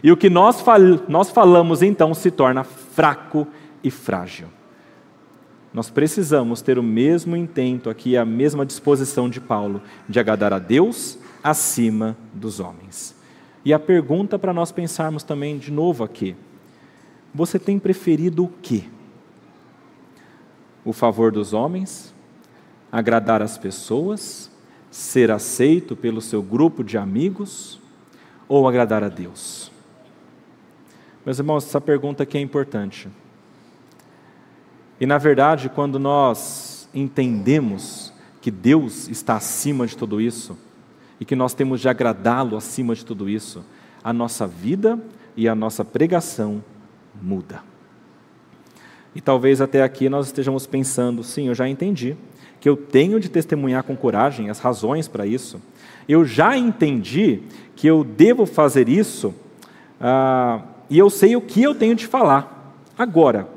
E 0.01 0.11
o 0.11 0.17
que 0.17 0.29
nós, 0.29 0.61
fal 0.61 0.79
nós 1.07 1.29
falamos 1.29 1.81
então 1.81 2.13
se 2.13 2.31
torna 2.31 2.63
fraco 2.63 3.47
e 3.83 3.91
frágil. 3.91 4.47
Nós 5.73 5.89
precisamos 5.89 6.61
ter 6.61 6.77
o 6.77 6.83
mesmo 6.83 7.35
intento 7.35 7.89
aqui, 7.89 8.15
a 8.15 8.23
mesma 8.23 8.65
disposição 8.65 9.27
de 9.27 9.41
Paulo, 9.41 9.81
de 10.07 10.19
agradar 10.19 10.53
a 10.53 10.59
Deus 10.59 11.17
acima 11.43 12.15
dos 12.31 12.59
homens. 12.59 13.15
E 13.65 13.73
a 13.73 13.79
pergunta 13.79 14.37
para 14.37 14.53
nós 14.53 14.71
pensarmos 14.71 15.23
também 15.23 15.57
de 15.57 15.71
novo 15.71 16.03
aqui: 16.03 16.35
você 17.33 17.57
tem 17.57 17.79
preferido 17.79 18.43
o 18.43 18.51
quê? 18.61 18.83
O 20.85 20.93
favor 20.93 21.31
dos 21.31 21.53
homens? 21.53 22.13
Agradar 22.91 23.41
as 23.41 23.57
pessoas? 23.57 24.51
Ser 24.91 25.31
aceito 25.31 25.95
pelo 25.95 26.21
seu 26.21 26.43
grupo 26.43 26.83
de 26.83 26.97
amigos? 26.97 27.79
Ou 28.47 28.67
agradar 28.67 29.03
a 29.03 29.09
Deus? 29.09 29.71
Meus 31.25 31.39
irmãos, 31.39 31.65
essa 31.65 31.81
pergunta 31.81 32.21
aqui 32.21 32.37
é 32.37 32.41
importante. 32.41 33.07
E 34.99 35.05
na 35.05 35.17
verdade, 35.17 35.69
quando 35.69 35.99
nós 35.99 36.87
entendemos 36.93 38.13
que 38.41 38.51
Deus 38.51 39.07
está 39.07 39.35
acima 39.35 39.87
de 39.87 39.97
tudo 39.97 40.19
isso, 40.19 40.57
e 41.19 41.25
que 41.25 41.35
nós 41.35 41.53
temos 41.53 41.79
de 41.79 41.87
agradá-lo 41.87 42.57
acima 42.57 42.93
de 42.93 43.05
tudo 43.05 43.29
isso, 43.29 43.63
a 44.03 44.11
nossa 44.11 44.45
vida 44.45 44.99
e 45.37 45.47
a 45.47 45.55
nossa 45.55 45.85
pregação 45.85 46.63
muda. 47.21 47.61
E 49.15 49.21
talvez 49.21 49.61
até 49.61 49.83
aqui 49.83 50.09
nós 50.09 50.25
estejamos 50.25 50.65
pensando, 50.65 51.23
sim, 51.23 51.47
eu 51.47 51.55
já 51.55 51.67
entendi 51.69 52.17
que 52.59 52.67
eu 52.67 52.75
tenho 52.75 53.19
de 53.19 53.29
testemunhar 53.29 53.83
com 53.83 53.95
coragem 53.95 54.49
as 54.49 54.59
razões 54.59 55.07
para 55.07 55.25
isso. 55.25 55.61
Eu 56.07 56.25
já 56.25 56.57
entendi 56.57 57.43
que 57.75 57.87
eu 57.87 58.03
devo 58.03 58.45
fazer 58.45 58.89
isso 58.89 59.33
ah, 59.99 60.61
e 60.89 60.97
eu 60.97 61.09
sei 61.09 61.35
o 61.35 61.41
que 61.41 61.61
eu 61.61 61.75
tenho 61.75 61.95
de 61.95 62.07
falar. 62.07 62.75
Agora, 62.97 63.47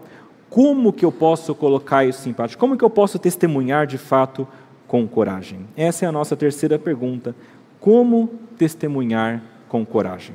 como 0.56 0.90
que 0.90 1.04
eu 1.04 1.12
posso 1.12 1.54
colocar 1.54 2.06
isso 2.06 2.30
em 2.30 2.32
prática? 2.32 2.58
Como 2.58 2.78
que 2.78 2.82
eu 2.82 2.88
posso 2.88 3.18
testemunhar 3.18 3.86
de 3.86 3.98
fato 3.98 4.48
com 4.88 5.06
coragem? 5.06 5.66
Essa 5.76 6.06
é 6.06 6.08
a 6.08 6.12
nossa 6.12 6.34
terceira 6.34 6.78
pergunta. 6.78 7.36
Como 7.78 8.30
testemunhar 8.56 9.42
com 9.68 9.84
coragem? 9.84 10.34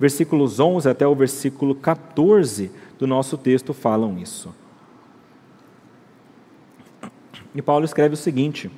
Versículos 0.00 0.58
11 0.58 0.88
até 0.88 1.06
o 1.06 1.14
versículo 1.14 1.74
14 1.74 2.70
do 2.98 3.06
nosso 3.06 3.36
texto 3.36 3.74
falam 3.74 4.18
isso. 4.18 4.48
E 7.54 7.60
Paulo 7.60 7.84
escreve 7.84 8.14
o 8.14 8.16
seguinte: 8.16 8.70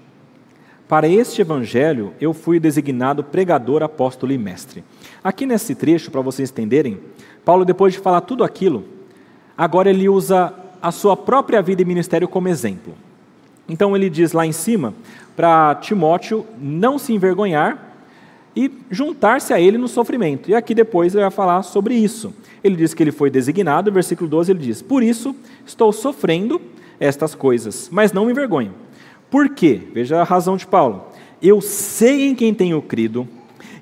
Para 0.88 1.06
este 1.06 1.42
evangelho 1.42 2.12
eu 2.20 2.34
fui 2.34 2.58
designado 2.58 3.22
pregador, 3.22 3.84
apóstolo 3.84 4.32
e 4.32 4.38
mestre. 4.38 4.82
Aqui 5.22 5.46
nesse 5.46 5.76
trecho, 5.76 6.10
para 6.10 6.22
vocês 6.22 6.50
entenderem, 6.50 6.98
Paulo, 7.44 7.64
depois 7.64 7.92
de 7.92 8.00
falar 8.00 8.22
tudo 8.22 8.42
aquilo, 8.42 8.93
agora 9.56 9.90
ele 9.90 10.08
usa 10.08 10.52
a 10.80 10.90
sua 10.92 11.16
própria 11.16 11.62
vida 11.62 11.82
e 11.82 11.84
ministério 11.84 12.28
como 12.28 12.48
exemplo. 12.48 12.94
Então 13.68 13.96
ele 13.96 14.10
diz 14.10 14.32
lá 14.32 14.44
em 14.44 14.52
cima 14.52 14.94
para 15.34 15.74
Timóteo 15.76 16.46
não 16.58 16.98
se 16.98 17.12
envergonhar 17.12 17.94
e 18.56 18.70
juntar-se 18.90 19.52
a 19.52 19.60
ele 19.60 19.78
no 19.78 19.88
sofrimento. 19.88 20.50
E 20.50 20.54
aqui 20.54 20.74
depois 20.74 21.14
ele 21.14 21.22
vai 21.22 21.30
falar 21.30 21.62
sobre 21.62 21.94
isso. 21.94 22.32
Ele 22.62 22.76
diz 22.76 22.94
que 22.94 23.02
ele 23.02 23.12
foi 23.12 23.30
designado, 23.30 23.90
versículo 23.90 24.28
12 24.28 24.52
ele 24.52 24.58
diz: 24.60 24.82
Por 24.82 25.02
isso 25.02 25.34
estou 25.66 25.92
sofrendo 25.92 26.60
estas 27.00 27.34
coisas, 27.34 27.88
mas 27.90 28.12
não 28.12 28.26
me 28.26 28.32
envergonho. 28.32 28.72
Por 29.30 29.48
quê? 29.48 29.80
Veja 29.92 30.20
a 30.20 30.24
razão 30.24 30.56
de 30.56 30.66
Paulo. 30.66 31.06
Eu 31.42 31.60
sei 31.60 32.28
em 32.28 32.34
quem 32.34 32.54
tenho 32.54 32.80
crido, 32.80 33.28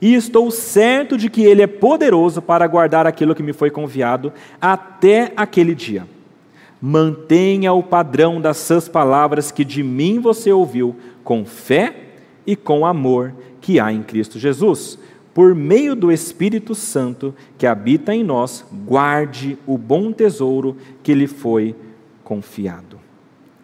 e 0.03 0.15
estou 0.17 0.51
certo 0.51 1.17
de 1.17 1.31
que 1.31 1.43
Ele 1.43 1.63
é 1.63 1.67
poderoso 1.69 2.43
para 2.43 2.67
guardar 2.67 3.07
aquilo 3.07 3.37
que 3.37 3.43
me 3.43 3.53
foi 3.53 3.71
confiado 3.71 4.33
até 4.61 5.33
aquele 5.37 5.77
dia. 5.77 6.05
Mantenha 6.81 7.73
o 7.73 7.85
padrão 7.85 8.41
das 8.41 8.57
suas 8.57 8.89
palavras 8.89 9.53
que 9.53 9.65
de 9.65 9.85
mim 9.85 10.19
você 10.19 10.51
ouviu, 10.51 10.97
com 11.23 11.45
fé 11.45 11.95
e 12.45 12.57
com 12.57 12.85
amor 12.85 13.33
que 13.61 13.79
há 13.79 13.93
em 13.93 14.03
Cristo 14.03 14.41
Jesus. 14.41 14.99
Por 15.33 15.55
meio 15.55 15.95
do 15.95 16.11
Espírito 16.11 16.75
Santo 16.75 17.33
que 17.57 17.65
habita 17.65 18.13
em 18.13 18.25
nós, 18.25 18.65
guarde 18.85 19.57
o 19.65 19.79
bom 19.79 20.11
tesouro 20.11 20.77
que 21.01 21.15
lhe 21.15 21.29
foi 21.29 21.77
confiado. 22.25 23.02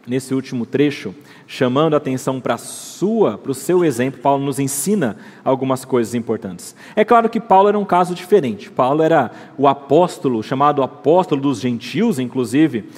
Nesse 0.08 0.32
último 0.32 0.64
trecho, 0.64 1.14
chamando 1.46 1.92
a 1.92 1.98
atenção 1.98 2.40
para 2.40 2.56
sua, 2.56 3.36
para 3.36 3.52
o 3.52 3.54
seu 3.54 3.84
exemplo, 3.84 4.18
Paulo 4.22 4.42
nos 4.42 4.58
ensina 4.58 5.18
algumas 5.44 5.84
coisas 5.84 6.14
importantes. 6.14 6.74
É 6.96 7.04
claro 7.04 7.28
que 7.28 7.38
Paulo 7.38 7.68
era 7.68 7.78
um 7.78 7.84
caso 7.84 8.14
diferente. 8.14 8.70
Paulo 8.70 9.02
era 9.02 9.30
o 9.58 9.68
apóstolo, 9.68 10.42
chamado 10.42 10.82
apóstolo 10.82 11.42
dos 11.42 11.60
gentios, 11.60 12.18
inclusive. 12.18 12.88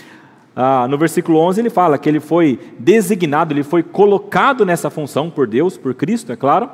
Ah, 0.55 0.87
no 0.89 0.97
versículo 0.97 1.39
11 1.39 1.61
ele 1.61 1.71
fala 1.71 1.99
que 1.99 2.09
ele 2.09 2.21
foi 2.21 2.61
designado, 2.79 3.53
ele 3.53 3.65
foi 3.65 3.83
colocado 3.83 4.65
nessa 4.65 4.89
função 4.89 5.31
por 5.31 5.49
Deus, 5.49 5.77
por 5.77 5.95
Cristo, 5.95 6.31
é 6.31 6.37
claro, 6.37 6.71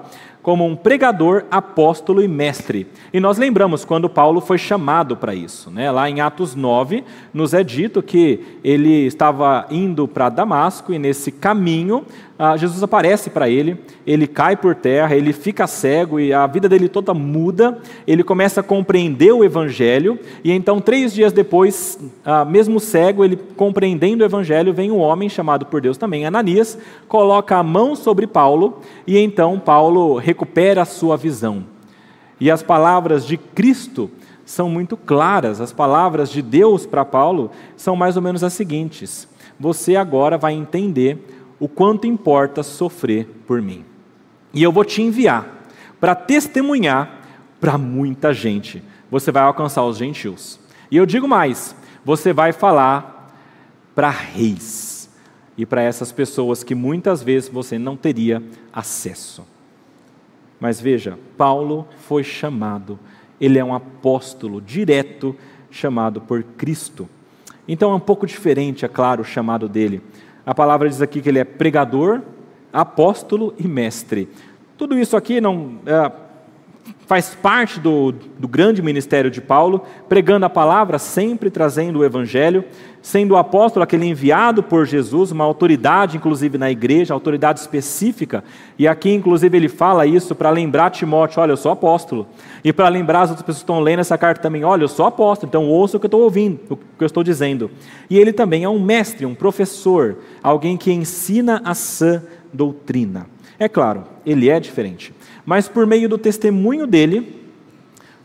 como 0.47 0.65
um 0.65 0.77
pregador, 0.77 1.45
apóstolo 1.51 2.23
e 2.23 2.29
mestre. 2.29 2.87
E 3.13 3.19
nós 3.19 3.37
lembramos 3.37 3.85
quando 3.85 4.09
Paulo 4.09 4.41
foi 4.41 4.57
chamado 4.57 5.17
para 5.17 5.35
isso. 5.35 5.73
Né? 5.73 5.91
Lá 5.91 6.09
em 6.09 6.21
Atos 6.21 6.55
9, 6.55 7.03
nos 7.35 7.53
é 7.53 7.65
dito 7.65 8.01
que 8.01 8.39
ele 8.63 9.07
estava 9.07 9.67
indo 9.73 10.07
para 10.07 10.29
Damasco 10.29 10.93
e 10.93 11.01
nesse 11.01 11.33
caminho 11.33 12.07
ah, 12.39 12.55
Jesus 12.57 12.83
aparece 12.83 13.31
para 13.31 13.49
ele, 13.49 13.79
ele 14.07 14.27
cai 14.27 14.57
por 14.57 14.75
terra, 14.75 15.17
ele 15.17 15.33
fica 15.33 15.67
cego 15.67 16.21
e 16.21 16.35
a 16.35 16.47
vida 16.47 16.69
dele 16.69 16.87
toda 16.87 17.15
muda, 17.15 17.79
ele 18.07 18.23
começa 18.23 18.61
a 18.61 18.63
compreender 18.63 19.33
o 19.33 19.43
Evangelho 19.43 20.19
e 20.45 20.53
então, 20.53 20.79
três 20.79 21.15
dias 21.15 21.33
depois, 21.33 21.99
ah, 22.25 22.45
mesmo 22.45 22.79
cego, 22.79 23.25
ele 23.25 23.37
compreendendo 23.57 24.23
o 24.23 24.27
Evangelho, 24.27 24.75
vem 24.75 24.91
um 24.91 24.99
homem 24.99 25.31
chamado 25.31 25.65
por 25.65 25.81
Deus 25.81 25.97
também, 25.97 26.27
Ananias, 26.27 26.79
coloca 27.09 27.57
a 27.57 27.63
mão 27.63 27.97
sobre 27.97 28.27
Paulo 28.27 28.81
e 29.07 29.19
então 29.19 29.59
Paulo 29.59 30.17
recupera 30.19 30.83
a 30.83 30.87
sua 30.87 31.17
visão. 31.17 31.65
E 32.39 32.51
as 32.51 32.63
palavras 32.63 33.27
de 33.27 33.39
Cristo 33.39 34.11
são 34.45 34.69
muito 34.69 34.95
claras, 34.97 35.61
as 35.61 35.73
palavras 35.73 36.31
de 36.31 36.43
Deus 36.43 36.85
para 36.85 37.05
Paulo 37.05 37.51
são 37.77 37.97
mais 37.97 38.15
ou 38.15 38.23
menos 38.23 38.45
as 38.45 38.53
seguintes: 38.53 39.27
Você 39.59 39.97
agora 39.97 40.37
vai 40.37 40.53
entender 40.53 41.36
o 41.59 41.69
quanto 41.69 42.07
importa 42.07 42.63
sofrer 42.63 43.27
por 43.47 43.63
mim. 43.63 43.85
E 44.53 44.63
eu 44.63 44.73
vou 44.73 44.85
te 44.85 45.03
enviar 45.03 45.69
para 46.01 46.15
testemunhar 46.15 47.21
para 47.61 47.79
muita 47.79 48.33
gente. 48.33 48.83
Você 49.11 49.33
vai 49.33 49.43
alcançar 49.43 49.85
os 49.85 49.97
gentios. 49.97 50.59
E 50.91 50.97
eu 50.97 51.07
digo 51.07 51.27
mais: 51.27 51.75
você 52.05 52.33
vai 52.33 52.53
falar 52.53 53.35
para 53.95 54.11
reis 54.11 55.11
e 55.57 55.65
para 55.65 55.83
essas 55.83 56.13
pessoas 56.13 56.63
que 56.63 56.75
muitas 56.75 57.23
vezes 57.23 57.49
você 57.49 57.79
não 57.79 57.97
teria 57.97 58.43
acesso. 58.73 59.45
Mas 60.61 60.81
veja, 60.81 61.19
Paulo 61.37 61.87
foi 62.07 62.23
chamado, 62.23 62.99
ele 63.41 63.59
é 63.59 63.65
um 63.65 63.75
apóstolo 63.75 64.61
direto 64.61 65.37
chamado 65.71 66.21
por 66.21 66.43
Cristo. 66.43 67.09
Então 67.69 67.91
é 67.93 67.95
um 67.95 68.01
pouco 68.01 68.27
diferente, 68.27 68.85
é 68.85 68.89
claro, 68.89 69.23
o 69.23 69.25
chamado 69.25 69.69
dele. 69.69 70.03
A 70.47 70.55
palavra 70.55 70.89
diz 70.89 71.03
aqui 71.03 71.21
que 71.21 71.29
ele 71.29 71.41
é 71.41 71.45
pregador, 71.45 72.23
apóstolo 72.73 73.53
e 73.59 73.67
mestre. 73.67 74.29
Tudo 74.79 74.97
isso 74.97 75.17
aqui 75.17 75.41
não 75.41 75.81
é, 75.85 76.13
faz 77.07 77.35
parte 77.35 77.79
do, 77.79 78.13
do 78.13 78.49
grande 78.49 78.83
ministério 78.83 79.31
de 79.31 79.41
Paulo, 79.41 79.83
pregando 80.09 80.45
a 80.45 80.51
palavra, 80.51 80.99
sempre 80.99 81.51
trazendo 81.51 82.01
o 82.01 82.05
evangelho, 82.05 82.65
sendo 83.01 83.35
o 83.35 83.37
apóstolo 83.37 83.85
aquele 83.85 84.07
enviado 84.07 84.61
por 84.61 84.85
Jesus, 84.85 85.31
uma 85.31 85.45
autoridade, 85.45 86.17
inclusive 86.17 86.59
na 86.59 86.69
igreja, 86.69 87.15
autoridade 87.15 87.61
específica. 87.61 88.43
E 88.77 88.89
aqui, 88.89 89.13
inclusive, 89.13 89.57
ele 89.57 89.69
fala 89.69 90.05
isso 90.05 90.35
para 90.35 90.51
lembrar 90.51 90.91
Timóteo: 90.91 91.41
olha, 91.41 91.53
eu 91.53 91.57
sou 91.57 91.71
apóstolo. 91.71 92.27
E 92.65 92.73
para 92.73 92.89
lembrar 92.89 93.23
as 93.23 93.31
outras 93.31 93.47
pessoas 93.47 93.63
que 93.63 93.71
estão 93.71 93.81
lendo 93.81 94.01
essa 94.01 94.19
carta 94.19 94.43
também: 94.43 94.65
olha, 94.65 94.83
eu 94.83 94.89
sou 94.89 95.07
apóstolo, 95.07 95.49
então 95.49 95.69
ouça 95.69 95.97
o 95.97 96.01
que 96.01 96.07
eu 96.07 96.09
estou 96.09 96.23
ouvindo, 96.23 96.59
o 96.69 96.77
que 96.77 97.05
eu 97.05 97.07
estou 97.07 97.23
dizendo. 97.23 97.71
E 98.11 98.19
ele 98.19 98.33
também 98.33 98.65
é 98.65 98.69
um 98.69 98.81
mestre, 98.81 99.25
um 99.25 99.35
professor, 99.35 100.17
alguém 100.43 100.77
que 100.77 100.91
ensina 100.91 101.63
a 101.65 101.75
sã 101.75 102.21
doutrina. 102.53 103.29
É 103.59 103.69
claro, 103.69 104.05
ele 104.27 104.51
é 104.51 104.59
diferente. 104.59 105.15
Mas 105.47 105.69
por 105.69 105.87
meio 105.87 106.09
do 106.09 106.19
testemunho 106.19 106.87
dele, 106.87 107.47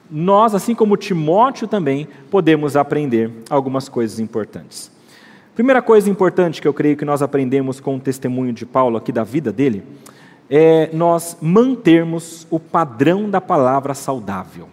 nós, 0.09 0.55
assim 0.55 0.76
como 0.76 0.97
Timóteo 0.97 1.67
também, 1.67 2.07
podemos 2.30 2.76
aprender 2.76 3.32
algumas 3.49 3.88
coisas 3.88 4.19
importantes. 4.19 4.91
Primeira 5.53 5.82
coisa 5.82 6.09
importante 6.09 6.61
que 6.61 6.67
eu 6.67 6.74
creio 6.74 6.97
que 6.97 7.05
nós 7.05 7.22
aprendemos 7.22 7.80
com 7.80 7.95
o 7.95 7.99
testemunho 7.99 8.51
de 8.51 8.65
Paulo 8.65 8.97
aqui 8.97 9.11
da 9.11 9.24
vida 9.24 9.51
dele, 9.51 9.84
é 10.49 10.89
nós 10.91 11.38
mantermos 11.41 12.45
o 12.49 12.59
padrão 12.59 13.30
da 13.30 13.39
palavra 13.39 13.93
saudável. 13.93 14.67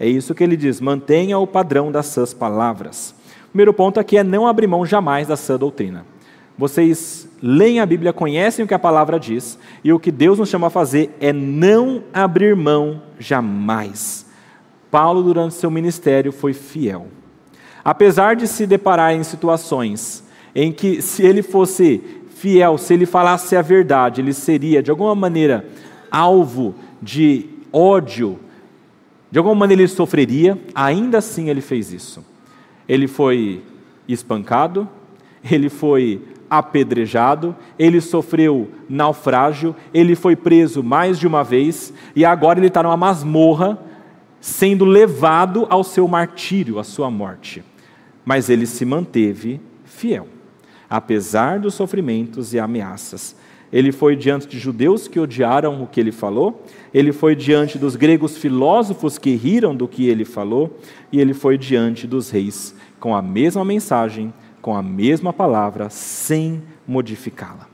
É 0.00 0.08
isso 0.08 0.34
que 0.34 0.42
ele 0.42 0.56
diz: 0.56 0.80
mantenha 0.80 1.38
o 1.38 1.46
padrão 1.46 1.92
das 1.92 2.06
suas 2.06 2.32
palavras. 2.34 3.14
O 3.46 3.50
primeiro 3.50 3.72
ponto 3.72 4.00
aqui 4.00 4.16
é 4.16 4.24
não 4.24 4.46
abrir 4.46 4.66
mão 4.66 4.84
jamais 4.84 5.28
da 5.28 5.36
sã 5.36 5.56
doutrina. 5.56 6.04
Vocês 6.58 7.25
leem 7.42 7.80
a 7.80 7.86
Bíblia, 7.86 8.12
conhecem 8.12 8.64
o 8.64 8.68
que 8.68 8.74
a 8.74 8.78
palavra 8.78 9.18
diz, 9.20 9.58
e 9.84 9.92
o 9.92 9.98
que 9.98 10.10
Deus 10.10 10.38
nos 10.38 10.48
chama 10.48 10.68
a 10.68 10.70
fazer 10.70 11.14
é 11.20 11.32
não 11.32 12.02
abrir 12.12 12.56
mão 12.56 13.02
jamais. 13.18 14.26
Paulo, 14.90 15.22
durante 15.22 15.54
seu 15.54 15.70
ministério, 15.70 16.32
foi 16.32 16.52
fiel. 16.52 17.08
Apesar 17.84 18.34
de 18.34 18.46
se 18.46 18.66
deparar 18.66 19.14
em 19.14 19.22
situações 19.22 20.24
em 20.54 20.72
que, 20.72 21.02
se 21.02 21.22
ele 21.22 21.42
fosse 21.42 22.02
fiel, 22.30 22.78
se 22.78 22.94
ele 22.94 23.06
falasse 23.06 23.54
a 23.56 23.62
verdade, 23.62 24.20
ele 24.20 24.32
seria, 24.32 24.82
de 24.82 24.90
alguma 24.90 25.14
maneira, 25.14 25.66
alvo 26.10 26.74
de 27.00 27.46
ódio, 27.72 28.38
de 29.30 29.38
alguma 29.38 29.54
maneira 29.54 29.82
ele 29.82 29.88
sofreria, 29.88 30.58
ainda 30.74 31.18
assim 31.18 31.50
ele 31.50 31.60
fez 31.60 31.92
isso. 31.92 32.24
Ele 32.88 33.06
foi 33.06 33.62
espancado, 34.08 34.88
ele 35.50 35.68
foi 35.68 36.22
apedrejado, 36.48 37.54
ele 37.78 38.00
sofreu 38.00 38.70
naufrágio, 38.88 39.74
ele 39.92 40.14
foi 40.14 40.36
preso 40.36 40.82
mais 40.82 41.18
de 41.18 41.26
uma 41.26 41.42
vez 41.42 41.92
e 42.14 42.24
agora 42.24 42.58
ele 42.58 42.68
está 42.68 42.82
numa 42.82 42.96
masmorra, 42.96 43.78
sendo 44.40 44.84
levado 44.84 45.66
ao 45.68 45.82
seu 45.82 46.06
martírio, 46.06 46.78
à 46.78 46.84
sua 46.84 47.10
morte 47.10 47.64
mas 48.26 48.50
ele 48.50 48.66
se 48.66 48.84
manteve 48.84 49.60
fiel, 49.84 50.26
apesar 50.90 51.60
dos 51.60 51.74
sofrimentos 51.74 52.52
e 52.52 52.58
ameaças. 52.58 53.36
Ele 53.72 53.92
foi 53.92 54.16
diante 54.16 54.48
de 54.48 54.58
judeus 54.58 55.06
que 55.06 55.20
odiaram 55.20 55.80
o 55.82 55.86
que 55.86 56.00
ele 56.00 56.10
falou, 56.10 56.64
ele 56.92 57.12
foi 57.12 57.36
diante 57.36 57.78
dos 57.78 57.94
gregos 57.94 58.36
filósofos 58.36 59.16
que 59.16 59.36
riram 59.36 59.74
do 59.76 59.86
que 59.86 60.08
ele 60.08 60.24
falou, 60.24 60.78
e 61.12 61.20
ele 61.20 61.32
foi 61.32 61.56
diante 61.56 62.06
dos 62.06 62.28
reis 62.30 62.74
com 62.98 63.14
a 63.14 63.22
mesma 63.22 63.64
mensagem, 63.64 64.34
com 64.66 64.74
a 64.74 64.82
mesma 64.82 65.32
palavra, 65.32 65.88
sem 65.90 66.60
modificá-la. 66.88 67.68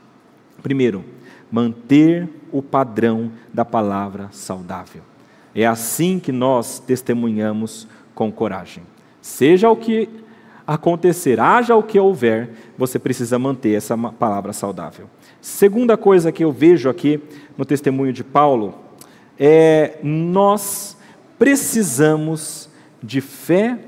Primeiro, 0.63 1.03
manter 1.51 2.29
o 2.53 2.61
padrão 2.61 3.33
da 3.51 3.65
palavra 3.65 4.29
saudável. 4.31 5.01
É 5.55 5.65
assim 5.67 6.19
que 6.19 6.31
nós 6.31 6.79
testemunhamos 6.81 7.89
com 8.15 8.31
coragem. 8.31 8.83
Seja 9.23 9.71
o 9.71 9.77
que 9.77 10.07
acontecer, 10.67 11.41
haja 11.41 11.75
o 11.75 11.83
que 11.83 11.99
houver, 11.99 12.51
você 12.77 12.99
precisa 12.99 13.39
manter 13.39 13.75
essa 13.75 13.97
palavra 13.97 14.53
saudável. 14.53 15.09
Segunda 15.41 15.97
coisa 15.97 16.31
que 16.31 16.45
eu 16.45 16.53
vejo 16.53 16.91
aqui 16.91 17.19
no 17.57 17.65
testemunho 17.65 18.13
de 18.13 18.23
Paulo 18.23 18.75
é 19.39 19.99
nós 20.03 20.95
precisamos 21.39 22.69
de 23.03 23.23
fé 23.23 23.79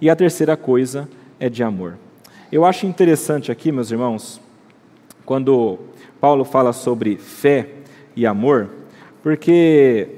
e 0.00 0.10
a 0.10 0.16
terceira 0.16 0.56
coisa 0.56 1.08
é 1.38 1.48
de 1.48 1.62
amor. 1.62 1.96
Eu 2.52 2.64
acho 2.64 2.84
interessante 2.84 3.52
aqui, 3.52 3.70
meus 3.70 3.92
irmãos, 3.92 4.40
quando 5.24 5.78
Paulo 6.20 6.44
fala 6.44 6.72
sobre 6.72 7.16
fé 7.16 7.68
e 8.16 8.26
amor, 8.26 8.68
porque 9.22 10.08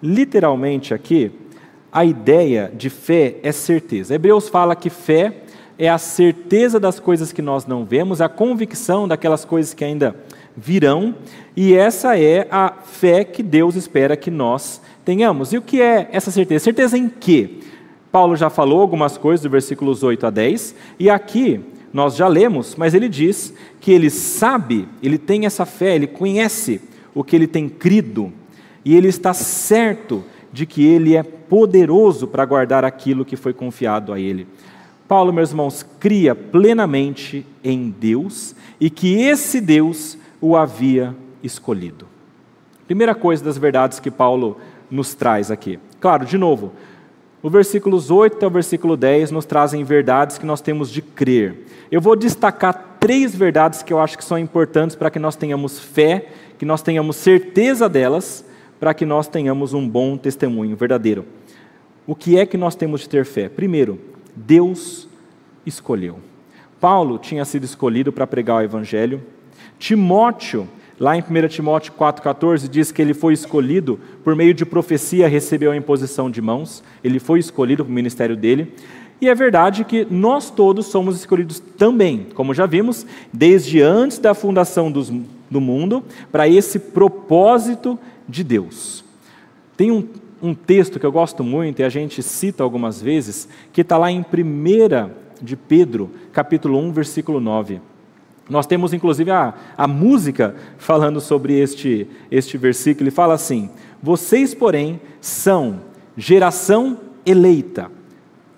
literalmente 0.00 0.94
aqui 0.94 1.32
a 1.90 2.04
ideia 2.04 2.70
de 2.72 2.88
fé 2.88 3.38
é 3.42 3.50
certeza. 3.50 4.14
Hebreus 4.14 4.48
fala 4.48 4.76
que 4.76 4.88
fé 4.88 5.38
é 5.76 5.88
a 5.88 5.98
certeza 5.98 6.78
das 6.78 7.00
coisas 7.00 7.32
que 7.32 7.42
nós 7.42 7.66
não 7.66 7.84
vemos, 7.84 8.20
a 8.20 8.28
convicção 8.28 9.08
daquelas 9.08 9.44
coisas 9.44 9.74
que 9.74 9.84
ainda 9.84 10.14
virão, 10.56 11.12
e 11.56 11.74
essa 11.74 12.16
é 12.16 12.46
a 12.52 12.72
fé 12.84 13.24
que 13.24 13.42
Deus 13.42 13.74
espera 13.74 14.16
que 14.16 14.30
nós 14.30 14.80
tenhamos. 15.04 15.52
E 15.52 15.58
o 15.58 15.62
que 15.62 15.82
é 15.82 16.08
essa 16.12 16.30
certeza? 16.30 16.66
Certeza 16.66 16.96
em 16.96 17.08
quê? 17.08 17.58
Paulo 18.10 18.36
já 18.36 18.48
falou 18.48 18.80
algumas 18.80 19.18
coisas 19.18 19.42
do 19.42 19.50
versículos 19.50 20.02
8 20.02 20.26
a 20.26 20.30
10, 20.30 20.74
e 20.98 21.10
aqui 21.10 21.60
nós 21.92 22.16
já 22.16 22.28
lemos, 22.28 22.74
mas 22.76 22.94
ele 22.94 23.08
diz 23.08 23.52
que 23.80 23.92
ele 23.92 24.10
sabe, 24.10 24.88
ele 25.02 25.18
tem 25.18 25.46
essa 25.46 25.64
fé, 25.64 25.94
ele 25.94 26.06
conhece 26.06 26.80
o 27.14 27.24
que 27.24 27.34
ele 27.34 27.46
tem 27.46 27.68
crido, 27.68 28.32
e 28.84 28.94
ele 28.94 29.08
está 29.08 29.32
certo 29.32 30.24
de 30.52 30.66
que 30.66 30.86
ele 30.86 31.16
é 31.16 31.22
poderoso 31.22 32.26
para 32.26 32.44
guardar 32.44 32.84
aquilo 32.84 33.24
que 33.24 33.36
foi 33.36 33.52
confiado 33.52 34.12
a 34.12 34.20
ele. 34.20 34.46
Paulo, 35.08 35.32
meus 35.32 35.50
irmãos, 35.50 35.86
cria 36.00 36.34
plenamente 36.34 37.46
em 37.62 37.90
Deus 37.90 38.56
e 38.80 38.90
que 38.90 39.20
esse 39.20 39.60
Deus 39.60 40.18
o 40.40 40.56
havia 40.56 41.14
escolhido. 41.42 42.06
Primeira 42.86 43.14
coisa 43.14 43.44
das 43.44 43.56
verdades 43.56 44.00
que 44.00 44.10
Paulo 44.10 44.58
nos 44.90 45.14
traz 45.14 45.50
aqui. 45.50 45.78
Claro, 46.00 46.24
de 46.24 46.36
novo, 46.36 46.72
os 47.46 47.52
versículos 47.52 48.10
8 48.10 48.38
até 48.38 48.46
o 48.48 48.50
versículo 48.50 48.96
10 48.96 49.30
nos 49.30 49.44
trazem 49.44 49.84
verdades 49.84 50.36
que 50.36 50.44
nós 50.44 50.60
temos 50.60 50.90
de 50.90 51.00
crer. 51.00 51.64
Eu 51.92 52.00
vou 52.00 52.16
destacar 52.16 52.96
três 52.98 53.36
verdades 53.36 53.84
que 53.84 53.92
eu 53.92 54.00
acho 54.00 54.18
que 54.18 54.24
são 54.24 54.36
importantes 54.36 54.96
para 54.96 55.12
que 55.12 55.18
nós 55.20 55.36
tenhamos 55.36 55.78
fé, 55.78 56.26
que 56.58 56.64
nós 56.64 56.82
tenhamos 56.82 57.14
certeza 57.14 57.88
delas 57.88 58.44
para 58.80 58.92
que 58.92 59.06
nós 59.06 59.28
tenhamos 59.28 59.72
um 59.74 59.88
bom 59.88 60.16
testemunho 60.16 60.74
verdadeiro. 60.74 61.24
O 62.04 62.16
que 62.16 62.36
é 62.36 62.44
que 62.44 62.56
nós 62.56 62.74
temos 62.74 63.02
de 63.02 63.08
ter 63.08 63.24
fé? 63.24 63.48
Primeiro, 63.48 64.00
Deus 64.34 65.08
escolheu. 65.64 66.18
Paulo 66.80 67.16
tinha 67.16 67.44
sido 67.44 67.62
escolhido 67.62 68.12
para 68.12 68.26
pregar 68.26 68.56
o 68.56 68.64
evangelho. 68.64 69.22
Timóteo, 69.78 70.66
lá 70.98 71.16
em 71.16 71.20
1 71.20 71.48
Timóteo 71.48 71.92
4,14, 71.92 72.68
diz 72.68 72.90
que 72.90 73.02
ele 73.02 73.14
foi 73.14 73.34
escolhido 73.34 74.00
por 74.24 74.34
meio 74.34 74.54
de 74.54 74.64
profecia, 74.64 75.28
recebeu 75.28 75.72
a 75.72 75.76
imposição 75.76 76.30
de 76.30 76.40
mãos. 76.40 76.82
Ele 77.04 77.18
foi 77.18 77.38
escolhido 77.38 77.84
para 77.84 77.90
o 77.90 77.94
ministério 77.94 78.36
dele. 78.36 78.72
E 79.20 79.28
é 79.28 79.34
verdade 79.34 79.84
que 79.84 80.06
nós 80.10 80.50
todos 80.50 80.86
somos 80.86 81.16
escolhidos 81.16 81.60
também, 81.78 82.26
como 82.34 82.52
já 82.52 82.66
vimos, 82.66 83.06
desde 83.32 83.80
antes 83.80 84.18
da 84.18 84.34
fundação 84.34 84.90
dos, 84.90 85.10
do 85.50 85.60
mundo, 85.60 86.04
para 86.30 86.46
esse 86.46 86.78
propósito 86.78 87.98
de 88.28 88.44
Deus. 88.44 89.04
Tem 89.76 89.90
um, 89.90 90.06
um 90.42 90.54
texto 90.54 91.00
que 91.00 91.06
eu 91.06 91.12
gosto 91.12 91.42
muito 91.42 91.80
e 91.80 91.84
a 91.84 91.88
gente 91.88 92.22
cita 92.22 92.62
algumas 92.62 93.00
vezes, 93.00 93.48
que 93.72 93.80
está 93.80 93.96
lá 93.96 94.10
em 94.10 94.20
1 94.20 95.10
de 95.40 95.56
Pedro, 95.56 96.10
capítulo 96.32 96.78
1, 96.78 96.92
versículo 96.92 97.40
9. 97.40 97.80
Nós 98.48 98.66
temos 98.66 98.92
inclusive 98.92 99.30
a, 99.30 99.54
a 99.76 99.88
música 99.88 100.54
falando 100.78 101.20
sobre 101.20 101.58
este, 101.58 102.06
este 102.30 102.56
versículo, 102.56 103.04
ele 103.04 103.10
fala 103.10 103.34
assim: 103.34 103.70
Vocês, 104.02 104.54
porém, 104.54 105.00
são 105.20 105.80
geração 106.16 106.98
eleita, 107.24 107.90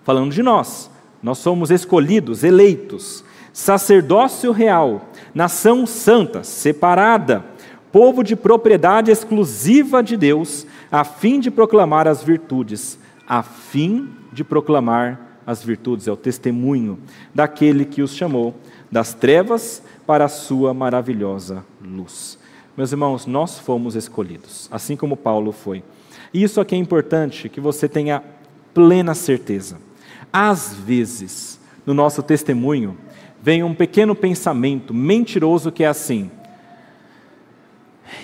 falando 0.04 0.32
de 0.32 0.42
nós, 0.42 0.90
nós 1.22 1.38
somos 1.38 1.70
escolhidos, 1.70 2.44
eleitos, 2.44 3.24
sacerdócio 3.52 4.52
real, 4.52 5.08
nação 5.34 5.86
santa, 5.86 6.44
separada, 6.44 7.44
povo 7.90 8.22
de 8.22 8.36
propriedade 8.36 9.10
exclusiva 9.10 10.02
de 10.02 10.16
Deus, 10.16 10.66
a 10.92 11.02
fim 11.02 11.40
de 11.40 11.50
proclamar 11.50 12.06
as 12.06 12.22
virtudes, 12.22 12.98
a 13.26 13.42
fim 13.42 14.10
de 14.32 14.44
proclamar 14.44 15.18
as 15.46 15.62
virtudes, 15.64 16.06
é 16.06 16.12
o 16.12 16.16
testemunho 16.16 16.98
daquele 17.34 17.86
que 17.86 18.02
os 18.02 18.14
chamou 18.14 18.54
das 18.90 19.14
trevas 19.14 19.82
para 20.06 20.24
a 20.24 20.28
sua 20.28 20.72
maravilhosa 20.72 21.64
luz. 21.80 22.38
Meus 22.76 22.92
irmãos, 22.92 23.26
nós 23.26 23.58
fomos 23.58 23.94
escolhidos, 23.94 24.68
assim 24.70 24.96
como 24.96 25.16
Paulo 25.16 25.52
foi. 25.52 25.82
E 26.32 26.42
isso 26.42 26.60
aqui 26.60 26.74
é 26.74 26.78
importante 26.78 27.48
que 27.48 27.60
você 27.60 27.88
tenha 27.88 28.22
plena 28.72 29.14
certeza. 29.14 29.78
Às 30.32 30.74
vezes, 30.74 31.58
no 31.84 31.92
nosso 31.92 32.22
testemunho, 32.22 32.96
vem 33.42 33.62
um 33.62 33.74
pequeno 33.74 34.14
pensamento 34.14 34.94
mentiroso 34.94 35.72
que 35.72 35.84
é 35.84 35.88
assim: 35.88 36.30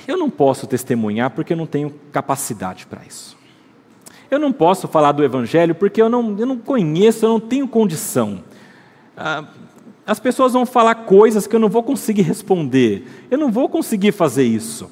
eu 0.06 0.16
não 0.16 0.30
posso 0.30 0.66
testemunhar 0.66 1.30
porque 1.30 1.52
eu 1.52 1.56
não 1.56 1.66
tenho 1.66 1.90
capacidade 2.12 2.86
para 2.86 3.02
isso. 3.04 3.36
Eu 4.30 4.38
não 4.38 4.52
posso 4.52 4.88
falar 4.88 5.12
do 5.12 5.22
Evangelho 5.22 5.74
porque 5.74 6.00
eu 6.00 6.08
não, 6.08 6.36
eu 6.38 6.46
não 6.46 6.58
conheço, 6.58 7.24
eu 7.24 7.30
não 7.30 7.40
tenho 7.40 7.68
condição. 7.68 8.42
Ah, 9.16 9.44
as 10.06 10.20
pessoas 10.20 10.52
vão 10.52 10.66
falar 10.66 10.94
coisas 10.94 11.46
que 11.46 11.56
eu 11.56 11.60
não 11.60 11.68
vou 11.68 11.82
conseguir 11.82 12.22
responder. 12.22 13.06
Eu 13.30 13.38
não 13.38 13.50
vou 13.50 13.68
conseguir 13.68 14.12
fazer 14.12 14.44
isso. 14.44 14.90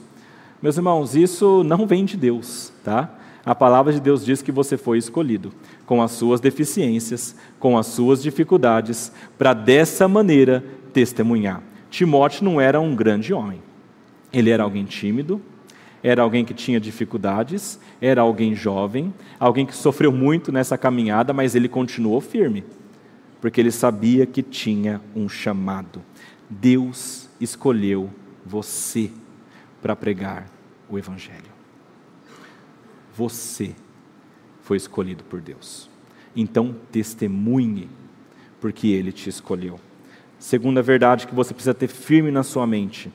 Meus 0.62 0.76
irmãos, 0.76 1.14
isso 1.14 1.62
não 1.64 1.86
vem 1.86 2.04
de 2.04 2.16
Deus, 2.16 2.72
tá? 2.84 3.10
A 3.44 3.54
palavra 3.54 3.92
de 3.92 4.00
Deus 4.00 4.24
diz 4.24 4.40
que 4.40 4.52
você 4.52 4.76
foi 4.76 4.98
escolhido, 4.98 5.52
com 5.84 6.00
as 6.00 6.12
suas 6.12 6.40
deficiências, 6.40 7.34
com 7.58 7.76
as 7.76 7.88
suas 7.88 8.22
dificuldades, 8.22 9.10
para 9.36 9.52
dessa 9.52 10.06
maneira 10.06 10.64
testemunhar. 10.92 11.60
Timóteo 11.90 12.44
não 12.44 12.60
era 12.60 12.80
um 12.80 12.94
grande 12.94 13.34
homem. 13.34 13.60
Ele 14.32 14.50
era 14.50 14.62
alguém 14.62 14.84
tímido, 14.84 15.42
era 16.02 16.22
alguém 16.22 16.44
que 16.44 16.54
tinha 16.54 16.80
dificuldades, 16.80 17.78
era 18.00 18.22
alguém 18.22 18.54
jovem, 18.54 19.12
alguém 19.38 19.66
que 19.66 19.74
sofreu 19.74 20.12
muito 20.12 20.52
nessa 20.52 20.78
caminhada, 20.78 21.32
mas 21.32 21.54
ele 21.54 21.68
continuou 21.68 22.20
firme, 22.20 22.64
porque 23.42 23.60
ele 23.60 23.72
sabia 23.72 24.24
que 24.24 24.40
tinha 24.40 25.00
um 25.16 25.28
chamado. 25.28 26.00
Deus 26.48 27.28
escolheu 27.40 28.08
você 28.46 29.10
para 29.82 29.96
pregar 29.96 30.46
o 30.88 30.96
Evangelho. 30.96 31.50
Você 33.16 33.74
foi 34.62 34.76
escolhido 34.76 35.24
por 35.24 35.40
Deus. 35.40 35.90
Então, 36.36 36.76
testemunhe, 36.92 37.88
porque 38.60 38.86
Ele 38.86 39.10
te 39.10 39.28
escolheu. 39.28 39.78
Segunda 40.38 40.80
verdade 40.80 41.26
que 41.26 41.34
você 41.34 41.52
precisa 41.52 41.74
ter 41.74 41.88
firme 41.88 42.30
na 42.30 42.44
sua 42.44 42.64
mente: 42.64 43.12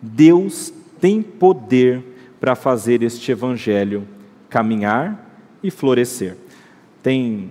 Deus 0.00 0.72
tem 1.00 1.20
poder 1.20 2.02
para 2.38 2.54
fazer 2.54 3.02
este 3.02 3.32
evangelho 3.32 4.06
caminhar 4.48 5.30
e 5.62 5.70
florescer. 5.70 6.36
Tem 7.02 7.50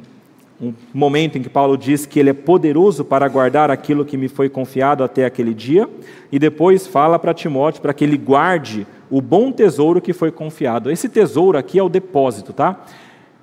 um 0.70 0.74
momento 0.94 1.38
em 1.38 1.42
que 1.42 1.50
Paulo 1.50 1.78
diz 1.78 2.06
que 2.06 2.20
ele 2.20 2.30
é 2.30 2.34
poderoso 2.34 3.04
para 3.04 3.28
guardar 3.28 3.70
aquilo 3.70 4.06
que 4.06 4.18
me 4.18 4.28
foi 4.28 4.50
confiado 4.50 5.04
até 5.04 5.26
aquele 5.26 5.54
dia, 5.54 5.90
e 6.32 6.40
depois 6.40 6.88
fala 6.88 7.20
para 7.20 7.34
Timóteo 7.34 7.82
para 7.82 7.94
que 7.94 8.04
ele 8.04 8.18
guarde 8.18 8.88
o 9.10 9.22
bom 9.22 9.52
tesouro 9.52 10.02
que 10.02 10.14
foi 10.14 10.32
confiado. 10.32 10.90
Esse 10.90 11.10
tesouro 11.10 11.58
aqui 11.58 11.78
é 11.78 11.84
o 11.84 11.90
depósito, 11.90 12.54
tá? 12.54 12.84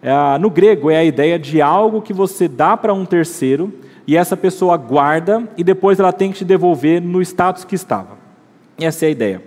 É, 0.02 0.38
no 0.38 0.48
grego 0.48 0.90
é 0.90 0.96
a 0.96 1.04
ideia 1.04 1.38
de 1.38 1.60
algo 1.60 2.00
que 2.00 2.12
você 2.12 2.48
dá 2.48 2.76
para 2.76 2.94
um 2.94 3.04
terceiro 3.04 3.72
e 4.06 4.16
essa 4.16 4.36
pessoa 4.36 4.76
guarda 4.76 5.46
e 5.56 5.62
depois 5.62 6.00
ela 6.00 6.12
tem 6.12 6.32
que 6.32 6.38
te 6.38 6.44
devolver 6.44 7.00
no 7.02 7.20
status 7.20 7.64
que 7.64 7.74
estava. 7.74 8.18
Essa 8.78 9.04
é 9.04 9.08
a 9.08 9.10
ideia. 9.10 9.42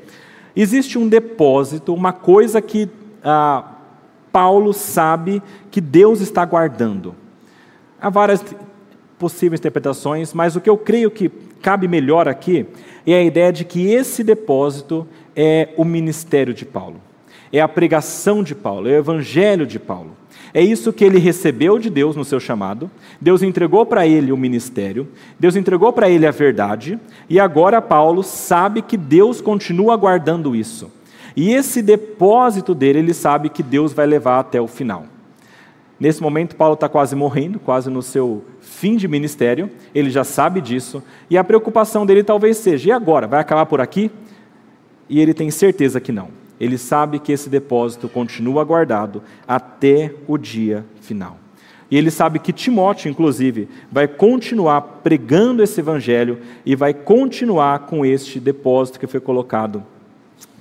Existe 0.56 1.00
um 1.00 1.08
depósito, 1.08 1.94
uma 1.94 2.14
coisa 2.14 2.62
que 2.62 2.88
ah, 3.24 3.64
Paulo 4.32 4.72
sabe 4.72 5.42
que 5.72 5.82
Deus 5.82 6.22
está 6.22 6.46
guardando. 6.46 7.16
Há 8.04 8.10
várias 8.10 8.44
possíveis 9.18 9.62
interpretações, 9.62 10.34
mas 10.34 10.58
o 10.58 10.60
que 10.60 10.70
eu 10.70 10.78
creio 10.78 11.10
que 11.10 11.30
cabe 11.62 11.88
melhor 11.88 12.28
aqui 12.28 12.66
é 13.08 13.16
a 13.16 13.24
ideia 13.24 13.54
de 13.54 13.64
que 13.64 13.88
esse 13.88 14.26
depósito 14.26 15.08
é 15.34 15.70
o 15.78 15.86
ministério 15.86 16.54
de 16.54 16.66
Paulo, 16.66 16.98
é 17.50 17.62
a 17.62 17.68
pregação 17.70 18.44
de 18.44 18.54
Paulo, 18.54 18.90
é 18.90 18.92
o 18.92 18.98
evangelho 18.98 19.66
de 19.66 19.80
Paulo. 19.80 20.18
É 20.54 20.62
isso 20.62 20.92
que 20.92 21.06
ele 21.06 21.18
recebeu 21.18 21.80
de 21.80 21.90
Deus 21.90 22.18
no 22.18 22.26
seu 22.26 22.42
chamado. 22.42 22.92
Deus 23.22 23.42
entregou 23.42 23.86
para 23.86 24.06
ele 24.06 24.34
o 24.34 24.38
ministério, 24.38 25.08
Deus 25.40 25.56
entregou 25.56 25.94
para 25.94 26.10
ele 26.10 26.28
a 26.28 26.32
verdade, 26.32 27.00
e 27.30 27.40
agora 27.40 27.82
Paulo 27.82 28.22
sabe 28.22 28.82
que 28.82 28.98
Deus 28.98 29.40
continua 29.40 29.96
guardando 29.96 30.54
isso. 30.54 30.92
E 31.38 31.54
esse 31.54 31.82
depósito 31.82 32.76
dele, 32.76 33.00
ele 33.00 33.14
sabe 33.14 33.48
que 33.48 33.64
Deus 33.64 33.94
vai 33.94 34.06
levar 34.06 34.40
até 34.40 34.60
o 34.60 34.68
final. 34.68 35.13
Nesse 36.00 36.22
momento, 36.22 36.56
Paulo 36.56 36.74
está 36.74 36.90
quase 36.90 37.16
morrendo, 37.16 37.60
quase 37.60 37.90
no 37.90 38.02
seu 38.02 38.44
fim 38.60 38.96
de 38.98 39.08
ministério, 39.08 39.70
ele 39.94 40.10
já 40.10 40.24
sabe 40.24 40.60
disso, 40.60 41.04
e 41.30 41.38
a 41.38 41.44
preocupação 41.44 42.06
dele 42.06 42.24
talvez 42.24 42.58
seja: 42.58 42.90
e 42.90 42.92
agora? 42.92 43.28
Vai 43.28 43.40
acabar 43.40 43.66
por 43.66 43.80
aqui? 43.80 44.12
E 45.08 45.20
ele 45.20 45.34
tem 45.34 45.52
certeza 45.52 46.00
que 46.02 46.12
não. 46.12 46.30
Ele 46.60 46.78
sabe 46.78 47.20
que 47.20 47.32
esse 47.32 47.50
depósito 47.50 48.08
continua 48.08 48.64
guardado 48.64 49.22
até 49.48 50.14
o 50.28 50.38
dia 50.38 50.86
final. 51.02 51.38
E 51.92 51.98
ele 51.98 52.10
sabe 52.10 52.40
que 52.40 52.52
Timóteo, 52.52 53.10
inclusive, 53.10 53.68
vai 53.92 54.08
continuar 54.08 54.82
pregando 54.82 55.62
esse 55.62 55.80
evangelho 55.80 56.40
e 56.66 56.76
vai 56.76 56.94
continuar 56.94 57.80
com 57.80 58.06
este 58.06 58.40
depósito 58.40 59.00
que 59.00 59.06
foi 59.06 59.20
colocado 59.20 59.84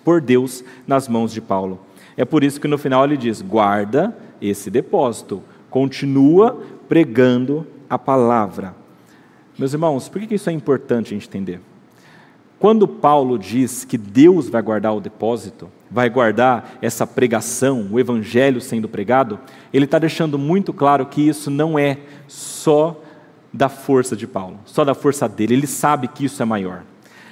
por 0.05 0.21
Deus 0.21 0.63
nas 0.87 1.09
mãos 1.09 1.33
de 1.33 1.41
Paulo. 1.41 1.81
É 2.17 2.25
por 2.25 2.45
isso 2.45 2.61
que 2.61 2.69
no 2.69 2.79
final 2.79 3.05
ele 3.05 3.17
diz: 3.17 3.41
guarda 3.41 4.17
esse 4.41 4.71
depósito, 4.71 5.43
continua 5.71 6.61
pregando 6.89 7.67
a 7.89 7.99
palavra. 7.99 8.75
Meus 9.59 9.73
irmãos, 9.73 10.09
por 10.09 10.21
que 10.23 10.35
isso 10.35 10.51
é 10.51 10.53
importante 10.53 11.09
a 11.09 11.19
gente 11.19 11.29
entender? 11.29 11.61
Quando 12.59 12.87
Paulo 12.87 13.39
diz 13.39 13.85
que 13.85 13.99
Deus 13.99 14.49
vai 14.49 14.63
guardar 14.63 14.95
o 14.95 15.01
depósito, 15.01 15.69
vai 15.91 16.09
guardar 16.09 16.79
essa 16.81 17.05
pregação, 17.07 17.89
o 17.91 17.99
evangelho 17.99 18.61
sendo 18.61 18.89
pregado, 18.89 19.39
ele 19.73 19.85
está 19.85 19.99
deixando 19.99 20.39
muito 20.39 20.73
claro 20.73 21.07
que 21.07 21.21
isso 21.27 21.51
não 21.51 21.77
é 21.77 21.99
só 22.29 23.01
da 23.53 23.69
força 23.69 24.15
de 24.15 24.27
Paulo, 24.27 24.61
só 24.65 24.85
da 24.85 24.95
força 24.95 25.29
dele. 25.29 25.55
Ele 25.55 25.67
sabe 25.67 26.07
que 26.07 26.25
isso 26.25 26.41
é 26.41 26.47
maior. 26.47 26.85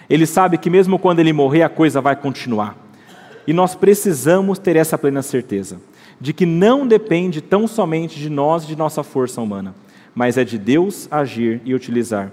Ele 0.08 0.26
sabe 0.26 0.58
que 0.58 0.68
mesmo 0.68 0.98
quando 0.98 1.20
ele 1.20 1.32
morrer, 1.32 1.62
a 1.62 1.68
coisa 1.68 2.00
vai 2.00 2.16
continuar. 2.16 2.76
E 3.46 3.52
nós 3.52 3.74
precisamos 3.74 4.58
ter 4.58 4.76
essa 4.76 4.98
plena 4.98 5.22
certeza 5.22 5.80
de 6.20 6.32
que 6.32 6.44
não 6.44 6.86
depende 6.86 7.40
tão 7.40 7.66
somente 7.66 8.18
de 8.18 8.28
nós 8.28 8.64
e 8.64 8.68
de 8.68 8.76
nossa 8.76 9.02
força 9.02 9.40
humana, 9.40 9.74
mas 10.14 10.36
é 10.36 10.44
de 10.44 10.58
Deus 10.58 11.08
agir 11.10 11.62
e 11.64 11.74
utilizar 11.74 12.30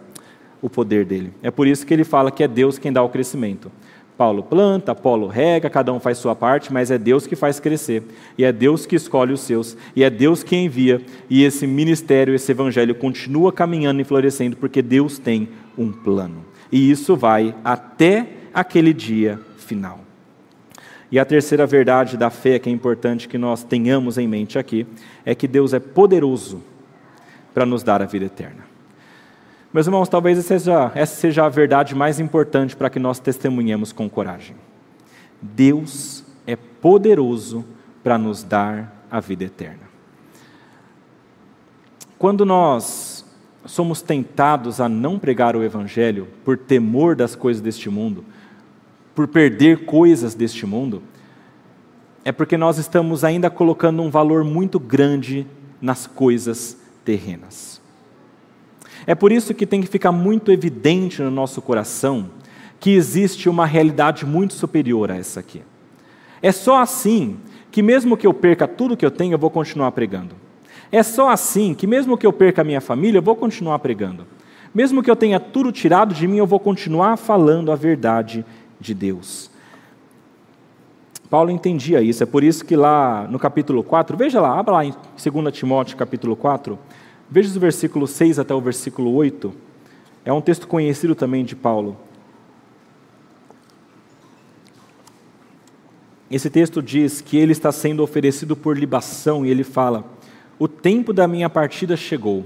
o 0.61 0.69
poder 0.69 1.05
dele. 1.05 1.31
É 1.41 1.49
por 1.49 1.67
isso 1.67 1.85
que 1.85 1.93
ele 1.93 2.03
fala 2.03 2.29
que 2.29 2.43
é 2.43 2.47
Deus 2.47 2.77
quem 2.77 2.91
dá 2.91 3.01
o 3.01 3.09
crescimento. 3.09 3.71
Paulo 4.17 4.41
planta, 4.41 4.95
Paulo 4.95 5.27
rega, 5.27 5.69
cada 5.69 5.93
um 5.93 5.99
faz 5.99 6.17
sua 6.17 6.35
parte, 6.35 6.73
mas 6.73 6.89
é 6.89 6.97
Deus 6.97 7.27
que 7.27 7.35
faz 7.35 7.59
crescer, 7.59 8.03
e 8.35 8.43
é 8.43 8.51
Deus 8.51 8.85
que 8.85 8.95
escolhe 8.95 9.31
os 9.31 9.41
seus, 9.41 9.77
e 9.95 10.03
é 10.03 10.09
Deus 10.09 10.41
que 10.41 10.55
envia, 10.55 10.99
e 11.29 11.43
esse 11.43 11.67
ministério, 11.67 12.33
esse 12.33 12.51
evangelho 12.51 12.95
continua 12.95 13.53
caminhando 13.53 14.01
e 14.01 14.03
florescendo, 14.03 14.57
porque 14.57 14.81
Deus 14.81 15.19
tem 15.19 15.47
um 15.77 15.91
plano. 15.91 16.43
E 16.71 16.89
isso 16.89 17.15
vai 17.15 17.55
até 17.63 18.27
aquele 18.51 18.91
dia 18.91 19.39
final. 19.55 20.06
E 21.11 21.17
a 21.17 21.25
terceira 21.25 21.65
verdade 21.65 22.17
da 22.17 22.29
fé 22.29 22.59
que 22.59 22.69
é 22.69 22.71
importante 22.71 23.27
que 23.27 23.37
nós 23.37 23.63
tenhamos 23.63 24.17
em 24.17 24.27
mente 24.27 24.59
aqui 24.59 24.85
é 25.25 25.33
que 25.33 25.47
Deus 25.47 25.73
é 25.73 25.79
poderoso 25.79 26.61
para 27.53 27.65
nos 27.65 27.81
dar 27.81 28.01
a 28.01 28.05
vida 28.05 28.25
eterna. 28.25 28.65
Meus 29.73 29.85
irmãos, 29.85 30.09
talvez 30.09 30.37
essa 30.37 30.59
seja, 30.59 30.91
essa 30.95 31.15
seja 31.15 31.45
a 31.45 31.49
verdade 31.49 31.95
mais 31.95 32.19
importante 32.19 32.75
para 32.75 32.89
que 32.89 32.99
nós 32.99 33.19
testemunhemos 33.19 33.91
com 33.91 34.09
coragem. 34.09 34.55
Deus 35.41 36.23
é 36.45 36.55
poderoso 36.55 37.65
para 38.03 38.17
nos 38.17 38.43
dar 38.43 39.05
a 39.09 39.19
vida 39.19 39.43
eterna. 39.43 39.87
Quando 42.17 42.45
nós 42.45 43.25
somos 43.65 44.01
tentados 44.01 44.79
a 44.79 44.89
não 44.89 45.19
pregar 45.19 45.55
o 45.55 45.63
Evangelho 45.63 46.27
por 46.43 46.57
temor 46.57 47.15
das 47.15 47.35
coisas 47.35 47.61
deste 47.61 47.89
mundo, 47.89 48.23
por 49.17 49.27
perder 49.27 49.83
coisas 49.85 50.35
deste 50.35 50.63
mundo, 50.63 51.01
é 52.23 52.31
porque 52.31 52.55
nós 52.55 52.77
estamos 52.77 53.23
ainda 53.23 53.49
colocando 53.49 54.03
um 54.03 54.11
valor 54.11 54.43
muito 54.43 54.79
grande 54.79 55.47
nas 55.81 56.05
coisas 56.05 56.77
terrenas. 57.03 57.81
É 59.07 59.15
por 59.15 59.31
isso 59.31 59.55
que 59.55 59.65
tem 59.65 59.81
que 59.81 59.87
ficar 59.87 60.11
muito 60.11 60.51
evidente 60.51 61.19
no 61.23 61.31
nosso 61.31 61.63
coração 61.63 62.29
que 62.79 62.91
existe 62.91 63.49
uma 63.49 63.65
realidade 63.65 64.23
muito 64.23 64.53
superior 64.53 65.09
a 65.09 65.15
essa 65.15 65.39
aqui. 65.39 65.63
É 66.39 66.51
só 66.51 66.79
assim 66.79 67.37
que, 67.71 67.81
mesmo 67.81 68.15
que 68.15 68.27
eu 68.27 68.33
perca 68.35 68.67
tudo 68.67 68.95
que 68.95 69.03
eu 69.03 69.09
tenho, 69.09 69.33
eu 69.33 69.39
vou 69.39 69.49
continuar 69.49 69.93
pregando. 69.93 70.35
É 70.91 71.01
só 71.01 71.31
assim 71.31 71.73
que, 71.73 71.87
mesmo 71.87 72.19
que 72.19 72.27
eu 72.27 72.31
perca 72.31 72.61
a 72.61 72.63
minha 72.63 72.81
família, 72.81 73.17
eu 73.17 73.23
vou 73.23 73.35
continuar 73.35 73.79
pregando. 73.79 74.27
Mesmo 74.75 75.01
que 75.01 75.09
eu 75.09 75.15
tenha 75.15 75.39
tudo 75.39 75.71
tirado 75.71 76.13
de 76.13 76.27
mim, 76.27 76.37
eu 76.37 76.45
vou 76.45 76.59
continuar 76.59 77.17
falando 77.17 77.71
a 77.71 77.75
verdade 77.75 78.45
de 78.79 78.93
Deus. 78.93 79.49
Paulo 81.29 81.51
entendia 81.51 82.01
isso, 82.01 82.23
é 82.23 82.25
por 82.25 82.43
isso 82.43 82.63
que 82.63 82.75
lá 82.75 83.27
no 83.29 83.37
capítulo 83.37 83.83
4, 83.83 84.15
veja 84.15 84.39
lá, 84.39 84.57
abra 84.57 84.75
lá 84.75 84.85
em 84.85 84.91
2 84.91 85.53
Timóteo 85.53 85.97
capítulo 85.97 86.35
4, 86.35 86.79
veja 87.29 87.49
os 87.49 87.57
versículos 87.57 88.11
6 88.11 88.39
até 88.39 88.53
o 88.53 88.61
versículo 88.61 89.13
8, 89.13 89.53
é 90.23 90.31
um 90.31 90.41
texto 90.41 90.67
conhecido 90.67 91.15
também 91.15 91.43
de 91.43 91.55
Paulo. 91.55 91.97
Esse 96.29 96.49
texto 96.49 96.81
diz 96.81 97.21
que 97.21 97.37
ele 97.37 97.53
está 97.53 97.71
sendo 97.71 98.03
oferecido 98.03 98.55
por 98.55 98.77
libação 98.77 99.45
e 99.45 99.49
ele 99.49 99.63
fala: 99.63 100.03
O 100.59 100.67
tempo 100.67 101.13
da 101.13 101.25
minha 101.25 101.49
partida 101.49 101.95
chegou. 101.95 102.45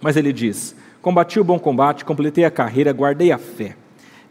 Mas 0.00 0.16
ele 0.16 0.32
diz: 0.32 0.74
Combati 1.00 1.38
o 1.38 1.44
bom 1.44 1.58
combate, 1.58 2.04
completei 2.04 2.44
a 2.44 2.50
carreira, 2.50 2.92
guardei 2.92 3.30
a 3.30 3.38
fé. 3.38 3.76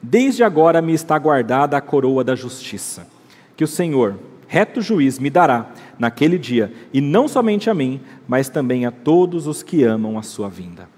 Desde 0.06 0.44
agora 0.44 0.82
me 0.82 0.94
está 0.94 1.18
guardada 1.18 1.78
a 1.78 1.82
coroa 1.82 2.26
da 2.26 2.36
justiça, 2.36 3.08
que 3.56 3.64
o 3.64 3.68
Senhor, 3.68 4.20
reto 4.50 4.82
juiz, 4.82 5.18
me 5.18 5.30
dará 5.30 5.72
naquele 5.98 6.38
dia, 6.38 6.74
e 6.92 7.00
não 7.00 7.26
somente 7.26 7.70
a 7.70 7.74
mim, 7.74 8.02
mas 8.28 8.50
também 8.50 8.86
a 8.86 8.92
todos 8.92 9.48
os 9.48 9.64
que 9.64 9.82
amam 9.82 10.20
a 10.20 10.22
sua 10.22 10.50
vinda. 10.50 10.90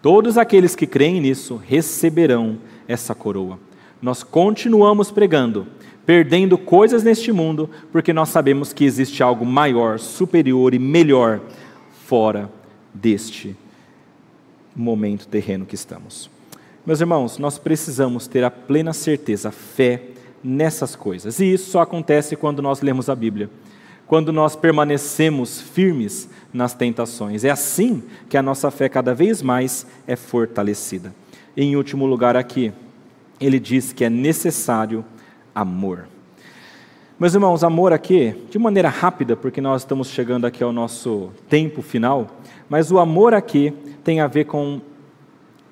Todos 0.00 0.38
aqueles 0.38 0.76
que 0.76 0.86
creem 0.86 1.20
nisso 1.20 1.60
receberão 1.66 2.56
essa 2.86 3.16
coroa. 3.16 3.58
Nós 4.00 4.22
continuamos 4.22 5.10
pregando, 5.10 5.66
perdendo 6.06 6.56
coisas 6.56 7.02
neste 7.02 7.32
mundo, 7.32 7.68
porque 7.90 8.12
nós 8.12 8.28
sabemos 8.28 8.72
que 8.72 8.84
existe 8.84 9.24
algo 9.24 9.44
maior, 9.44 9.98
superior 9.98 10.72
e 10.72 10.78
melhor 10.78 11.40
fora 12.06 12.48
deste 12.94 13.56
momento 14.76 15.26
terreno 15.26 15.66
que 15.66 15.74
estamos. 15.74 16.30
Meus 16.84 17.00
irmãos, 17.00 17.38
nós 17.38 17.58
precisamos 17.58 18.26
ter 18.26 18.42
a 18.42 18.50
plena 18.50 18.92
certeza, 18.92 19.50
a 19.50 19.52
fé 19.52 20.02
nessas 20.42 20.96
coisas. 20.96 21.38
E 21.38 21.52
isso 21.52 21.70
só 21.70 21.82
acontece 21.82 22.34
quando 22.34 22.60
nós 22.60 22.80
lemos 22.80 23.08
a 23.08 23.14
Bíblia, 23.14 23.48
quando 24.04 24.32
nós 24.32 24.56
permanecemos 24.56 25.60
firmes 25.60 26.28
nas 26.52 26.74
tentações. 26.74 27.44
É 27.44 27.50
assim 27.50 28.02
que 28.28 28.36
a 28.36 28.42
nossa 28.42 28.68
fé 28.68 28.88
cada 28.88 29.14
vez 29.14 29.42
mais 29.42 29.86
é 30.08 30.16
fortalecida. 30.16 31.14
E, 31.56 31.62
em 31.62 31.76
último 31.76 32.04
lugar, 32.04 32.36
aqui, 32.36 32.72
ele 33.40 33.60
diz 33.60 33.92
que 33.92 34.04
é 34.04 34.10
necessário 34.10 35.04
amor. 35.54 36.08
Meus 37.16 37.32
irmãos, 37.34 37.62
amor 37.62 37.92
aqui, 37.92 38.34
de 38.50 38.58
maneira 38.58 38.88
rápida, 38.88 39.36
porque 39.36 39.60
nós 39.60 39.82
estamos 39.82 40.08
chegando 40.08 40.46
aqui 40.46 40.64
ao 40.64 40.72
nosso 40.72 41.30
tempo 41.48 41.80
final, 41.80 42.26
mas 42.68 42.90
o 42.90 42.98
amor 42.98 43.34
aqui 43.34 43.72
tem 44.02 44.20
a 44.20 44.26
ver 44.26 44.46
com 44.46 44.80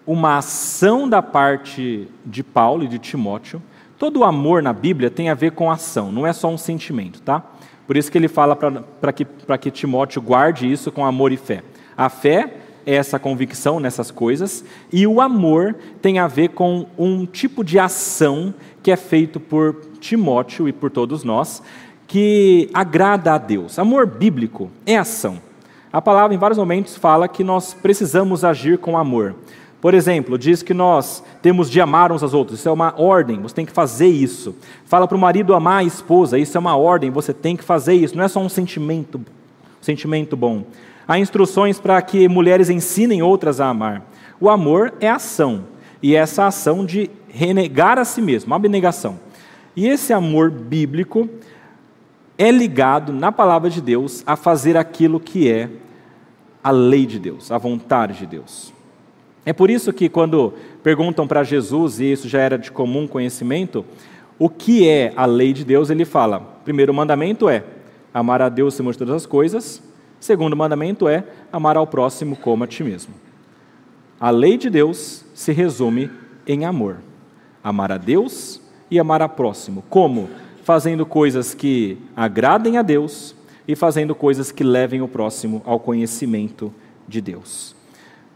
uma 0.06 0.38
ação 0.38 1.08
da 1.08 1.22
parte 1.22 2.08
de 2.24 2.42
Paulo 2.42 2.84
e 2.84 2.88
de 2.88 2.98
Timóteo. 2.98 3.62
Todo 3.98 4.24
amor 4.24 4.62
na 4.62 4.72
Bíblia 4.72 5.10
tem 5.10 5.28
a 5.28 5.34
ver 5.34 5.52
com 5.52 5.70
ação, 5.70 6.10
não 6.10 6.26
é 6.26 6.32
só 6.32 6.48
um 6.48 6.58
sentimento, 6.58 7.20
tá? 7.20 7.42
Por 7.86 7.96
isso 7.96 8.10
que 8.10 8.16
ele 8.16 8.28
fala 8.28 8.56
para 8.56 9.12
que, 9.12 9.26
que 9.60 9.70
Timóteo 9.70 10.22
guarde 10.22 10.70
isso 10.70 10.92
com 10.92 11.04
amor 11.04 11.32
e 11.32 11.36
fé. 11.36 11.62
A 11.96 12.08
fé 12.08 12.54
é 12.86 12.94
essa 12.94 13.18
convicção 13.18 13.78
nessas 13.78 14.10
coisas, 14.10 14.64
e 14.92 15.06
o 15.06 15.20
amor 15.20 15.74
tem 16.00 16.18
a 16.18 16.26
ver 16.26 16.48
com 16.50 16.86
um 16.96 17.26
tipo 17.26 17.62
de 17.62 17.78
ação 17.78 18.54
que 18.82 18.90
é 18.90 18.96
feito 18.96 19.38
por 19.38 19.74
Timóteo 20.00 20.68
e 20.68 20.72
por 20.72 20.90
todos 20.90 21.24
nós, 21.24 21.62
que 22.06 22.70
agrada 22.72 23.34
a 23.34 23.38
Deus. 23.38 23.78
Amor 23.78 24.06
bíblico 24.06 24.70
é 24.86 24.96
ação. 24.96 25.40
A 25.92 26.00
palavra, 26.00 26.34
em 26.34 26.38
vários 26.38 26.58
momentos, 26.58 26.96
fala 26.96 27.28
que 27.28 27.42
nós 27.42 27.74
precisamos 27.74 28.44
agir 28.44 28.78
com 28.78 28.96
amor. 28.96 29.34
Por 29.80 29.94
exemplo, 29.94 30.36
diz 30.36 30.62
que 30.62 30.74
nós 30.74 31.24
temos 31.40 31.70
de 31.70 31.80
amar 31.80 32.12
uns 32.12 32.22
aos 32.22 32.34
outros, 32.34 32.58
isso 32.58 32.68
é 32.68 32.72
uma 32.72 32.94
ordem, 33.00 33.40
você 33.40 33.54
tem 33.54 33.64
que 33.64 33.72
fazer 33.72 34.08
isso. 34.08 34.54
Fala 34.84 35.08
para 35.08 35.16
o 35.16 35.20
marido 35.20 35.54
amar 35.54 35.80
a 35.80 35.84
esposa, 35.84 36.38
isso 36.38 36.56
é 36.56 36.60
uma 36.60 36.76
ordem, 36.76 37.10
você 37.10 37.32
tem 37.32 37.56
que 37.56 37.64
fazer 37.64 37.94
isso, 37.94 38.16
não 38.16 38.24
é 38.24 38.28
só 38.28 38.40
um 38.40 38.48
sentimento, 38.48 39.20
sentimento 39.80 40.36
bom. 40.36 40.64
Há 41.08 41.18
instruções 41.18 41.80
para 41.80 42.00
que 42.02 42.28
mulheres 42.28 42.68
ensinem 42.68 43.22
outras 43.22 43.58
a 43.58 43.68
amar. 43.68 44.02
O 44.38 44.50
amor 44.50 44.92
é 45.00 45.08
ação, 45.08 45.64
e 46.02 46.14
essa 46.14 46.46
ação 46.46 46.84
de 46.84 47.10
renegar 47.28 47.98
a 47.98 48.04
si 48.04 48.20
mesmo, 48.20 48.54
abnegação. 48.54 49.18
E 49.74 49.88
esse 49.88 50.12
amor 50.12 50.50
bíblico 50.50 51.28
é 52.36 52.50
ligado 52.50 53.12
na 53.12 53.32
palavra 53.32 53.70
de 53.70 53.80
Deus 53.80 54.22
a 54.26 54.36
fazer 54.36 54.76
aquilo 54.76 55.18
que 55.18 55.50
é 55.50 55.70
a 56.62 56.70
lei 56.70 57.06
de 57.06 57.18
Deus, 57.18 57.50
a 57.50 57.56
vontade 57.56 58.18
de 58.18 58.26
Deus. 58.26 58.72
É 59.44 59.52
por 59.52 59.70
isso 59.70 59.92
que, 59.92 60.08
quando 60.08 60.54
perguntam 60.82 61.26
para 61.26 61.42
Jesus, 61.42 61.98
e 62.00 62.12
isso 62.12 62.28
já 62.28 62.40
era 62.40 62.58
de 62.58 62.70
comum 62.70 63.06
conhecimento, 63.06 63.84
o 64.38 64.48
que 64.48 64.88
é 64.88 65.12
a 65.16 65.26
lei 65.26 65.52
de 65.52 65.64
Deus, 65.64 65.90
ele 65.90 66.04
fala: 66.04 66.40
primeiro 66.64 66.92
mandamento 66.92 67.48
é 67.48 67.64
amar 68.12 68.42
a 68.42 68.48
Deus 68.48 68.74
acima 68.74 68.92
de 68.92 68.98
todas 68.98 69.14
as 69.14 69.26
coisas, 69.26 69.82
segundo 70.18 70.56
mandamento 70.56 71.08
é 71.08 71.24
amar 71.52 71.76
ao 71.76 71.86
próximo 71.86 72.36
como 72.36 72.64
a 72.64 72.66
ti 72.66 72.82
mesmo. 72.82 73.14
A 74.18 74.30
lei 74.30 74.58
de 74.58 74.68
Deus 74.68 75.24
se 75.34 75.52
resume 75.52 76.10
em 76.46 76.64
amor: 76.64 76.98
amar 77.64 77.92
a 77.92 77.96
Deus 77.96 78.60
e 78.90 78.98
amar 78.98 79.22
a 79.22 79.28
próximo. 79.28 79.82
Como? 79.88 80.28
Fazendo 80.62 81.06
coisas 81.06 81.54
que 81.54 81.98
agradem 82.14 82.76
a 82.76 82.82
Deus 82.82 83.34
e 83.66 83.74
fazendo 83.74 84.14
coisas 84.14 84.52
que 84.52 84.62
levem 84.62 85.00
o 85.00 85.08
próximo 85.08 85.62
ao 85.64 85.80
conhecimento 85.80 86.72
de 87.08 87.20
Deus. 87.20 87.74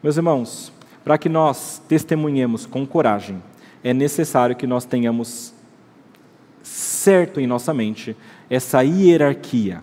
Meus 0.03 0.17
irmãos, 0.17 0.73
para 1.05 1.19
que 1.19 1.29
nós 1.29 1.83
testemunhemos 1.87 2.65
com 2.65 2.87
coragem, 2.87 3.43
é 3.83 3.93
necessário 3.93 4.57
que 4.57 4.67
nós 4.67 4.87
tenhamos 4.87 5.53
certo 6.63 7.39
em 7.39 7.47
nossa 7.47 7.75
mente 7.75 8.17
essa 8.49 8.83
hierarquia. 8.83 9.83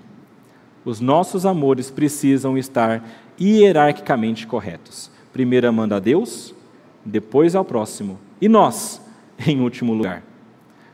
Os 0.84 1.00
nossos 1.00 1.46
amores 1.46 1.92
precisam 1.92 2.58
estar 2.58 3.04
hierarquicamente 3.40 4.48
corretos. 4.48 5.12
Primeiro 5.32 5.68
amando 5.68 5.94
a 5.94 6.00
Deus, 6.00 6.56
depois 7.06 7.56
ao 7.56 7.64
próximo, 7.64 8.20
e 8.42 8.50
nós, 8.50 9.00
em 9.46 9.62
último 9.62 9.94
lugar. 9.94 10.24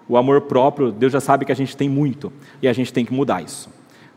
O 0.09 0.17
amor 0.17 0.41
próprio, 0.41 0.91
Deus 0.91 1.11
já 1.11 1.19
sabe 1.19 1.45
que 1.45 1.51
a 1.51 1.55
gente 1.55 1.75
tem 1.75 1.89
muito, 1.89 2.31
e 2.61 2.67
a 2.67 2.73
gente 2.73 2.91
tem 2.91 3.05
que 3.05 3.13
mudar 3.13 3.41
isso. 3.41 3.69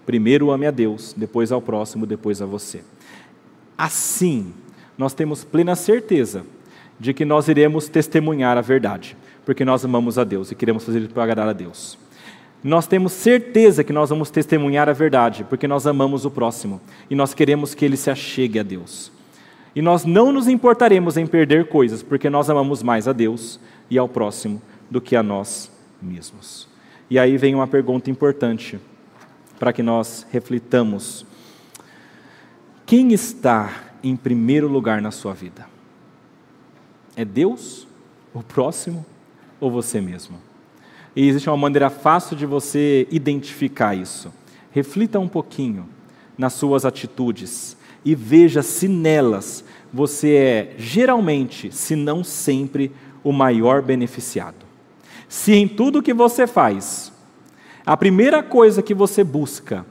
Primeiro 0.05 0.51
ame 0.51 0.67
a 0.67 0.71
Deus, 0.71 1.15
depois 1.17 1.53
ao 1.53 1.63
próximo, 1.63 2.07
depois 2.07 2.43
a 2.43 2.47
você. 2.47 2.83
Assim, 3.79 4.53
nós 5.01 5.15
temos 5.15 5.45
plena 5.45 5.75
certeza 5.75 6.45
de 6.99 7.15
que 7.15 7.25
nós 7.25 7.49
iremos 7.49 7.89
testemunhar 7.89 8.59
a 8.59 8.61
verdade, 8.61 9.17
porque 9.47 9.65
nós 9.65 9.83
amamos 9.83 10.19
a 10.19 10.25
Deus 10.25 10.53
e 10.53 10.55
queremos 10.55 10.85
fazer 10.85 10.99
isso 10.99 11.09
para 11.09 11.23
agradar 11.23 11.49
a 11.49 11.55
Deus. 11.55 11.97
Nós 12.63 12.87
temos 12.87 13.13
certeza 13.13 13.83
que 13.83 13.95
nós 13.95 14.11
vamos 14.11 14.29
testemunhar 14.29 14.91
a 14.91 14.93
verdade, 14.93 15.43
porque 15.49 15.67
nós 15.67 15.87
amamos 15.87 16.27
o 16.27 16.31
próximo 16.31 16.83
e 17.09 17.15
nós 17.15 17.33
queremos 17.33 17.73
que 17.73 17.83
ele 17.83 17.97
se 17.97 18.11
achegue 18.11 18.59
a 18.59 18.63
Deus. 18.63 19.11
E 19.75 19.81
nós 19.81 20.05
não 20.05 20.31
nos 20.31 20.49
importaremos 20.49 21.17
em 21.17 21.27
perder 21.27 21.69
coisas, 21.69 22.03
porque 22.03 22.29
nós 22.29 22.51
amamos 22.51 22.83
mais 22.83 23.09
a 23.09 23.15
Deus 23.15 23.59
e 23.89 23.97
ao 23.97 24.07
próximo 24.07 24.61
do 24.91 25.01
que 25.01 25.17
a 25.17 25.23
nós 25.23 25.73
mesmos. 26.03 26.69
E 27.09 27.19
aí 27.19 27.39
vem 27.39 27.55
uma 27.55 27.67
pergunta 27.67 28.11
importante 28.11 28.79
para 29.59 29.73
que 29.73 29.83
nós 29.83 30.27
reflitamos: 30.31 31.25
quem 32.85 33.15
está 33.15 33.90
em 34.03 34.17
primeiro 34.17 34.69
lugar 34.69 35.01
na 35.01 35.11
sua 35.11 35.33
vida? 35.35 35.67
É 37.17 37.25
Deus, 37.25 37.87
o 38.33 38.43
próximo 38.43 39.05
ou 39.61 39.71
você 39.71 40.01
mesmo? 40.01 40.39
E 41.15 41.29
existe 41.29 41.51
uma 41.51 41.57
maneira 41.57 41.91
fácil 41.91 42.37
de 42.37 42.47
você 42.47 43.07
identificar 43.11 43.95
isso. 43.95 44.33
Reflita 44.71 45.19
um 45.19 45.29
pouquinho 45.29 45.89
nas 46.39 46.53
suas 46.53 46.85
atitudes 46.85 47.77
e 48.05 48.15
veja 48.15 48.63
se 48.63 48.89
nelas 48.89 49.65
você 49.93 50.35
é 50.35 50.75
geralmente, 50.79 51.75
se 51.75 51.97
não 51.97 52.23
sempre, 52.23 52.93
o 53.25 53.33
maior 53.33 53.83
beneficiado. 53.83 54.65
Se 55.29 55.53
em 55.53 55.69
tudo 55.69 56.03
que 56.03 56.15
você 56.15 56.47
faz, 56.47 57.13
a 57.85 57.97
primeira 57.97 58.43
coisa 58.43 58.83
que 58.83 58.95
você 58.95 59.25
busca 59.25 59.85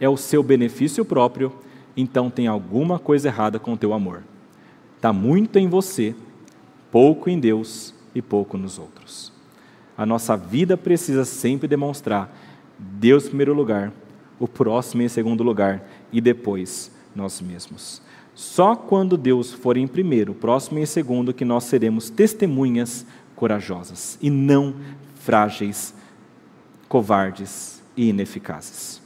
é 0.00 0.08
o 0.08 0.16
seu 0.16 0.42
benefício 0.42 1.04
próprio, 1.04 1.52
então 1.96 2.30
tem 2.30 2.46
alguma 2.46 2.98
coisa 2.98 3.28
errada 3.28 3.58
com 3.58 3.72
o 3.72 3.76
teu 3.76 3.92
amor. 3.92 4.22
Está 4.96 5.12
muito 5.12 5.58
em 5.58 5.68
você, 5.68 6.14
pouco 6.90 7.28
em 7.28 7.38
Deus 7.38 7.94
e 8.14 8.22
pouco 8.22 8.56
nos 8.56 8.78
outros. 8.78 9.32
A 9.96 10.04
nossa 10.04 10.36
vida 10.36 10.76
precisa 10.76 11.24
sempre 11.24 11.68
demonstrar 11.68 12.34
Deus 12.78 13.24
em 13.24 13.28
primeiro 13.28 13.54
lugar, 13.54 13.92
o 14.38 14.48
próximo 14.48 15.02
em 15.02 15.08
segundo 15.08 15.44
lugar 15.44 15.88
e 16.12 16.20
depois 16.20 16.90
nós 17.14 17.40
mesmos. 17.40 18.02
Só 18.34 18.74
quando 18.74 19.16
Deus 19.16 19.52
for 19.52 19.76
em 19.76 19.86
primeiro, 19.86 20.34
próximo 20.34 20.80
em 20.80 20.86
segundo, 20.86 21.32
que 21.32 21.44
nós 21.44 21.64
seremos 21.64 22.10
testemunhas 22.10 23.06
corajosas 23.36 24.18
e 24.20 24.28
não 24.28 24.74
frágeis, 25.14 25.94
covardes 26.88 27.82
e 27.96 28.08
ineficazes. 28.08 29.00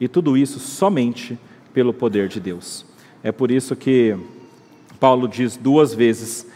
E 0.00 0.08
tudo 0.08 0.36
isso 0.36 0.58
somente 0.58 1.38
pelo 1.72 1.92
poder 1.92 2.28
de 2.28 2.40
Deus. 2.40 2.84
É 3.22 3.30
por 3.30 3.50
isso 3.50 3.76
que 3.76 4.16
Paulo 4.98 5.26
diz 5.28 5.56
duas 5.56 5.94
vezes, 5.94 6.46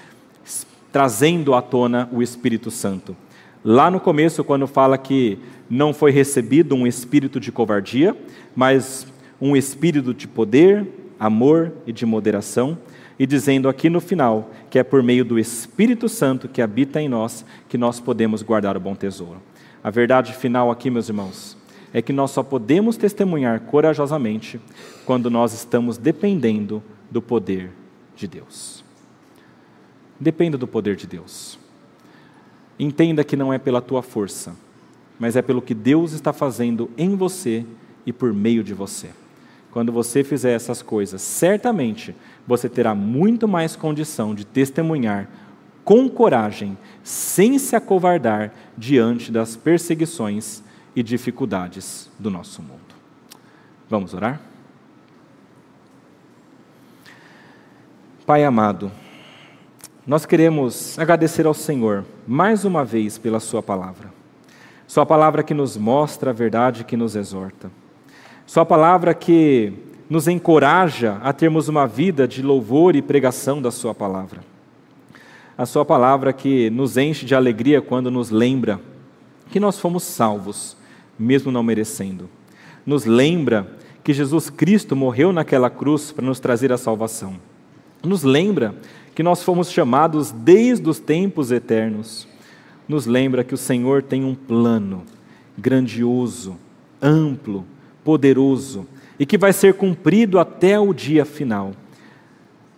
trazendo 0.92 1.54
à 1.54 1.62
tona 1.62 2.08
o 2.12 2.22
Espírito 2.22 2.70
Santo. 2.70 3.16
Lá 3.64 3.90
no 3.90 3.98
começo, 3.98 4.44
quando 4.44 4.66
fala 4.66 4.96
que 4.96 5.38
não 5.68 5.92
foi 5.92 6.10
recebido 6.10 6.74
um 6.74 6.86
espírito 6.86 7.40
de 7.40 7.50
covardia, 7.50 8.16
mas 8.54 9.06
um 9.40 9.56
espírito 9.56 10.14
de 10.14 10.28
poder, 10.28 10.86
amor 11.18 11.72
e 11.86 11.92
de 11.92 12.06
moderação, 12.06 12.78
e 13.18 13.26
dizendo 13.26 13.68
aqui 13.68 13.88
no 13.88 14.00
final 14.00 14.50
que 14.70 14.78
é 14.78 14.84
por 14.84 15.02
meio 15.02 15.24
do 15.24 15.38
Espírito 15.38 16.08
Santo 16.08 16.48
que 16.48 16.60
habita 16.60 17.00
em 17.00 17.08
nós 17.08 17.44
que 17.68 17.78
nós 17.78 17.98
podemos 17.98 18.42
guardar 18.42 18.76
o 18.76 18.80
bom 18.80 18.94
tesouro. 18.94 19.40
A 19.82 19.90
verdade 19.90 20.32
final 20.34 20.70
aqui, 20.70 20.90
meus 20.90 21.08
irmãos, 21.08 21.56
é 21.97 22.03
que 22.03 22.12
nós 22.12 22.30
só 22.30 22.42
podemos 22.42 22.99
testemunhar 22.99 23.59
corajosamente 23.61 24.61
quando 25.07 25.30
nós 25.30 25.55
estamos 25.55 25.97
dependendo 25.97 26.82
do 27.11 27.22
poder 27.22 27.70
de 28.14 28.28
Deus. 28.28 28.84
Dependa 30.20 30.59
do 30.59 30.66
poder 30.66 30.94
de 30.94 31.07
Deus. 31.07 31.59
Entenda 32.78 33.24
que 33.24 33.34
não 33.34 33.51
é 33.51 33.57
pela 33.57 33.80
tua 33.80 34.03
força, 34.03 34.55
mas 35.18 35.36
é 35.36 35.42
pelo 35.42 35.62
que 35.62 35.72
Deus 35.72 36.12
está 36.12 36.34
fazendo 36.34 36.90
em 36.99 37.16
você 37.16 37.64
e 38.05 38.12
por 38.12 38.30
meio 38.30 38.62
de 38.62 38.74
você. 38.74 39.09
Quando 39.70 39.90
você 39.90 40.22
fizer 40.22 40.53
essas 40.53 40.82
coisas, 40.82 41.22
certamente 41.22 42.14
você 42.47 42.68
terá 42.68 42.94
muito 42.94 43.49
mais 43.49 43.74
condição 43.74 44.34
de 44.34 44.44
testemunhar 44.44 45.30
com 45.82 46.11
coragem, 46.11 46.76
sem 47.03 47.59
se 47.59 47.74
acovardar 47.74 48.53
diante 48.76 49.32
das 49.32 49.57
perseguições 49.57 50.62
e 50.97 51.03
dificuldades 51.03 52.11
do 52.18 52.30
nosso 52.30 52.62
mundo. 52.62 52.80
Vamos 53.88 54.14
orar? 54.14 54.40
Pai 58.24 58.42
amado, 58.42 58.90
nós 60.07 60.24
queremos 60.24 60.99
agradecer 60.99 61.47
ao 61.47 61.55
Senhor 61.55 62.05
mais 62.26 62.64
uma 62.64 62.82
vez 62.84 63.18
pela 63.18 63.38
Sua 63.38 63.62
palavra. 63.62 64.12
Sua 64.86 65.05
palavra 65.05 65.42
que 65.42 65.53
nos 65.53 65.76
mostra 65.76 66.30
a 66.30 66.32
verdade, 66.32 66.82
que 66.82 66.97
nos 66.97 67.14
exorta. 67.14 67.70
Sua 68.47 68.64
palavra 68.64 69.12
que 69.12 69.72
nos 70.09 70.26
encoraja 70.26 71.20
a 71.22 71.32
termos 71.32 71.68
uma 71.68 71.86
vida 71.86 72.26
de 72.26 72.40
louvor 72.40 72.97
e 72.97 73.03
pregação 73.03 73.61
da 73.61 73.70
Sua 73.70 73.94
palavra. 73.94 74.40
A 75.59 75.66
Sua 75.66 75.84
palavra 75.84 76.32
que 76.32 76.70
nos 76.70 76.97
enche 76.97 77.26
de 77.26 77.34
alegria 77.34 77.82
quando 77.82 78.11
nos 78.11 78.30
lembra 78.30 78.80
que 79.51 79.61
nós 79.61 79.78
fomos 79.78 80.03
salvos 80.03 80.76
mesmo 81.18 81.50
não 81.50 81.62
merecendo. 81.62 82.28
Nos 82.84 83.04
lembra 83.04 83.70
que 84.04 84.12
Jesus 84.12 84.48
Cristo 84.48 84.94
morreu 84.94 85.32
naquela 85.32 85.68
cruz 85.68 86.12
para 86.12 86.24
nos 86.24 86.38
trazer 86.38 86.72
a 86.72 86.78
salvação. 86.78 87.36
Nos 88.02 88.22
lembra 88.22 88.74
que 89.14 89.22
nós 89.22 89.42
fomos 89.42 89.70
chamados 89.70 90.30
desde 90.30 90.88
os 90.88 91.00
tempos 91.00 91.50
eternos, 91.50 92.28
nos 92.88 93.06
lembra 93.06 93.42
que 93.42 93.54
o 93.54 93.58
Senhor 93.58 94.02
tem 94.02 94.24
um 94.24 94.34
plano 94.34 95.02
grandioso, 95.58 96.56
amplo, 97.02 97.64
poderoso 98.04 98.86
e 99.18 99.26
que 99.26 99.38
vai 99.38 99.52
ser 99.52 99.74
cumprido 99.74 100.38
até 100.38 100.78
o 100.78 100.92
dia 100.92 101.24
final. 101.24 101.72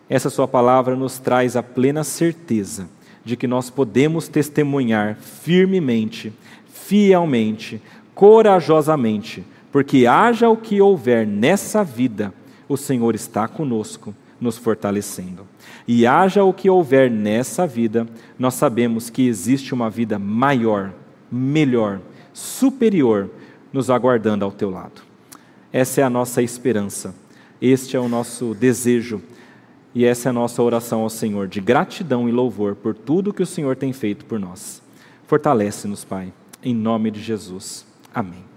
Essa 0.09 0.31
Sua 0.31 0.49
palavra 0.49 0.97
nos 0.97 1.19
traz 1.19 1.57
a 1.57 1.63
plena 1.63 2.05
certeza 2.05 2.89
de 3.25 3.37
que 3.37 3.47
nós 3.47 3.69
podemos 3.69 4.29
testemunhar 4.29 5.17
firmemente, 5.17 6.33
fielmente, 6.73 7.83
corajosamente, 8.19 9.45
porque 9.71 10.05
haja 10.05 10.49
o 10.49 10.57
que 10.57 10.81
houver 10.81 11.25
nessa 11.25 11.85
vida, 11.85 12.35
o 12.69 12.77
Senhor 12.77 13.15
está 13.15 13.47
conosco, 13.47 14.13
nos 14.41 14.59
fortalecendo. 14.59 15.47
E 15.87 16.05
haja 16.05 16.43
o 16.43 16.53
que 16.53 16.69
houver 16.69 17.09
nessa 17.09 17.65
vida, 17.65 18.09
nós 18.37 18.55
sabemos 18.55 19.09
que 19.09 19.29
existe 19.29 19.73
uma 19.73 19.89
vida 19.89 20.19
maior, 20.19 20.93
melhor, 21.31 22.01
superior 22.33 23.31
nos 23.73 23.89
aguardando 23.89 24.45
ao 24.45 24.51
teu 24.51 24.69
lado. 24.71 25.01
Essa 25.73 26.01
é 26.01 26.05
a 26.05 26.11
nossa 26.11 26.43
esperança, 26.43 27.15
este 27.63 27.97
é 27.97 28.01
o 28.01 28.09
nosso 28.09 28.53
desejo 28.53 29.23
e 29.95 30.05
essa 30.05 30.29
é 30.29 30.31
a 30.31 30.33
nossa 30.33 30.61
oração 30.61 31.03
ao 31.03 31.11
Senhor, 31.11 31.47
de 31.47 31.61
gratidão 31.61 32.29
e 32.29 32.33
louvor 32.33 32.75
por 32.75 32.97
tudo 32.97 33.33
que 33.33 33.45
o 33.45 33.47
Senhor 33.47 33.77
tem 33.77 33.93
feito 33.93 34.25
por 34.25 34.41
nós. 34.41 34.83
Fortalece-nos, 35.29 36.05
Pai, 36.05 36.33
em 36.65 36.75
nome 36.75 37.13
de 37.13 37.23
Jesus. 37.23 37.87
Amém. 38.19 38.48